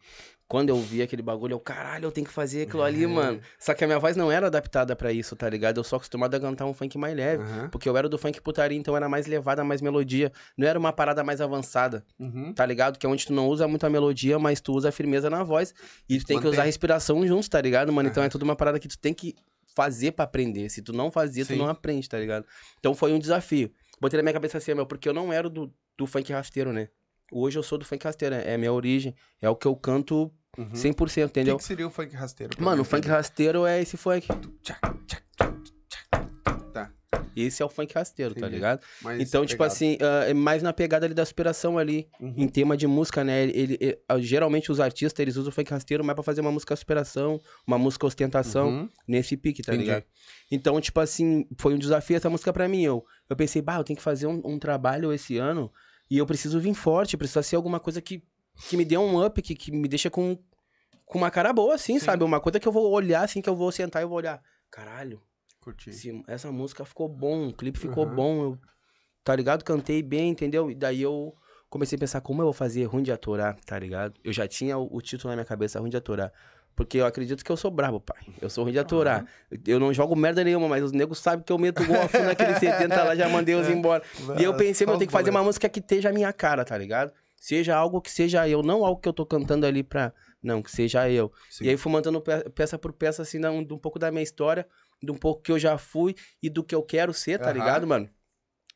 [0.48, 3.40] Quando eu vi aquele bagulho, eu, caralho, eu tenho que fazer aquilo ali, mano.
[3.60, 5.78] Só que a minha voz não era adaptada pra isso, tá ligado?
[5.80, 7.44] Eu sou acostumado a cantar um funk mais leve.
[7.44, 7.70] Aham.
[7.70, 10.32] Porque eu era do funk putaria, então era mais levada, mais melodia.
[10.58, 12.52] Não era uma parada mais avançada Uhum.
[12.52, 12.98] tá ligado?
[12.98, 15.44] Que é onde tu não usa muito a melodia, mas tu usa a firmeza na
[15.44, 15.72] voz.
[16.10, 16.50] E tu tem que Mantém.
[16.50, 18.10] usar a respiração juntos, tá ligado, mano?
[18.10, 19.36] Então é tudo uma parada que tu tem que
[19.76, 20.68] fazer pra aprender.
[20.72, 21.58] Se tu não fazia, tu Sim.
[21.60, 22.44] não aprende, tá ligado?
[22.80, 23.72] Então foi um desafio.
[24.00, 26.90] Botei na minha cabeça assim, meu, porque eu não era do, do funk rasteiro, né?
[27.32, 29.76] Hoje eu sou do funk rasteiro, é é a minha origem, é o que eu
[29.76, 30.72] canto Uhum.
[30.74, 31.58] 100%, O que, entendeu?
[31.58, 32.54] que seria o funk rasteiro?
[32.60, 34.28] Mano, o funk rasteiro é esse funk.
[34.62, 35.54] Tchac, tchac, tchac.
[37.36, 38.56] Esse é o funk rasteiro, tá Entendi.
[38.56, 38.82] ligado?
[39.02, 39.72] Mais Então, tipo pegado.
[39.74, 42.34] assim, ah, é mais na pegada ali da superação ali, Uhum.
[42.36, 43.44] em tema de música, né?
[43.44, 46.42] Ele, ele- ele- ah, geralmente os artistas, eles usam o funk rasteiro mais pra fazer
[46.42, 48.90] uma música superação, uma música ostentação, Uhum.
[49.08, 49.88] nesse pique, tá Entendi.
[49.90, 50.04] ligado?
[50.52, 52.84] Então, tipo assim, foi um desafio essa música pra mim.
[52.84, 55.72] Eu, eu pensei, bah, eu tenho que fazer um, um trabalho esse ano
[56.12, 58.22] e eu preciso vir forte, precisa ser alguma coisa que,
[58.68, 60.38] que me dê um up, que, que me deixa com,
[61.06, 62.06] com uma cara boa, assim, Sim.
[62.06, 62.24] sabe?
[62.24, 64.42] Uma coisa que eu vou olhar, assim, que eu vou sentar e eu vou olhar.
[64.70, 65.22] Caralho,
[65.62, 65.90] Curti.
[65.90, 68.16] esse- essa música ficou bom, o clipe ficou Uhum.
[68.16, 68.58] bom, eu,
[69.24, 69.64] tá ligado?
[69.64, 70.70] Cantei bem, entendeu?
[70.72, 71.36] E daí eu
[71.70, 74.16] comecei a pensar como eu vou fazer ruim de atorar, tá ligado?
[74.24, 76.32] Eu já tinha o, o título na minha cabeça, ruim de atorar.
[76.76, 78.18] Porque eu acredito que eu sou brabo, pai.
[78.42, 79.26] Eu sou ruim de atorar.
[79.68, 82.56] Eu não jogo merda nenhuma, mas os negros sabem que eu meto gol fundo naquele
[82.56, 84.02] 70 lá, já mandei os embora.
[84.40, 86.64] E eu pensei, meu, eu tenho que fazer uma música que esteja a minha cara,
[86.64, 87.12] tá ligado?
[87.36, 90.14] Seja algo que seja eu, não algo que eu tô cantando ali pra.
[90.42, 91.32] Não, que seja eu.
[91.50, 91.66] Sim.
[91.66, 94.66] E aí fui mandando pe- peça por peça, assim, um, um pouco da minha história,
[95.02, 97.54] de um pouco que eu já fui e do que eu quero ser, tá Aham.
[97.54, 98.10] ligado, mano?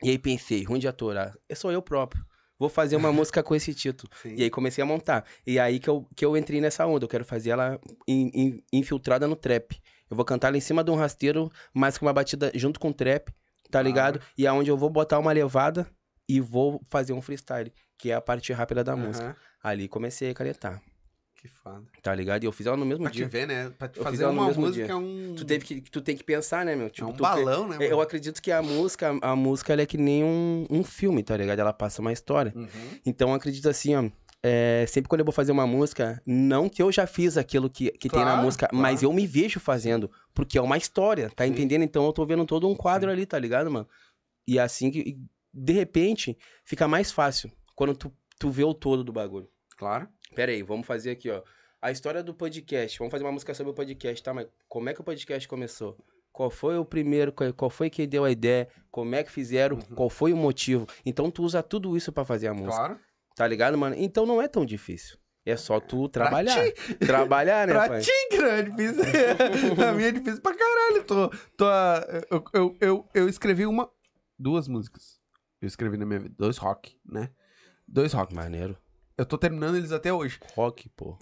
[0.01, 1.35] E aí pensei, ruim de atorar.
[1.47, 2.25] Eu sou eu próprio.
[2.59, 4.11] Vou fazer uma música com esse título.
[4.21, 4.35] Sim.
[4.35, 5.25] E aí comecei a montar.
[5.45, 7.05] E aí que eu, que eu entrei nessa onda.
[7.05, 9.81] Eu quero fazer ela in- in- infiltrada no trap.
[10.09, 12.89] Eu vou cantar ela em cima de um rasteiro, mas com uma batida junto com
[12.89, 13.33] o trap,
[13.71, 14.21] tá ligado?
[14.37, 15.87] E aonde eu vou botar uma levada
[16.29, 19.25] e vou fazer um freestyle, que é a parte rápida da música.
[19.27, 19.35] Aham.
[19.63, 20.81] Ali comecei a canetar,
[21.43, 21.83] Que foda.
[22.01, 22.41] tá ligado?
[22.43, 23.27] E eu fiz ela no mesmo Pra te dia.
[23.27, 23.69] ver, né?
[23.77, 25.35] Pra te Eu fazer uma música é um...
[25.35, 26.87] Tu, teve que, tu tem que pensar, né, meu?
[26.87, 27.75] É Tipo, um tu balão, né?
[27.81, 28.01] Eu mano?
[28.01, 31.59] acredito que a música, a música ela é que nem um, um filme, tá ligado?
[31.59, 32.53] Ela passa uma história.
[32.55, 32.67] Uhum.
[33.05, 34.09] Então eu acredito assim, ó.
[34.41, 37.91] é, sempre quando eu vou fazer uma música, não que eu já fiz aquilo que,
[37.91, 38.81] que tem na Claro, música, claro.
[38.81, 40.09] mas eu me vejo fazendo.
[40.33, 41.51] Porque é uma história, tá Sim.
[41.51, 41.83] entendendo?
[41.83, 43.85] Então eu tô vendo todo um quadro ali, tá ligado, mano?
[44.47, 45.17] E assim que,
[45.53, 49.49] de repente, fica mais fácil quando tu, tu vê o todo do bagulho.
[49.77, 50.07] Claro.
[50.33, 51.41] Pera aí, vamos fazer aqui, ó.
[51.81, 52.97] A história do podcast.
[52.97, 54.33] Vamos fazer uma música sobre o podcast, tá?
[54.33, 55.97] Mas como é que o podcast começou?
[56.31, 57.33] Qual foi o primeiro?
[57.55, 58.67] Qual foi quem deu a ideia?
[58.89, 59.77] Como é que fizeram?
[59.79, 60.87] Qual foi o motivo?
[61.05, 62.75] Então tu usa tudo isso pra fazer a música.
[62.75, 62.99] Claro.
[63.35, 63.95] Tá ligado, mano?
[63.97, 65.17] Então não é tão difícil.
[65.45, 66.55] É só tu trabalhar.
[67.05, 68.01] Trabalhar, né, Pra pai?
[68.01, 69.03] ti, não é difícil.
[69.75, 71.03] pra mim é difícil pra caralho.
[71.03, 71.65] Tô, tô,
[72.31, 73.91] eu, eu, eu, eu escrevi uma.
[74.39, 75.19] Duas músicas.
[75.61, 76.35] Eu escrevi na minha vida.
[76.37, 77.29] Dois rock, né?
[77.87, 78.33] Dois rock.
[78.33, 78.77] Maneiro.
[79.23, 80.37] Eu tô terminando eles até hoje.
[80.53, 81.17] Rock, pô.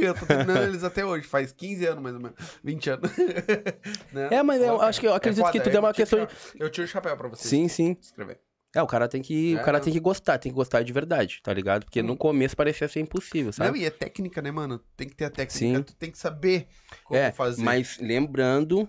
[0.00, 1.26] eu tô terminando eles até hoje.
[1.26, 2.36] Faz 15 anos, mais ou menos.
[2.64, 3.10] 20 anos.
[4.10, 4.28] Né?
[4.30, 6.86] É, mas eu acho que eu acredito que tudo é uma questão de- Eu tiro
[6.86, 7.46] o chapéu pra você.
[7.48, 7.96] Sim, sim.
[8.00, 8.40] Escrever.
[8.74, 9.84] É, o cara tem que, É, o cara não.
[9.84, 11.84] tem que gostar, tem que gostar de verdade, tá ligado?
[11.84, 13.80] Porque no começo parecia ser impossível, Não, sabe?
[13.80, 14.80] e é técnica, né, mano?
[14.96, 15.58] Tem que ter a técnica.
[15.58, 15.82] Sim.
[15.82, 16.68] Tu tem que saber
[17.04, 17.62] como é, fazer.
[17.62, 18.88] mas lembrando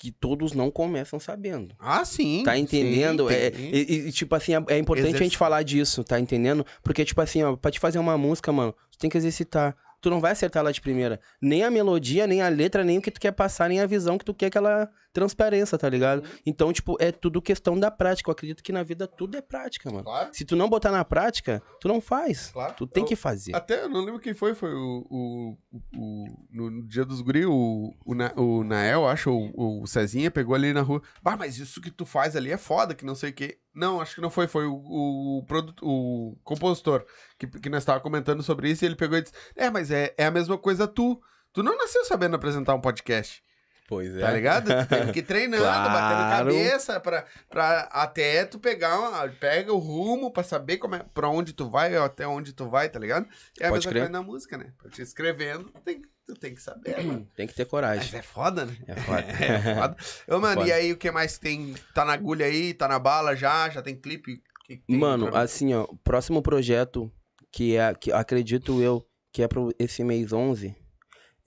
[0.00, 1.74] que todos não começam sabendo.
[1.78, 2.42] Ah, sim.
[2.42, 3.28] Tá entendendo?
[3.28, 5.22] Sim, é, e, e, tipo assim, é, é importante a Exercitar.
[5.24, 6.64] gente falar disso, tá entendendo?
[6.82, 9.76] Porque, tipo assim, ó, pra te fazer uma música, mano, tu tem que exercitar.
[10.00, 11.20] Tu não vai acertar lá de primeira.
[11.38, 14.16] Nem a melodia, nem a letra, nem o que tu quer passar, nem a visão
[14.16, 16.22] que tu quer que ela transpareça, tá ligado?
[16.46, 18.30] Então, tipo, é tudo questão da prática.
[18.30, 20.04] Eu acredito que na vida tudo é prática, mano.
[20.04, 20.30] Claro.
[20.32, 22.50] Se tu não botar na prática, tu não faz.
[22.50, 22.74] Claro.
[22.76, 23.54] Tu tem Eu- que fazer.
[23.54, 25.06] Até eu não lembro quem foi, foi o.
[25.10, 25.56] o,
[25.96, 30.54] o- no, dia dos guri, o, o, Na- o Nael, acho, o, o Cezinha pegou
[30.54, 31.02] ali na rua.
[31.24, 33.58] Ah, mas isso que tu faz ali é foda, que não sei o quê.
[33.74, 37.04] Não, acho que não foi, foi o, o, produto, o compositor
[37.38, 40.12] que, que nós tava comentando sobre isso e ele pegou e disse: É, mas é,
[40.18, 41.20] é a mesma coisa tu.
[41.52, 43.42] Tu não nasceu sabendo apresentar um podcast.
[43.90, 44.20] Pois é.
[44.20, 44.66] Tá ligado?
[44.84, 45.90] Tu teve que ir treinando, Claro.
[45.92, 51.04] batendo cabeça pra, pra até tu pegar uma, pega o rumo pra saber como é,
[51.12, 53.26] pra onde tu vai, até onde tu vai, tá ligado?
[53.58, 54.02] É a Pode mesma crer.
[54.04, 54.72] coisa na música, né?
[54.78, 57.26] Pra te escrevendo, tu tem, tu tem que saber, mano.
[57.34, 58.16] Tem que ter Mas coragem.
[58.16, 58.76] é foda, né?
[58.86, 59.24] É foda.
[59.42, 59.96] É foda.
[60.28, 60.68] Ô, mano, Foda.
[60.68, 61.74] e aí o que mais tem?
[61.92, 64.40] Tá na agulha aí, tá na bala já, já tem clipe?
[64.66, 67.10] Que que tem Mano, pra- assim, ó, próximo projeto
[67.50, 70.76] que é, que acredito eu, que é pro esse mês 11,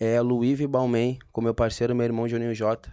[0.04, 2.92] é Luive Balmain, com meu parceiro, meu irmão Juninho J.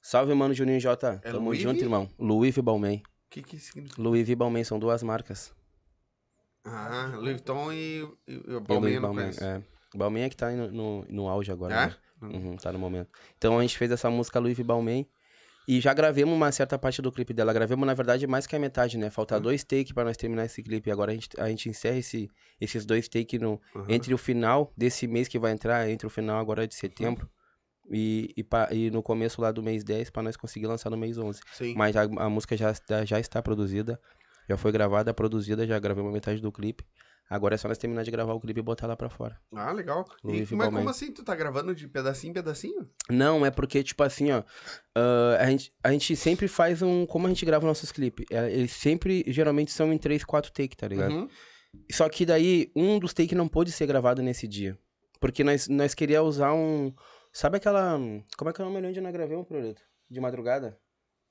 [0.00, 1.20] Salve, mano, Juninho J.
[1.22, 1.62] É Tamo Luive?
[1.62, 2.08] junto, irmão.
[2.18, 2.98] Luive Balmain.
[2.98, 4.00] O que que significa?
[4.00, 5.52] Luive e Balmain são duas marcas.
[6.64, 9.62] Ah, Louis Vuitton e, e, e Balmain Balmain, é.
[9.94, 11.86] Balmain é que tá aí no, no, no auge agora, É?
[11.86, 11.96] né?
[12.22, 13.10] Uhum, tá no momento.
[13.36, 15.06] Então a gente fez essa música Luive Balmain.
[15.66, 17.52] E já gravemos uma certa parte do clipe dela.
[17.52, 19.08] Gravemos, na verdade, mais que a metade, né?
[19.10, 20.90] Falta dois takes pra nós terminar esse clipe.
[20.90, 22.28] Agora a gente, a gente encerra esse,
[22.60, 23.86] esses dois takes no, Uhum.
[23.88, 27.30] entre o final desse mês que vai entrar, entre o final agora de setembro
[27.90, 30.96] e, e, pa- e no começo lá do mês 10 pra nós conseguir lançar no
[30.96, 31.40] mês 11.
[31.52, 31.74] Sim.
[31.74, 33.98] Mas a, a música já, está- já está produzida,
[34.48, 36.84] já foi gravada, produzida, já gravei uma metade do clipe.
[37.28, 39.40] Agora é só nós terminar de gravar o clipe e botar lá pra fora.
[39.54, 40.04] Ah, legal.
[40.24, 40.72] E- mas Balmain.
[40.78, 41.10] como assim?
[41.10, 42.88] Tu tá gravando de pedacinho em pedacinho?
[43.10, 44.42] Não, é porque, tipo assim, ó.
[44.94, 47.06] ah, a, gente, a gente sempre faz um.
[47.06, 48.26] Como a gente grava nossos clipes?
[48.30, 51.12] É, eles sempre, geralmente, são em 3, 4 takes, tá ligado?
[51.12, 51.28] Uhum.
[51.90, 54.78] Só que daí, um dos takes não pôde ser gravado nesse dia.
[55.18, 56.92] Porque nós, nós queríamos usar um.
[57.32, 57.98] Sabe aquela.
[58.36, 59.82] Como é que é o nome onde nós gravamos, Proleto?
[60.10, 60.78] De madrugada?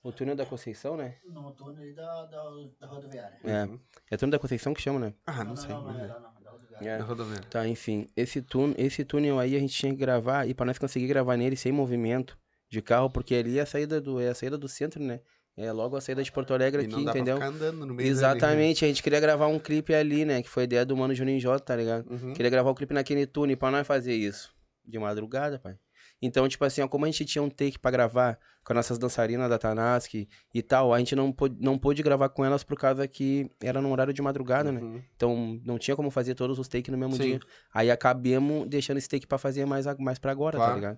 [0.03, 1.15] O túnel da Conceição, né?
[1.25, 2.43] No túnel ali da, da,
[2.79, 3.39] da rodoviária.
[3.43, 3.69] É.
[4.11, 5.13] É túnel da Conceição que chama, né?
[5.25, 5.69] Ah, não, sei.
[5.69, 6.07] Não, não, não, não,
[6.43, 6.89] da rodoviária.
[6.89, 6.97] É.
[6.97, 7.47] Na rodoviária.
[7.49, 8.07] Tá, enfim.
[8.15, 10.45] Esse, tun esse túnel aí a gente tinha que gravar.
[10.47, 12.37] E pra nós conseguir gravar nele sem movimento
[12.69, 15.21] de carro, porque ali é a saída do, é a saída do centro, né?
[15.55, 17.37] É logo a saída de Porto Alegre E aqui, não dá entendeu?
[17.37, 20.41] pra ficar andando no meio Exatamente, a gente queria gravar um clipe ali, né?
[20.41, 22.09] Que foi a ideia do Mano Juninho J, tá ligado?
[22.11, 22.33] Uhum.
[22.33, 24.51] Queria gravar o clipe naquele túnel pra nós fazer isso.
[24.83, 25.77] De madrugada, pai.
[26.25, 28.97] Então, tipo assim, ó, como a gente tinha um take pra gravar com as nossas
[28.97, 32.77] dançarinas da Tanaski e tal, a gente não pôde, não pôde gravar com elas por
[32.77, 34.79] causa que era no horário de madrugada, né?
[34.79, 35.03] Uhum.
[35.15, 37.23] Então, não tinha como fazer todos os takes no mesmo Sim.
[37.23, 37.39] dia.
[37.73, 40.71] Aí acabemos deixando esse take pra fazer mais, mais pra agora, Claro.
[40.71, 40.97] tá ligado?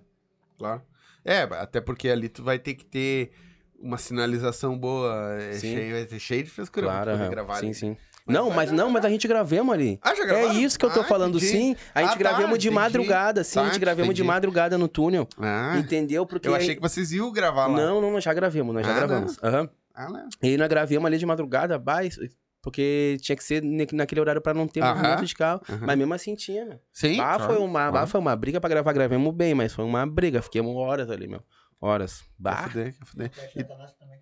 [0.56, 0.82] Claro.
[1.24, 3.32] É, até porque ali tu vai ter que ter
[3.80, 5.34] uma sinalização boa.
[5.40, 7.30] É cheio, ser cheio de frescura pra Claro, poder aham.
[7.30, 7.74] gravar sim, ali.
[7.74, 7.96] sim.
[8.26, 9.98] Não, mas não, mas a gente gravamos ali.
[10.02, 10.58] Ah, já É gravaram?
[10.58, 11.52] isso que eu tô Ah, falando, entendi.
[11.52, 11.76] sim.
[11.94, 12.70] A gente Ah, tá, gravamos de entendi.
[12.70, 13.58] madrugada, sim.
[13.58, 14.26] a Tá, gente gravamos de entendi.
[14.34, 15.28] madrugada no túnel.
[15.38, 16.26] Ah, Entendeu?
[16.26, 17.76] Porque eu aí- achei que vocês iam gravar lá.
[17.76, 19.38] Não, não, nós já gravamos, nós já Ah, gravamos.
[19.42, 19.68] Aham.
[19.94, 20.28] Ah, não.
[20.42, 22.20] E nós gravamos ali de madrugada, bah, isso-
[22.60, 25.60] porque tinha que ser naquele horário pra não ter Aham, movimento de carro.
[25.68, 25.86] aham.
[25.86, 26.80] Mas mesmo assim tinha, meu.
[26.92, 27.16] Sim.
[27.16, 28.06] Bah, claro, foi uma, claro.
[28.08, 30.42] foi uma briga pra gravar, gravamos bem, mas foi uma briga.
[30.42, 31.40] Fiquemos horas ali, meu.
[31.80, 32.24] Horas.
[32.38, 32.68] Bah.
[32.68, 32.98] também, que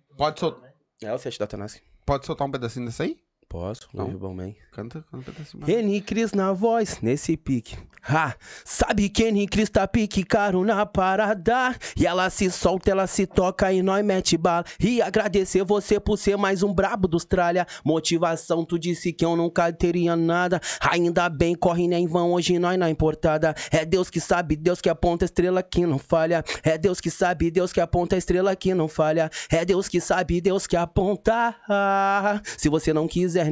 [0.07, 0.69] tu Pode mostrou, sol- né?
[1.01, 1.81] É o set da Tanassi.
[2.05, 3.17] Pode soltar um pedacinho dessa aí?
[3.55, 3.87] Posso?
[3.93, 4.09] Não.
[4.17, 4.53] Balmain.
[4.73, 7.77] Canta, canta desse Cris na voz, nesse pique.
[8.07, 8.35] Ha!
[8.65, 11.73] Sabe Kenny Cris tá pique caro na parada.
[11.97, 14.65] E ela se solta, ela se toca e nós mete bala.
[14.79, 17.65] E agradecer você por ser mais um brabo dos tralha.
[17.83, 20.59] Motivação, tu disse que eu nunca teria nada.
[20.81, 23.55] Ainda bem, corre nem vão hoje nós na importada.
[23.71, 26.43] É Deus que sabe, Deus que aponta a estrela que não falha.
[26.63, 29.31] É Deus que sabe, Deus que aponta a estrela que não falha.
[29.49, 31.55] É Deus que sabe, Deus que aponta.
[31.67, 33.44] Ah, Se você não quiser,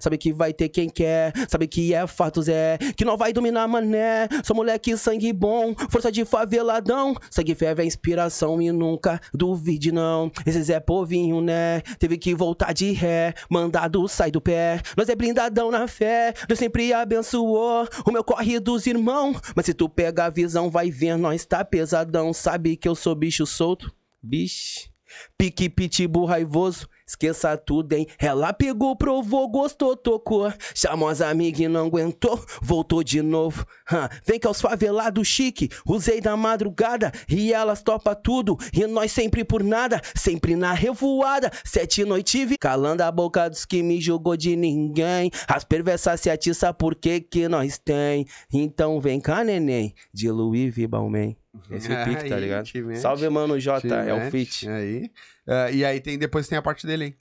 [0.00, 1.32] Sabe que vai ter quem quer.
[1.48, 2.78] Sabe que é fatos, é.
[2.96, 4.28] Que não vai dominar, mané.
[4.44, 5.74] Sou moleque, sangue bom.
[5.90, 7.14] Força de faveladão.
[7.30, 10.30] Sangue ferve é inspiração e nunca duvide, não.
[10.46, 11.80] Esse Zé Povinho, né?
[11.98, 13.34] Teve que voltar de ré.
[13.50, 14.80] Mandado sai do pé.
[14.96, 16.34] Nós é blindadão na fé.
[16.46, 19.40] Deus sempre abençoou o meu corre dos irmãos.
[19.54, 22.32] Mas se tu pega a visão, vai ver, nós tá pesadão.
[22.32, 23.92] Sabe que eu sou bicho solto?
[24.22, 24.90] Bicho.
[25.36, 28.06] Pique pitbull raivoso, esqueça tudo, hein?
[28.18, 30.52] Ela pegou, provou, gostou, tocou.
[30.74, 33.64] Chamou as amigas e não aguentou, voltou de novo.
[33.90, 38.56] Hã, Vem que aos favelados chique, usei da madrugada e elas topa tudo.
[38.72, 41.50] E nós sempre por nada, sempre na revoada.
[41.64, 45.30] Sete noite vi, calando a boca dos que me jogou de ninguém.
[45.46, 48.26] As perversas se atiça por que que nós tem.
[48.52, 50.86] Então vem cá, neném, de Louis V.
[50.86, 51.36] Balmain.
[51.70, 52.66] Esse é o pique, tá ligado?
[52.96, 54.66] Salve, mano, J, é o fit.
[54.68, 55.10] Aí.
[55.46, 57.14] Ah, e aí tem, depois tem a parte dele, hein?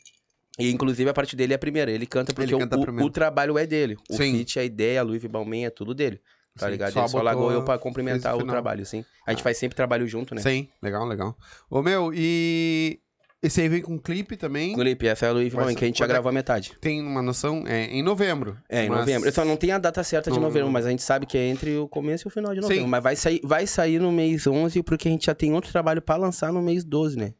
[0.59, 1.89] E inclusive a parte dele é a primeira.
[1.89, 3.95] Ele canta porque Ele canta o, o trabalho é dele.
[4.09, 4.33] O Sim.
[4.33, 6.19] feat, a ideia, a Luiz Balmain é tudo dele.
[6.57, 6.91] Tá Sim, ligado?
[6.91, 9.05] só Ele só largou eu pra fez complementar o trabalho, sim.
[9.25, 10.41] A gente faz sempre trabalho junto, né?
[10.41, 11.35] Sim, legal, legal.
[11.69, 12.99] Ô, meu, e
[13.41, 14.75] esse aí vem com clipe também.
[14.75, 16.73] Clipe, essa é a Balmain, ser- que a gente já é- gravou a metade.
[16.81, 17.63] Tem uma noção?
[17.65, 18.57] É em novembro.
[18.69, 19.29] É, em Mas- novembro.
[19.29, 21.37] Eu só não tenho a data certa de Não- novembro, mas a gente sabe que
[21.37, 22.67] é entre o começo e o final de Sim.
[22.67, 22.87] novembro.
[22.89, 26.01] Mas vai sair, vai sair no mês 11, porque a gente já tem outro trabalho
[26.01, 27.33] pra lançar no mês 12, né?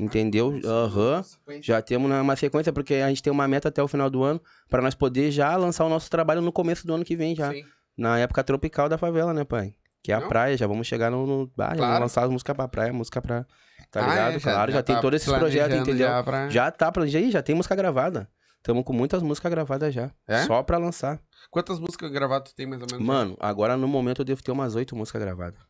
[0.00, 0.58] Entendeu?
[0.64, 1.22] Aham.
[1.60, 4.40] Já temos uma sequência, porque a gente tem uma meta até o final do ano,
[4.68, 7.52] pra nós poder já lançar o nosso trabalho no começo do ano que vem já.
[7.52, 7.64] Sim.
[7.96, 9.74] Na época tropical da favela, né, pai?
[10.02, 10.28] Que é a Não?
[10.28, 11.26] praia, já vamos chegar no.
[11.26, 11.80] no ah, já Claro.
[11.80, 13.46] vamos lançar as músicas pra praia, música pra.
[13.90, 14.36] Tá Ah, ligado?
[14.36, 16.08] é, claro, já, tem tá todo esse projeto, planejando entendeu?
[16.08, 18.28] Já, Já, pra- tá planejado, já tem música gravada.
[18.64, 20.10] Tamo com muitas músicas gravadas já.
[20.26, 20.42] É?
[20.42, 21.20] Só pra lançar.
[21.50, 23.06] Quantas músicas gravadas tu tem mais ou menos?
[23.06, 25.60] Mano, agora no momento eu devo ter umas oito músicas gravadas.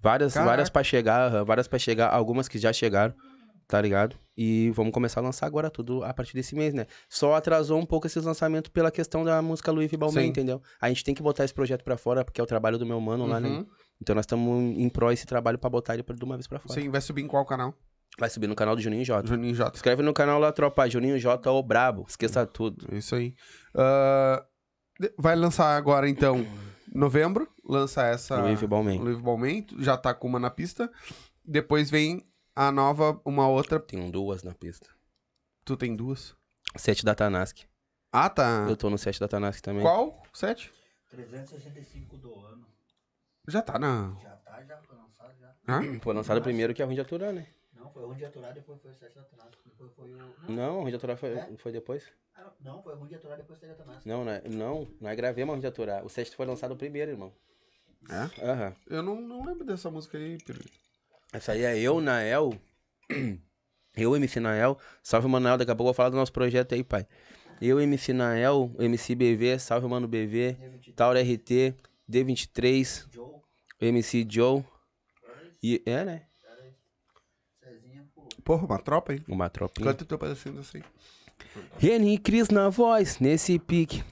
[0.00, 0.50] Várias, Caraca.
[0.50, 3.12] várias pra chegar, várias pra chegar, algumas que já chegaram,
[3.68, 4.16] tá ligado?
[4.36, 6.86] E vamos começar a lançar agora tudo a partir desse mês, né?
[7.08, 10.62] Só atrasou um pouco esses lançamentos pela questão da música Luiz Balmain, entendeu?
[10.80, 13.00] A gente tem que botar esse projeto pra fora, porque é o trabalho do meu
[13.00, 13.48] mano lá, né?
[13.48, 13.66] Uhum.
[14.00, 16.80] Então nós estamos em pró esse trabalho pra botar ele de uma vez pra fora.
[16.80, 17.74] Sim, vai subir em qual canal?
[18.18, 19.26] Vai subir no canal do Juninho J.
[19.28, 19.76] Juninho J.
[19.76, 22.88] Escreve no canal lá, tropa, Juninho J, o brabo, esqueça tudo.
[22.96, 23.34] Isso aí.
[25.00, 26.44] De- vai lançar agora, então,
[26.92, 27.48] novembro.
[27.64, 28.40] Lança essa.
[28.40, 29.20] Luiz Balmain.
[29.20, 29.66] Balmain.
[29.78, 30.90] Já tá com uma na pista.
[31.44, 32.24] Depois vem
[32.66, 33.78] a nova, uma outra.
[33.78, 34.88] Tem duas na pista.
[35.64, 36.34] Tu tem duas?
[36.76, 37.58] Sete da Tanask.
[38.12, 38.66] Ah, tá.
[38.68, 39.82] Eu tô no sete da Tanask também.
[39.82, 40.22] Qual?
[40.32, 40.72] Sete?
[41.10, 42.66] 365 do ano.
[43.46, 44.14] Já tá na.
[44.22, 45.54] Já tá, já foi lançado, já.
[45.68, 46.00] Hã?
[46.00, 47.46] Foi lançado primeiro que é ruim de aturar, né?
[47.74, 49.62] Não, foi ruim de aturar, depois foi o 7 da Tanasco.
[49.64, 50.16] Depois foi o.
[50.16, 51.56] Não, Não, ruim de aturar foi, É?
[51.58, 52.04] foi depois.
[52.34, 54.08] ah, não, foi ruim de aturar, depois 7 da Tanasco.
[54.08, 54.42] Não, né?
[54.46, 56.04] Não, nós gravemos ruim de aturar.
[56.04, 57.32] O sexto foi lançado primeiro, irmão.
[58.10, 58.44] É?
[58.50, 58.74] Aham.
[58.86, 60.87] Eu não, não lembro dessa música aí, Pirulito.
[61.32, 62.54] Essa aí é eu, Nael.
[63.96, 64.78] Eu, MC Nael.
[65.02, 65.58] Salve, Manoel.
[65.58, 67.04] Daqui a pouco eu vou falar do nosso projeto aí, pai.
[67.60, 69.58] Eu, MC Nael, MC BV.
[69.58, 70.56] Salve, mano BV.
[70.56, 71.74] D23, Tauro RT.
[72.08, 73.06] D23.
[73.12, 73.40] Joe,
[73.80, 74.64] MC Joe.
[75.60, 76.22] E, é, né?
[78.44, 79.24] Porra, uma tropa, hein?
[79.26, 79.84] Uma tropinha.
[79.84, 80.80] Quanto eu tô parecendo assim?
[81.76, 84.02] Reni Cris na voz, nesse pique.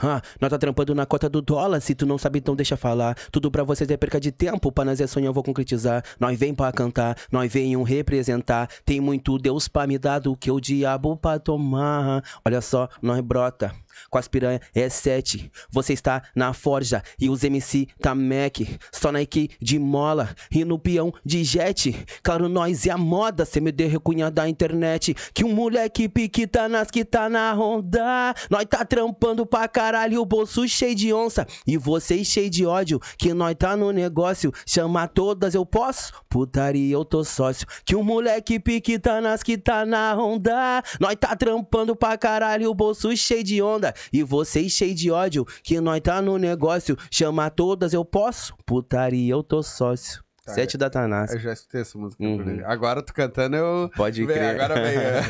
[0.00, 3.16] Ah, nós tá trampando na cota do dólar, se tu não sabe então deixa falar.
[3.30, 6.04] Tudo pra vocês é perca de tempo, pra nós é sonho eu vou concretizar.
[6.18, 8.68] Nós vem pra cantar, nós venham representar.
[8.84, 12.22] Tem muito Deus pra me dar do que o diabo pra tomar.
[12.44, 13.72] Olha só, nós brota.
[14.10, 15.50] Com as piranha é sete.
[15.70, 18.58] Você está na forja e os MC tá Mac.
[18.92, 21.94] Só Nike de mola e no peão de jet.
[22.22, 25.14] Claro, nós é a moda, cê me deu recunha da internet.
[25.32, 28.34] Que um moleque pique tá nas que tá na ronda.
[28.50, 31.46] Nós tá trampando pra caralho, o bolso cheio de onça.
[31.66, 34.52] E vocês cheio de ódio, que nós tá no negócio.
[34.66, 36.12] Chama todas, eu posso?
[36.28, 37.66] Putaria, eu tô sócio.
[37.84, 40.82] Que um moleque pique tá nas que tá na ronda.
[41.00, 43.87] Nós tá trampando pra caralho, o bolso cheio de onda.
[44.12, 46.96] E vocês cheio de ódio, que nós tá no negócio.
[47.10, 48.54] Chama todas, eu posso?
[48.66, 50.22] Putaria, eu tô sócio.
[50.44, 51.30] Tá, Sete da Tanás.
[51.30, 52.24] Eu já escutei essa música.
[52.24, 52.62] Uhum.
[52.64, 53.90] Agora tu cantando, eu.
[53.94, 54.58] Pode Vem, crer.
[54.58, 54.96] agora vem.
[54.96, 55.20] é.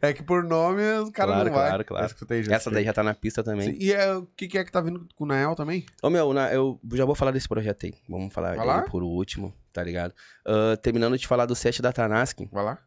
[0.10, 1.68] É que por nome os caras Claro, não vai.
[1.68, 2.04] claro, claro.
[2.04, 2.44] Eu escutei.
[2.48, 3.72] Essa daí já tá na pista também.
[3.72, 5.84] Sim, E é, o que, que é que tá vindo com o Nael também?
[6.00, 7.94] Ô meu, na- eu já vou falar desse projeto aí.
[8.08, 8.82] Vamos falar Vai lá.
[8.82, 10.14] por último, tá ligado?
[10.46, 12.38] Ah, terminando de falar do set da Tanask.
[12.52, 12.78] Vai lá.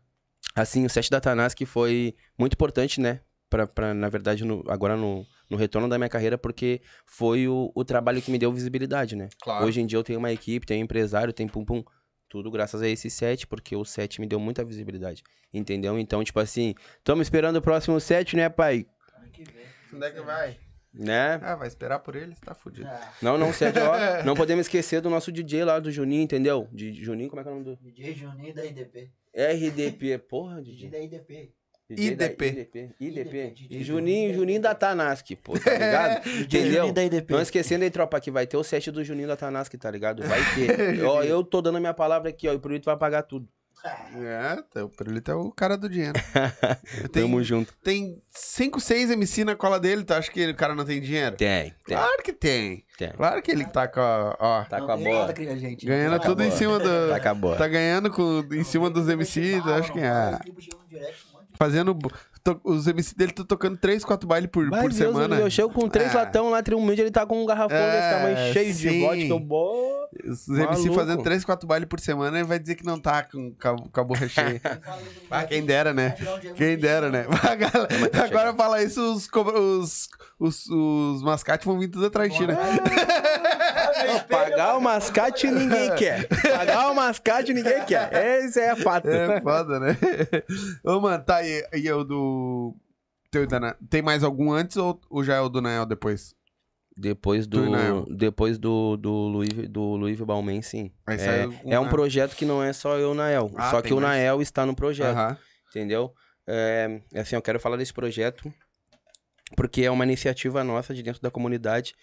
[0.55, 3.19] Assim, o set da Tanask foi muito importante, né?
[3.49, 7.71] Pra, pra na verdade, no- agora no, no retorno da minha carreira, porque foi o,
[7.75, 9.29] o trabalho que me deu visibilidade, né?
[9.41, 9.65] Claro.
[9.65, 11.83] Hoje em dia eu tenho uma equipe, tenho um empresário, tenho pum pum.
[12.29, 15.23] Tudo graças a esse set, porque o set me deu muita visibilidade.
[15.53, 15.97] Entendeu?
[15.97, 18.85] Então, tipo assim, estamos esperando o próximo set, né, pai?
[19.17, 19.65] Ano que vem.
[19.93, 20.57] Onde é que vai?
[20.93, 21.39] Né?
[21.43, 22.87] Ah, vai esperar por ele, você tá fudido.
[22.89, 24.23] Ah, Não, não, set, ó.
[24.25, 26.67] Não podemos esquecer do nosso DJ lá, do Juninho, entendeu?
[26.73, 27.77] De Juninho, como é que é o nome do.
[27.81, 29.09] DJ Juninho da IDP.
[29.33, 30.89] RDP, porra, DJ DJ.
[30.89, 31.53] da IDP.
[31.89, 32.45] DJ da IDP.
[32.47, 32.89] IDP.
[32.99, 33.53] IDP.
[33.69, 36.27] E Juninho, Juninho da Tanask, pô, tá ligado?
[36.29, 36.73] Entendeu?
[36.73, 37.33] Juninho da IDP.
[37.33, 40.21] Não esquecendo aí, tropa, que vai ter o set do Juninho da Tanask, tá ligado?
[40.23, 41.03] Vai ter.
[41.05, 43.47] ó, eu tô dando a minha palavra aqui, ó, e o Pruito vai pagar tudo.
[44.15, 46.19] É, tá, o Pirulito é o cara do dinheiro.
[47.13, 47.71] tem, Tamo junto.
[47.83, 51.35] tem 5, 6 MC na cola dele, tu acha que o cara não tem dinheiro?
[51.35, 52.83] Tem, tem, Claro que tem.
[52.97, 53.11] tem.
[53.11, 55.31] Claro que ele tá com a, ó, Tá com a bola.
[55.31, 57.09] ganhando Não tudo em cima do...
[57.09, 57.55] Tá com a bola.
[57.57, 60.39] Tá ganhando com, em cima dos MC, tu acho que é...
[61.57, 61.97] Fazendo...
[62.43, 65.35] to- os MC dele estão tocando 3, 4 bailes por, por Deus, semana.
[65.37, 66.17] eu chego com três É.
[66.17, 69.01] latão lá, triunfante, ele tá com um garrafão É, desse tamanho cheio de sim.
[69.01, 69.23] vodka.
[69.23, 69.97] Eu, bo...
[70.25, 70.93] Os MC Maluco.
[70.93, 73.75] fazendo 3, 4 bailes por semana, ele vai dizer que não tá com, com, a-
[73.91, 74.61] com a borra cheia.
[75.29, 76.15] Ah, quem dera, né?
[76.55, 77.25] Quem dera, né?
[78.23, 80.09] Agora- tá fala isso, os, os,
[80.39, 82.55] os, os mascates vão vir tudo atrás de ti, né?
[84.29, 86.27] Pagar o mascate ninguém quer.
[86.27, 88.11] Pagar o mascate ninguém quer.
[88.43, 89.07] Esse é fato.
[89.07, 89.97] É foda, né?
[90.83, 91.65] Ô, mano, tá aí.
[91.73, 92.75] E o do.
[93.89, 96.33] Tem mais algum antes ou, ou já é o do Nael depois?
[96.95, 98.05] Depois Nael.
[98.05, 100.91] do, depois do, do Luiz, do Luiz Balmain, sim.
[101.05, 103.51] Sai É, o- é um projeto que não é só eu, Nael.
[103.55, 104.07] Ah, só que o mais.
[104.17, 105.37] Nael está no projeto, Aham.
[105.69, 106.11] entendeu?
[106.47, 108.51] É, assim, eu quero falar desse projeto
[109.57, 111.93] porque é uma iniciativa nossa de dentro da comunidade.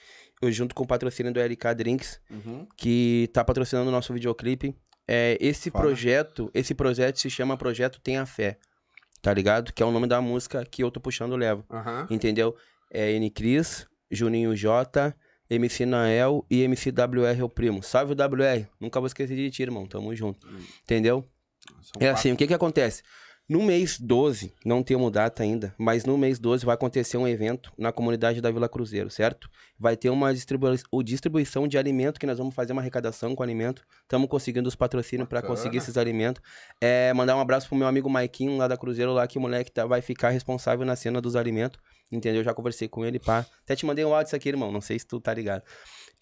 [0.43, 2.67] Eu junto com o patrocínio do LK Drinks, Uhum.
[2.77, 4.77] que tá patrocinando o nosso videoclipe.
[5.09, 5.85] É, esse Foda.
[5.85, 8.59] projeto, esse projeto se chama Projeto Tenha Fé.
[9.23, 9.73] Tá ligado?
[9.73, 11.65] Que é o nome da música que eu tô puxando Levo.
[11.71, 12.07] Aham.
[12.11, 12.55] Entendeu?
[12.91, 15.15] É N Cris, Juninho J,
[15.49, 17.83] MC Nael e MC WR é o primo.
[17.83, 18.67] Salve o WR.
[18.81, 19.87] Nunca vou esquecer de ti, irmão.
[19.87, 20.47] Tamo junto.
[20.83, 21.27] Entendeu?
[21.83, 22.11] São É quatro.
[22.19, 23.03] assim, o que que acontece?
[23.47, 27.71] No mês 12, não temos data ainda, mas no mês 12 vai acontecer um evento
[27.77, 29.51] na comunidade da Vila Cruzeiro, certo?
[29.79, 33.85] Vai ter uma distribui distribuição de alimento, que nós vamos fazer uma arrecadação com alimento.
[34.01, 36.43] Estamos conseguindo os patrocínios para conseguir esses alimentos.
[36.81, 39.71] É, mandar um abraço pro meu amigo Maiquinho lá da Cruzeiro, lá que o moleque
[39.71, 41.79] tá- vai ficar responsável na cena dos alimentos.
[42.11, 42.43] Entendeu?
[42.43, 43.45] Já conversei com ele, pá.
[43.63, 44.73] Até te mandei um áudio isso aqui, irmão.
[44.73, 45.63] Não sei se tu tá ligado.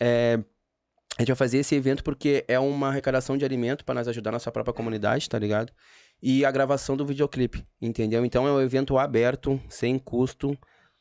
[0.01, 0.40] É,
[1.19, 4.31] a gente vai fazer esse evento porque é uma arrecadação de alimento para nós ajudar
[4.31, 5.73] a nossa própria comunidade, tá ligado?
[6.23, 8.24] E a gravação do videoclipe, entendeu?
[8.24, 10.57] Então é um evento aberto, sem custo,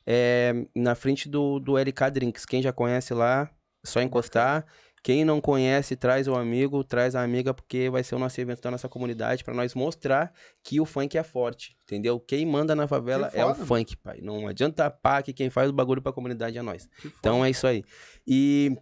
[0.05, 2.45] é, na frente do, do LK Drinks.
[2.45, 3.49] Quem já conhece lá,
[3.83, 4.65] só encostar.
[5.03, 8.61] Quem não conhece, traz o amigo, traz a amiga, porque vai ser o nosso evento
[8.61, 10.31] da nossa comunidade para nós mostrar
[10.63, 12.19] que o funk é forte, entendeu?
[12.19, 14.19] Quem manda na favela Que é o funk, pai.
[14.21, 16.87] Não adianta pá que quem faz o bagulho pra comunidade é nós.
[17.19, 17.83] Então é isso aí.
[18.27, 18.77] E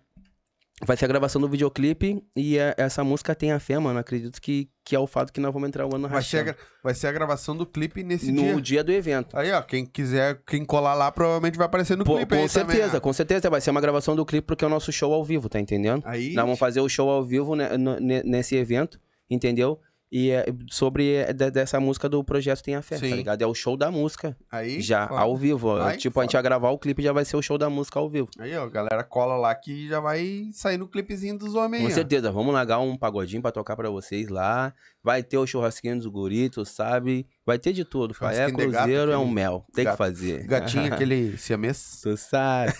[0.85, 3.99] vai ser a gravação do videoclipe e é- essa música tem a fé, mano.
[3.99, 6.55] Acredito que, que é o fato que nós vamos entrar o ano vai, ser a,
[6.83, 8.61] vai ser a gravação do clipe nesse No dia.
[8.61, 8.83] dia.
[8.83, 9.37] do evento.
[9.37, 12.49] Aí, ó, quem quiser, quem colar lá, provavelmente vai aparecer no Pô, clipe com aí
[12.49, 12.99] também, certeza, ó.
[13.01, 13.49] com certeza.
[13.49, 16.01] Vai ser uma gravação do clipe porque é o nosso show ao vivo, tá entendendo?
[16.05, 18.99] Aí, Nós vamos fazer o show ao vivo né, no- ne- nesse evento,
[19.29, 19.79] entendeu?
[20.11, 23.11] E é sobre é, de- dessa música do Projeto Tem a Fé, Sim.
[23.11, 23.41] tá ligado?
[23.43, 24.35] É o show da música.
[24.51, 25.19] aí, já, foda.
[25.21, 25.75] ao vivo.
[25.77, 27.99] Ai, tipo, a gente vai gravar o clipe já vai ser o show da música
[27.99, 28.27] ao vivo.
[28.39, 31.93] Aí, ó, galera cola lá que já vai sair no clipezinho dos homens Com aí,
[31.93, 31.95] ó.
[31.95, 34.73] certeza, vamos largar um pagodinho pra tocar pra vocês lá.
[35.03, 37.27] Vai ter o churrasquinho dos guritos, sabe?
[37.45, 38.15] Vai ter de tudo.
[38.15, 38.35] pai.
[38.35, 39.63] É gato, cruzeiro, é um mel.
[39.75, 40.43] Tem gato- que fazer.
[40.47, 41.99] Gatinho, aquele siamês.
[42.01, 42.73] Tu sabe.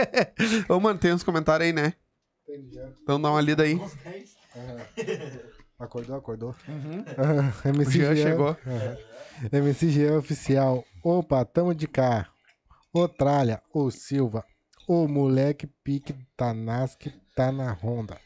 [0.70, 1.92] Ô, mano, tem uns comentários aí, né?
[3.02, 3.74] Então dá uma lida aí.
[3.74, 4.36] Uns 10.
[5.82, 6.54] Acordou, acordou.
[6.68, 7.04] Uhum.
[7.18, 8.30] Ah, O MC Jean Jean.
[8.30, 8.56] chegou.
[8.66, 8.96] Aham.
[9.52, 10.84] MC Jean oficial.
[11.02, 12.28] Opa, tamo de cá.
[12.92, 14.44] Ô Tralha, ô Silva,
[14.86, 18.16] ô moleque pique Tanask tá na ronda.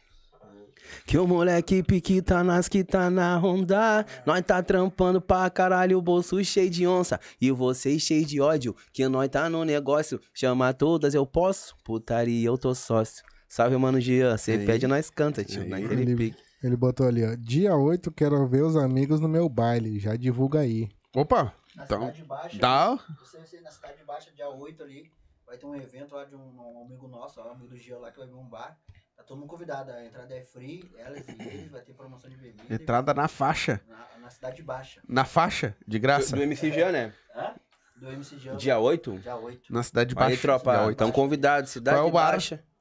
[1.04, 4.06] Que o moleque pique tá nas que tá na Honda.
[4.24, 7.18] Nós tá trampando pra caralho, o bolso cheio de onça.
[7.40, 10.20] E vocês cheio de ódio, que nós tá no negócio.
[10.32, 11.74] Chama todas, eu posso?
[11.84, 13.24] Putaria, eu tô sócio.
[13.48, 14.36] Salve, mano Jean.
[14.36, 14.64] Cê Aí.
[14.66, 15.68] pede, nós canta, tio.
[15.68, 16.45] Naquele Ele- pique.
[16.62, 17.34] Ele botou ali, ó.
[17.36, 19.98] Dia 8 quero ver os amigos no meu baile.
[19.98, 20.88] Já divulga aí.
[21.14, 22.58] Opa, Na Então, Cidade Baixa.
[22.58, 22.98] tá.
[23.20, 25.10] Você, você, na Cidade Baixa, dia 8 ali,
[25.46, 28.10] vai ter um evento lá de um, um amigo nosso, um amigo do Gio lá,
[28.10, 28.76] que vai vir um bar.
[29.16, 29.90] Tá todo mundo convidado.
[29.92, 32.74] A entrada é free, elas e eles, vai ter promoção de bebida.
[32.74, 33.80] Entrada na faixa.
[33.88, 35.00] Na, na Cidade Baixa.
[35.08, 36.30] Na faixa, de graça.
[36.30, 37.14] Do, do MC Jean, né?
[37.34, 37.54] Hã?
[37.96, 38.56] Do MC Gio.
[38.56, 39.18] Dia 8?
[39.20, 39.72] Dia 8.
[39.72, 40.32] Na cidade de baixo.
[40.32, 41.70] Aí, tropa, estão convidados.
[41.70, 42.38] Cidade Qual é o bar?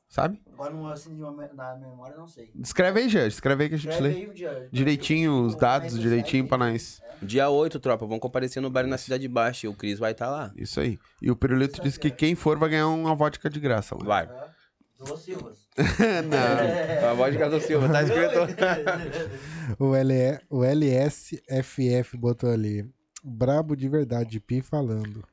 [0.08, 0.40] Sabe?
[0.54, 2.50] Agora, não, assim, na memória, não sei.
[2.64, 3.26] Escreve aí, já.
[3.28, 4.26] Escreve aí que a gente Escreve lê.
[4.28, 7.02] aí dia- Direitinho os dados, o- direitinho pra nós.
[7.22, 10.30] Dia 8, tropa, vão comparecer no bar na Cidade Baixa e o Cris vai estar
[10.30, 10.54] lá.
[10.56, 10.98] Isso aí.
[11.22, 14.04] E o Pirulito disse que quem for vai ganhar uma vodka de graça lá.
[14.06, 14.24] Vai.
[14.26, 15.68] É, Do Silvas.
[16.30, 17.10] Não.
[17.10, 18.40] A vodka do Silva, tá escrito.
[19.80, 22.88] O, LE, o LSFF botou ali.
[23.24, 25.24] Brabo de verdade, Pi falando.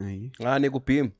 [0.00, 0.30] Aí.
[0.44, 1.12] Ah, Nego Pi.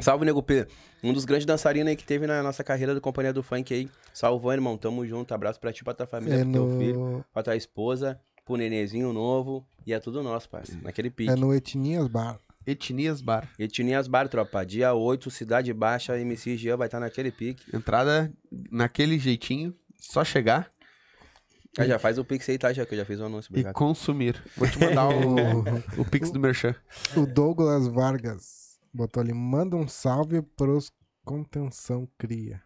[0.00, 0.66] Salve, Nego P.
[1.02, 3.88] Um dos grandes dançarinos aí que teve na nossa carreira da Companhia do Funk aí.
[4.14, 4.76] Salvão, irmão.
[4.78, 5.32] Tamo junto.
[5.34, 8.56] Abraço pra ti, pra tua família, É pro teu filho, no, pra tua esposa, pro
[8.56, 9.66] nenezinho novo.
[9.86, 10.80] E é tudo nosso, parceiro.
[10.84, 11.30] Naquele pique.
[11.30, 12.38] é no Etnias Bar.
[12.64, 13.48] Etnias Bar.
[13.58, 14.64] Etnias Bar, tropa.
[14.64, 17.64] Dia 8, Cidade Baixa, MC Jean vai estar naquele pique.
[17.76, 18.32] Entrada
[18.70, 19.74] naquele jeitinho.
[19.98, 20.70] Só chegar
[21.78, 22.72] Ah, já faz o pix aí, tá?
[22.72, 23.50] Já que eu já fiz o anúncio.
[23.50, 23.74] e Obrigado.
[23.74, 24.40] consumir.
[24.56, 25.34] Vou te mandar o,
[26.00, 26.74] o Pix do Merchan.
[27.16, 28.61] O Douglas Vargas
[28.92, 29.32] botou ali.
[29.32, 30.92] Manda um salve pros
[31.24, 32.62] Contenção Cria.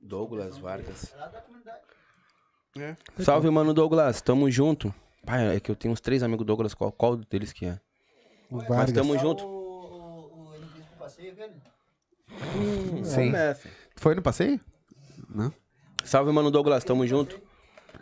[0.00, 1.14] Douglas Vargas.
[1.46, 1.80] Comunidade.
[3.18, 4.20] Salve, mano Douglas.
[4.20, 4.94] Tamo junto.
[5.24, 6.74] Pai, é que eu tenho uns três amigos Douglas.
[6.74, 7.80] Qual, qual deles que é?
[8.50, 8.92] O Mas Vargas.
[8.92, 9.44] tamo Só junto.
[9.44, 11.54] O, o, passeio, velho.
[12.56, 13.26] Hum, Sim.
[13.26, 13.68] Começa.
[13.96, 14.60] Foi no passeio?
[15.28, 15.52] Não.
[16.04, 16.84] Salve, mano Douglas.
[16.84, 17.40] Tamo junto.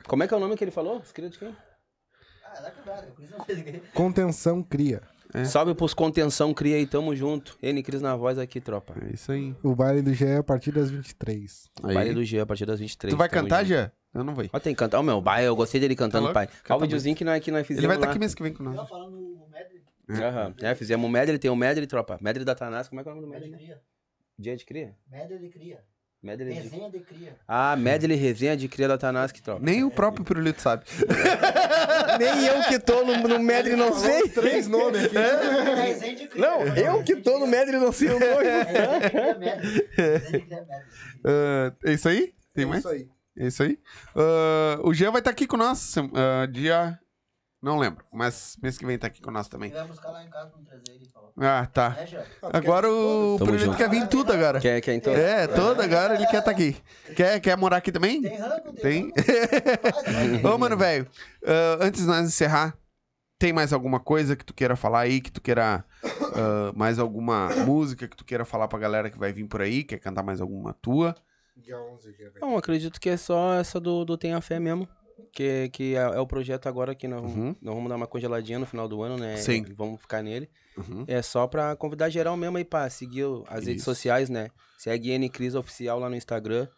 [0.06, 1.00] Como é que é o nome que ele falou?
[1.00, 1.56] Escrito de quem?
[2.44, 2.72] Ah.
[3.94, 5.02] Contenção Cria.
[5.34, 5.44] É.
[5.44, 7.58] Salve pros contenção, cria aí, tamo junto.
[7.62, 8.94] N Cris na voz aqui, tropa.
[9.06, 9.54] É isso aí.
[9.62, 11.70] O baile do GE é a partir das 23.
[11.82, 11.94] Aí.
[11.94, 13.12] Baile do G a partir das 23.
[13.12, 13.68] Tu vai tamo cantar, junto.
[13.68, 13.92] Jean?
[14.14, 14.44] Eu não vou.
[14.52, 15.46] Ó, tem que cantar o meu pai.
[15.46, 16.34] Eu gostei dele cantando, louco?
[16.34, 16.46] pai.
[16.46, 18.12] Canta Qual o videozinho que nós, que nós fizemos Ele vai estar lá?
[18.12, 18.88] aqui mês que vem com nós.
[18.88, 19.82] falando o Medley.
[20.10, 20.54] Aham.
[20.62, 22.18] É, fizemos o Medley, tem o Medley, tropa.
[22.22, 22.88] Medley da Tanás.
[22.88, 23.76] Como é que é o nome do Medley.
[24.38, 24.96] Dia de cria?
[25.10, 25.84] Medley de cria.
[26.20, 26.60] Medley de...
[26.60, 27.36] Resenha de cria.
[27.46, 29.60] Ah, Medley resenha de cria da Tanask, tropa.
[29.64, 30.84] Nem o próprio Pirulito sabe.
[32.18, 34.28] Nem eu que tô no, no Medley não sei.
[34.28, 35.14] Três nomes aqui.
[35.16, 36.42] Resenha de cria.
[36.42, 38.44] Não, eu que tô no Medley não sei o nome.
[39.00, 40.68] De de Medley.
[41.24, 42.34] Ah, é isso aí?
[42.52, 42.80] Tem mais?
[42.80, 43.08] Isso aí.
[43.38, 43.78] É isso aí.
[44.16, 45.94] Ah, o Jean vai estar aqui com nós.
[46.14, 46.98] ah, dia.
[47.60, 49.70] Não lembro, mas mês que vem tá aqui com nós também.
[49.70, 51.08] Ele vai buscar lá em casa pra me trazer ele.
[51.12, 51.32] Falou.
[51.40, 51.96] Ah, tá.
[51.98, 52.56] É.
[52.56, 53.76] Agora o Tamo junto.
[53.76, 54.60] quer vir em tudo agora.
[54.60, 55.12] Quer, quer então?
[55.12, 56.76] É, todo agora ele quer estar aqui.
[57.16, 58.22] Quer, quer morar aqui também?
[58.22, 59.12] Tem rango, Tem.
[60.44, 61.08] Ô, mano, velho,
[61.44, 62.78] ah, antes de nós encerrar,
[63.40, 65.84] tem mais alguma coisa que tu queira falar aí, que tu queira.
[66.36, 69.82] ah, mais alguma música que tu queira falar pra galera que vai vir por aí?
[69.82, 71.12] Quer cantar mais alguma tua?
[71.56, 72.40] Dia 11 já vai.
[72.40, 74.88] Não, acredito que é só essa do, do Tenha Fé mesmo.
[75.32, 77.54] Que, que é, é o projeto agora que nós, Uhum.
[77.60, 79.36] nós vamos dar uma congeladinha no final do ano, né?
[79.36, 79.64] Sim.
[79.76, 80.48] Vamos ficar nele.
[80.76, 81.04] Uhum.
[81.06, 83.84] É só pra convidar geral mesmo aí pra seguir as redes Isso.
[83.84, 84.48] sociais, né?
[84.78, 86.68] Segue N Cris Oficial lá no Instagram.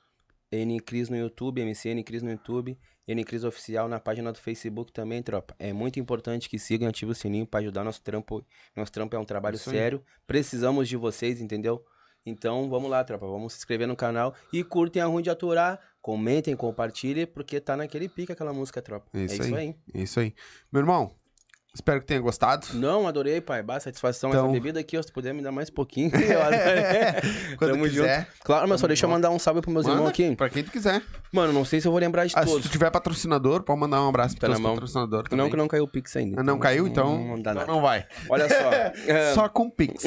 [0.52, 2.78] N Cris no YouTube, MC N Cris no YouTube.
[3.06, 5.54] N Cris Oficial na página do Facebook também, tropa.
[5.58, 8.44] É muito importante que sigam, ativem o sininho pra ajudar nosso trampo.
[8.76, 9.76] Nosso trampo é um trabalho Isso aí.
[9.76, 10.02] sério.
[10.26, 11.84] Precisamos de vocês, entendeu?
[12.24, 13.26] Então vamos lá, tropa.
[13.26, 15.80] Vamos se inscrever no canal e curtem a Ruim de Aturar.
[16.02, 19.06] Comentem, compartilhem, porque tá naquele pique aquela música, tropa.
[19.12, 19.60] É isso é isso aí.
[19.66, 19.74] aí.
[19.94, 20.34] É isso aí.
[20.72, 21.10] Meu irmão,
[21.74, 22.66] espero que tenha gostado.
[22.72, 23.62] Não, adorei, pai.
[23.62, 24.30] Bah, satisfação.
[24.30, 26.10] Então- Essa bebida aqui, ó, se puder me dar mais um pouquinho.
[26.16, 26.40] eu.
[27.58, 28.26] Quando Tamo quiser.
[28.42, 30.34] Claro, mas só deixa eu mandar um salve pros meus Manda, irmãos aqui.
[30.34, 31.02] Pra quem tu quiser.
[31.30, 32.66] Mano, não sei se eu vou lembrar de Ah, se todos.
[32.66, 34.74] tu tiver patrocinador, pode mandar um abraço Tá pros na teus mão.
[34.76, 35.50] patrocinadores Não também.
[35.50, 36.40] que não caiu o Pix ainda.
[36.40, 36.86] Ah, não caiu?
[36.88, 37.66] Então Não dá então nada.
[37.66, 38.06] não vai.
[38.30, 38.72] Olha só.
[39.06, 40.02] é, Só com Pix.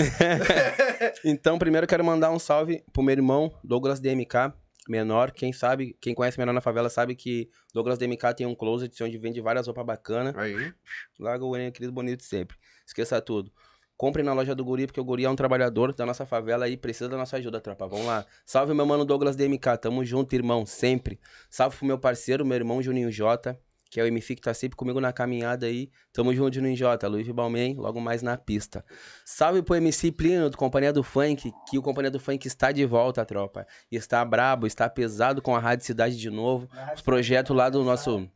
[1.24, 4.52] então, primeiro quero mandar um salve pro meu irmão, Douglas DMK,
[4.88, 5.32] menor.
[5.32, 9.18] Quem sabe, quem conhece Menor na Favela sabe que Douglas DMK tem um closet onde
[9.18, 10.36] vende várias roupas bacanas.
[10.38, 10.74] Aí.
[11.20, 12.58] Larga o Enem, querido bonito sempre.
[12.86, 13.52] Esqueça tudo.
[13.96, 16.76] Compre na loja do Guri, porque o Guri é um trabalhador da nossa favela e
[16.76, 17.88] precisa da nossa ajuda, tropa.
[17.88, 18.26] Vamos lá.
[18.46, 19.78] Salve, meu mano Douglas DMK.
[19.80, 21.20] Tamo junto, irmão, sempre.
[21.50, 23.58] Salve pro meu parceiro, meu irmão Juninho J,
[23.94, 25.88] que é o MC que tá sempre comigo na caminhada aí.
[26.12, 27.08] Tamo junto, Juninho J.
[27.08, 28.84] Luiz Balmain, logo mais na pista.
[29.24, 32.84] Salve pro MC Plínio, do Companhia do Funk, que o Companhia do Funk está de
[32.88, 33.68] volta, tropa.
[33.92, 36.68] Está brabo, está pesado com a Rádio Cidade de novo.
[36.96, 38.28] Os projetos lá do nosso...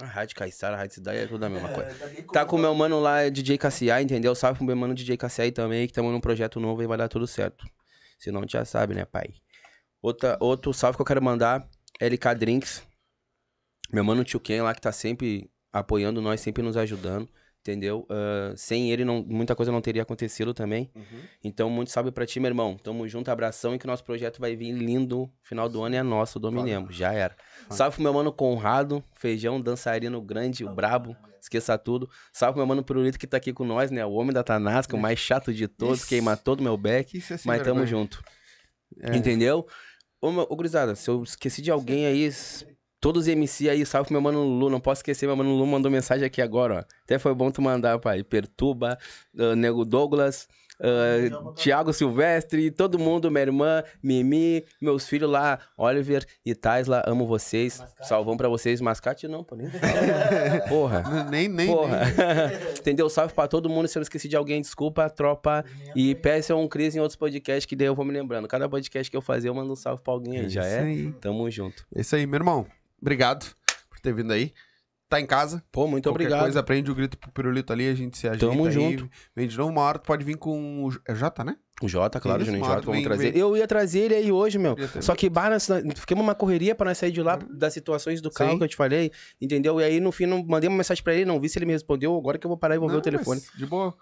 [0.00, 1.90] A Rádio Caissara, a Rádio Cidade é tudo a mesma coisa.
[2.32, 4.32] Tá com o meu mano lá, DJ KCA, entendeu?
[4.36, 7.08] Salve pro meu mano DJ KCA também, que estamos num projeto novo e vai dar
[7.08, 7.66] tudo certo.
[8.16, 9.34] Se não, já sabe, né, pai?
[10.00, 11.68] Outra, outro salve que eu quero mandar,
[12.00, 12.93] LK Drinks.
[13.94, 17.28] Meu mano Tio Ken lá, que tá sempre apoiando nós, sempre nos ajudando,
[17.60, 18.06] entendeu?
[18.10, 20.90] Ah, sem ele, não, muita coisa não teria acontecido também.
[21.42, 22.76] Então, muito salve pra ti, meu irmão.
[22.76, 25.30] Tamo junto, abração e que nosso projeto vai vir lindo.
[25.42, 26.94] Final do ano é nosso, dominemos.
[26.94, 27.36] Já era.
[27.70, 31.16] Salve pro meu mano Conrado, feijão, dançarino grande, o brabo.
[31.40, 32.08] Esqueça tudo.
[32.32, 34.04] Salve pro meu mano Pirulito que tá aqui com nós, né?
[34.06, 36.08] O homem da Tanasca, o mais chato de todos, Isso.
[36.08, 37.18] queima todo meu back.
[37.18, 38.22] Isso é Mas tamo junto.
[39.00, 39.14] É.
[39.14, 39.66] Entendeu?
[40.22, 42.30] Ô, meu- ô, gurizada, se eu esqueci de alguém aí,
[43.04, 44.70] todos os MC aí, salve pro meu mano Lulu.
[44.70, 46.94] Não posso esquecer, meu mano Lulu mandou mensagem aqui agora, ó.
[47.04, 48.24] Até foi bom tu mandar, pai.
[48.24, 48.96] Perturba,
[49.38, 50.48] ah, Nego Douglas,
[50.80, 57.26] ah, Tiago Silvestre, todo mundo, minha irmã, Mimi, meus filhos lá, Oliver e Taisla, amo
[57.26, 57.78] vocês.
[57.78, 58.08] Mascate.
[58.08, 58.80] Salvão pra vocês.
[58.80, 59.68] Mascate não, pô, nem.
[60.66, 61.28] Porra.
[61.30, 62.06] Nem, nem, Porra.
[62.06, 62.72] nem.
[62.80, 63.10] Entendeu?
[63.10, 63.86] Salve pra todo mundo.
[63.86, 65.62] Se eu não esqueci de alguém, desculpa, tropa.
[65.94, 68.48] E peçam um Cris em outros podcasts que daí eu vou me lembrando.
[68.48, 70.48] Cada podcast que eu fazer, eu mando um salve pra alguém aí.
[70.48, 70.80] Já Isso é?
[70.80, 71.12] aí.
[71.20, 71.84] Tamo junto.
[71.94, 72.66] É Isso aí, meu irmão.
[73.04, 73.46] Obrigado
[73.90, 74.52] por ter vindo aí.
[75.06, 75.62] Tá em casa.
[75.70, 76.40] Pô, muito Qualquer obrigado.
[76.40, 78.72] coisa, aprende o grito pro pirulito ali, a gente se ajeita Tamo aí.
[78.72, 79.08] junto.
[79.36, 81.56] Vem de novo, uma hora tu pode vir com o J- é Jota, né?
[81.82, 83.30] O Jota, claro, Isso, Juninho Jota, vamos vem- trazer.
[83.32, 83.40] vem.
[83.40, 84.74] Eu ia trazer ele aí hoje, meu.
[85.00, 88.30] Só que, bah, nós, ficamos uma correria pra nós sair de lá, das situações do
[88.30, 88.58] carro Sim.
[88.58, 89.78] que eu te falei, entendeu?
[89.80, 91.72] E aí, no fim, não, mandei uma mensagem pra ele, não vi se ele me
[91.72, 93.40] respondeu, agora que eu vou parar e vou ver o telefone.
[93.56, 93.94] De boa.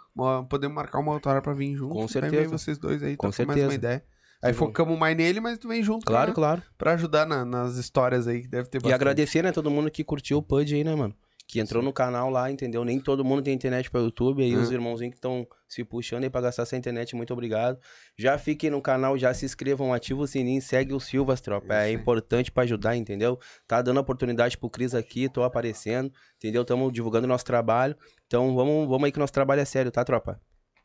[0.49, 1.95] Podemos marcar uma outra hora pra vir junto.
[1.95, 2.49] Com certeza.
[2.57, 3.75] vocês dois aí, Com troca mais uma certeza.
[3.75, 4.05] ideia.
[4.43, 4.59] Aí Sim.
[4.59, 6.63] focamos mais nele, mas tu vem junto Claro, pra, claro.
[6.77, 8.95] pra ajudar na- nas histórias aí, que deve ter E bastante.
[8.95, 11.15] agradecer, né, todo mundo que curtiu o PUD aí, né, mano?
[11.47, 12.83] Que entrou no canal lá, entendeu?
[12.85, 14.43] Nem todo mundo tem internet pra YouTube.
[14.43, 14.63] Aí Hum.
[14.63, 17.79] os irmãozinhos que estão se puxando aí pra gastar essa internet, muito obrigado.
[18.17, 21.75] Já fiquem no canal, já se inscrevam, ativa o sininho, segue o Silvas, tropa.
[21.75, 21.93] É aí.
[21.93, 23.39] importante pra ajudar, entendeu?
[23.67, 26.65] Tá dando oportunidade pro Cris aqui, tô aparecendo, entendeu?
[26.65, 27.97] Tamo divulgando nosso trabalho.
[28.27, 30.41] Então vamos, vamos aí que nosso trabalho é sério, tá, tropa?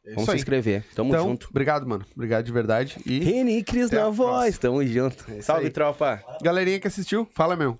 [0.08, 0.38] É Vamos isso se aí.
[0.38, 0.86] inscrever.
[0.96, 1.48] Tamo Então, junto.
[1.50, 2.06] obrigado, mano.
[2.16, 2.98] Obrigado de verdade.
[3.06, 5.30] E Reni e Cris na voz, tamo junto.
[5.32, 5.70] isso Salve, aí.
[5.72, 6.24] tropa.
[6.42, 7.78] galerinha que assistiu, fala, meu.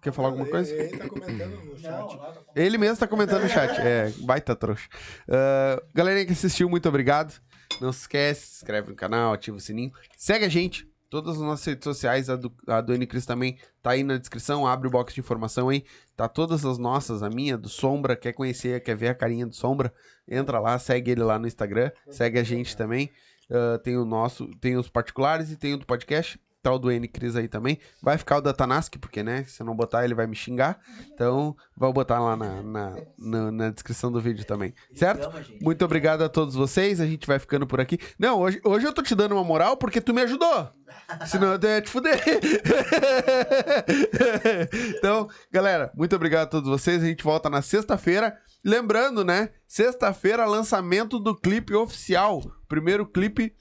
[0.00, 0.72] Quer falar alguma coisa?
[0.72, 2.16] Ele, ele tá comentando no Não, chat.
[2.16, 3.78] lá tá Ele mesmo tá comentando no chat.
[3.80, 4.88] É, baita trouxa.
[5.28, 7.34] Ah, galerinha que assistiu, muito obrigado.
[7.80, 9.92] Não se esquece, se inscreve no canal, ativa o sininho.
[10.16, 10.87] Segue a gente.
[11.10, 14.18] Todas as nossas redes sociais, a do, a do N Cris também tá aí na
[14.18, 14.66] descrição.
[14.66, 15.84] Abre o box de informação aí.
[16.16, 18.14] Tá todas as nossas, a minha, do Sombra.
[18.14, 19.92] Quer conhecer, quer ver a carinha do Sombra?
[20.28, 21.90] Entra lá, segue ele lá no Instagram.
[22.10, 23.10] Segue a gente também.
[23.50, 26.38] Ah, tem o nosso, tem os particulares e tem o do podcast.
[26.72, 27.78] O do N Cris aí também.
[28.02, 29.44] Vai ficar o da Tanaski, porque, né?
[29.44, 30.80] Se eu não botar, ele vai me xingar.
[31.12, 34.74] Então, vou botar lá na, na, na, na descrição do vídeo também.
[34.94, 35.30] Certo?
[35.60, 37.00] Muito obrigado a todos vocês.
[37.00, 37.98] A gente vai ficando por aqui.
[38.18, 40.70] Não, hoje, hoje eu tô te dando uma moral porque tu me ajudou.
[41.26, 42.20] Senão eu ia te fuder.
[44.96, 47.02] então, galera, muito obrigado a todos vocês.
[47.02, 48.38] A gente volta na sexta-feira.
[48.64, 49.50] Lembrando, né?
[49.66, 52.42] Sexta-feira, lançamento do clipe oficial.
[52.68, 53.54] Primeiro clipe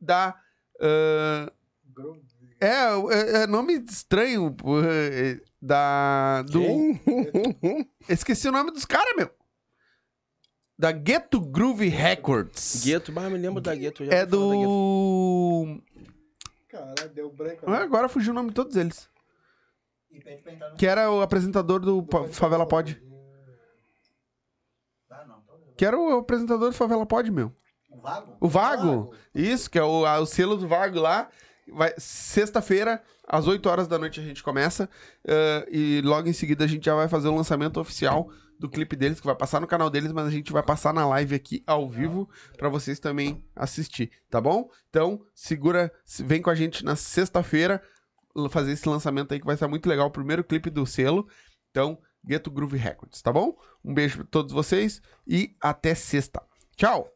[0.00, 0.34] da.
[0.80, 1.52] ah,
[2.60, 4.52] é, é, é nome estranho.
[4.52, 6.42] pô, é, Da.
[6.42, 6.60] Do,
[8.08, 9.30] Esqueci o nome dos caras, meu.
[10.78, 12.82] Da Ghetto Groove Records.
[12.84, 14.04] Gueto, bah, me lembro da Gueto.
[14.04, 15.78] já É do.
[16.68, 17.64] Caralho, deu branco.
[17.66, 19.08] Ah, Agora fugiu o nome de todos eles.
[20.10, 20.76] E pede pra entrar no...
[20.76, 23.00] Que era o apresentador do Pa- Favela Pod.
[25.10, 25.38] Ah, não.
[25.42, 25.74] Então...
[25.76, 27.52] Que era o apresentador do Favela Pod, meu.
[27.90, 28.36] O Vago?
[28.40, 29.14] O Vago.
[29.34, 31.28] Isso, que é o, a- o selo do Vago lá.
[31.72, 34.88] Vai- Sexta-feira, às 8 horas da noite, a gente começa.
[35.26, 38.94] eh, e logo em seguida a gente já vai fazer o lançamento oficial do clipe
[38.94, 41.62] deles, que vai passar no canal deles, mas a gente vai passar na live aqui
[41.66, 42.28] ao vivo
[42.58, 44.68] pra vocês também assistir, tá bom?
[44.90, 47.82] Então, segura, se- vem com a gente na sexta-feira
[48.50, 51.26] fazer esse lançamento aí que vai ser muito legal, o primeiro clipe do selo.
[51.70, 53.56] Então, Ghetto Groove Records, tá bom?
[53.82, 56.42] Um beijo pra todos vocês e até sexta.
[56.76, 57.10] Tchau!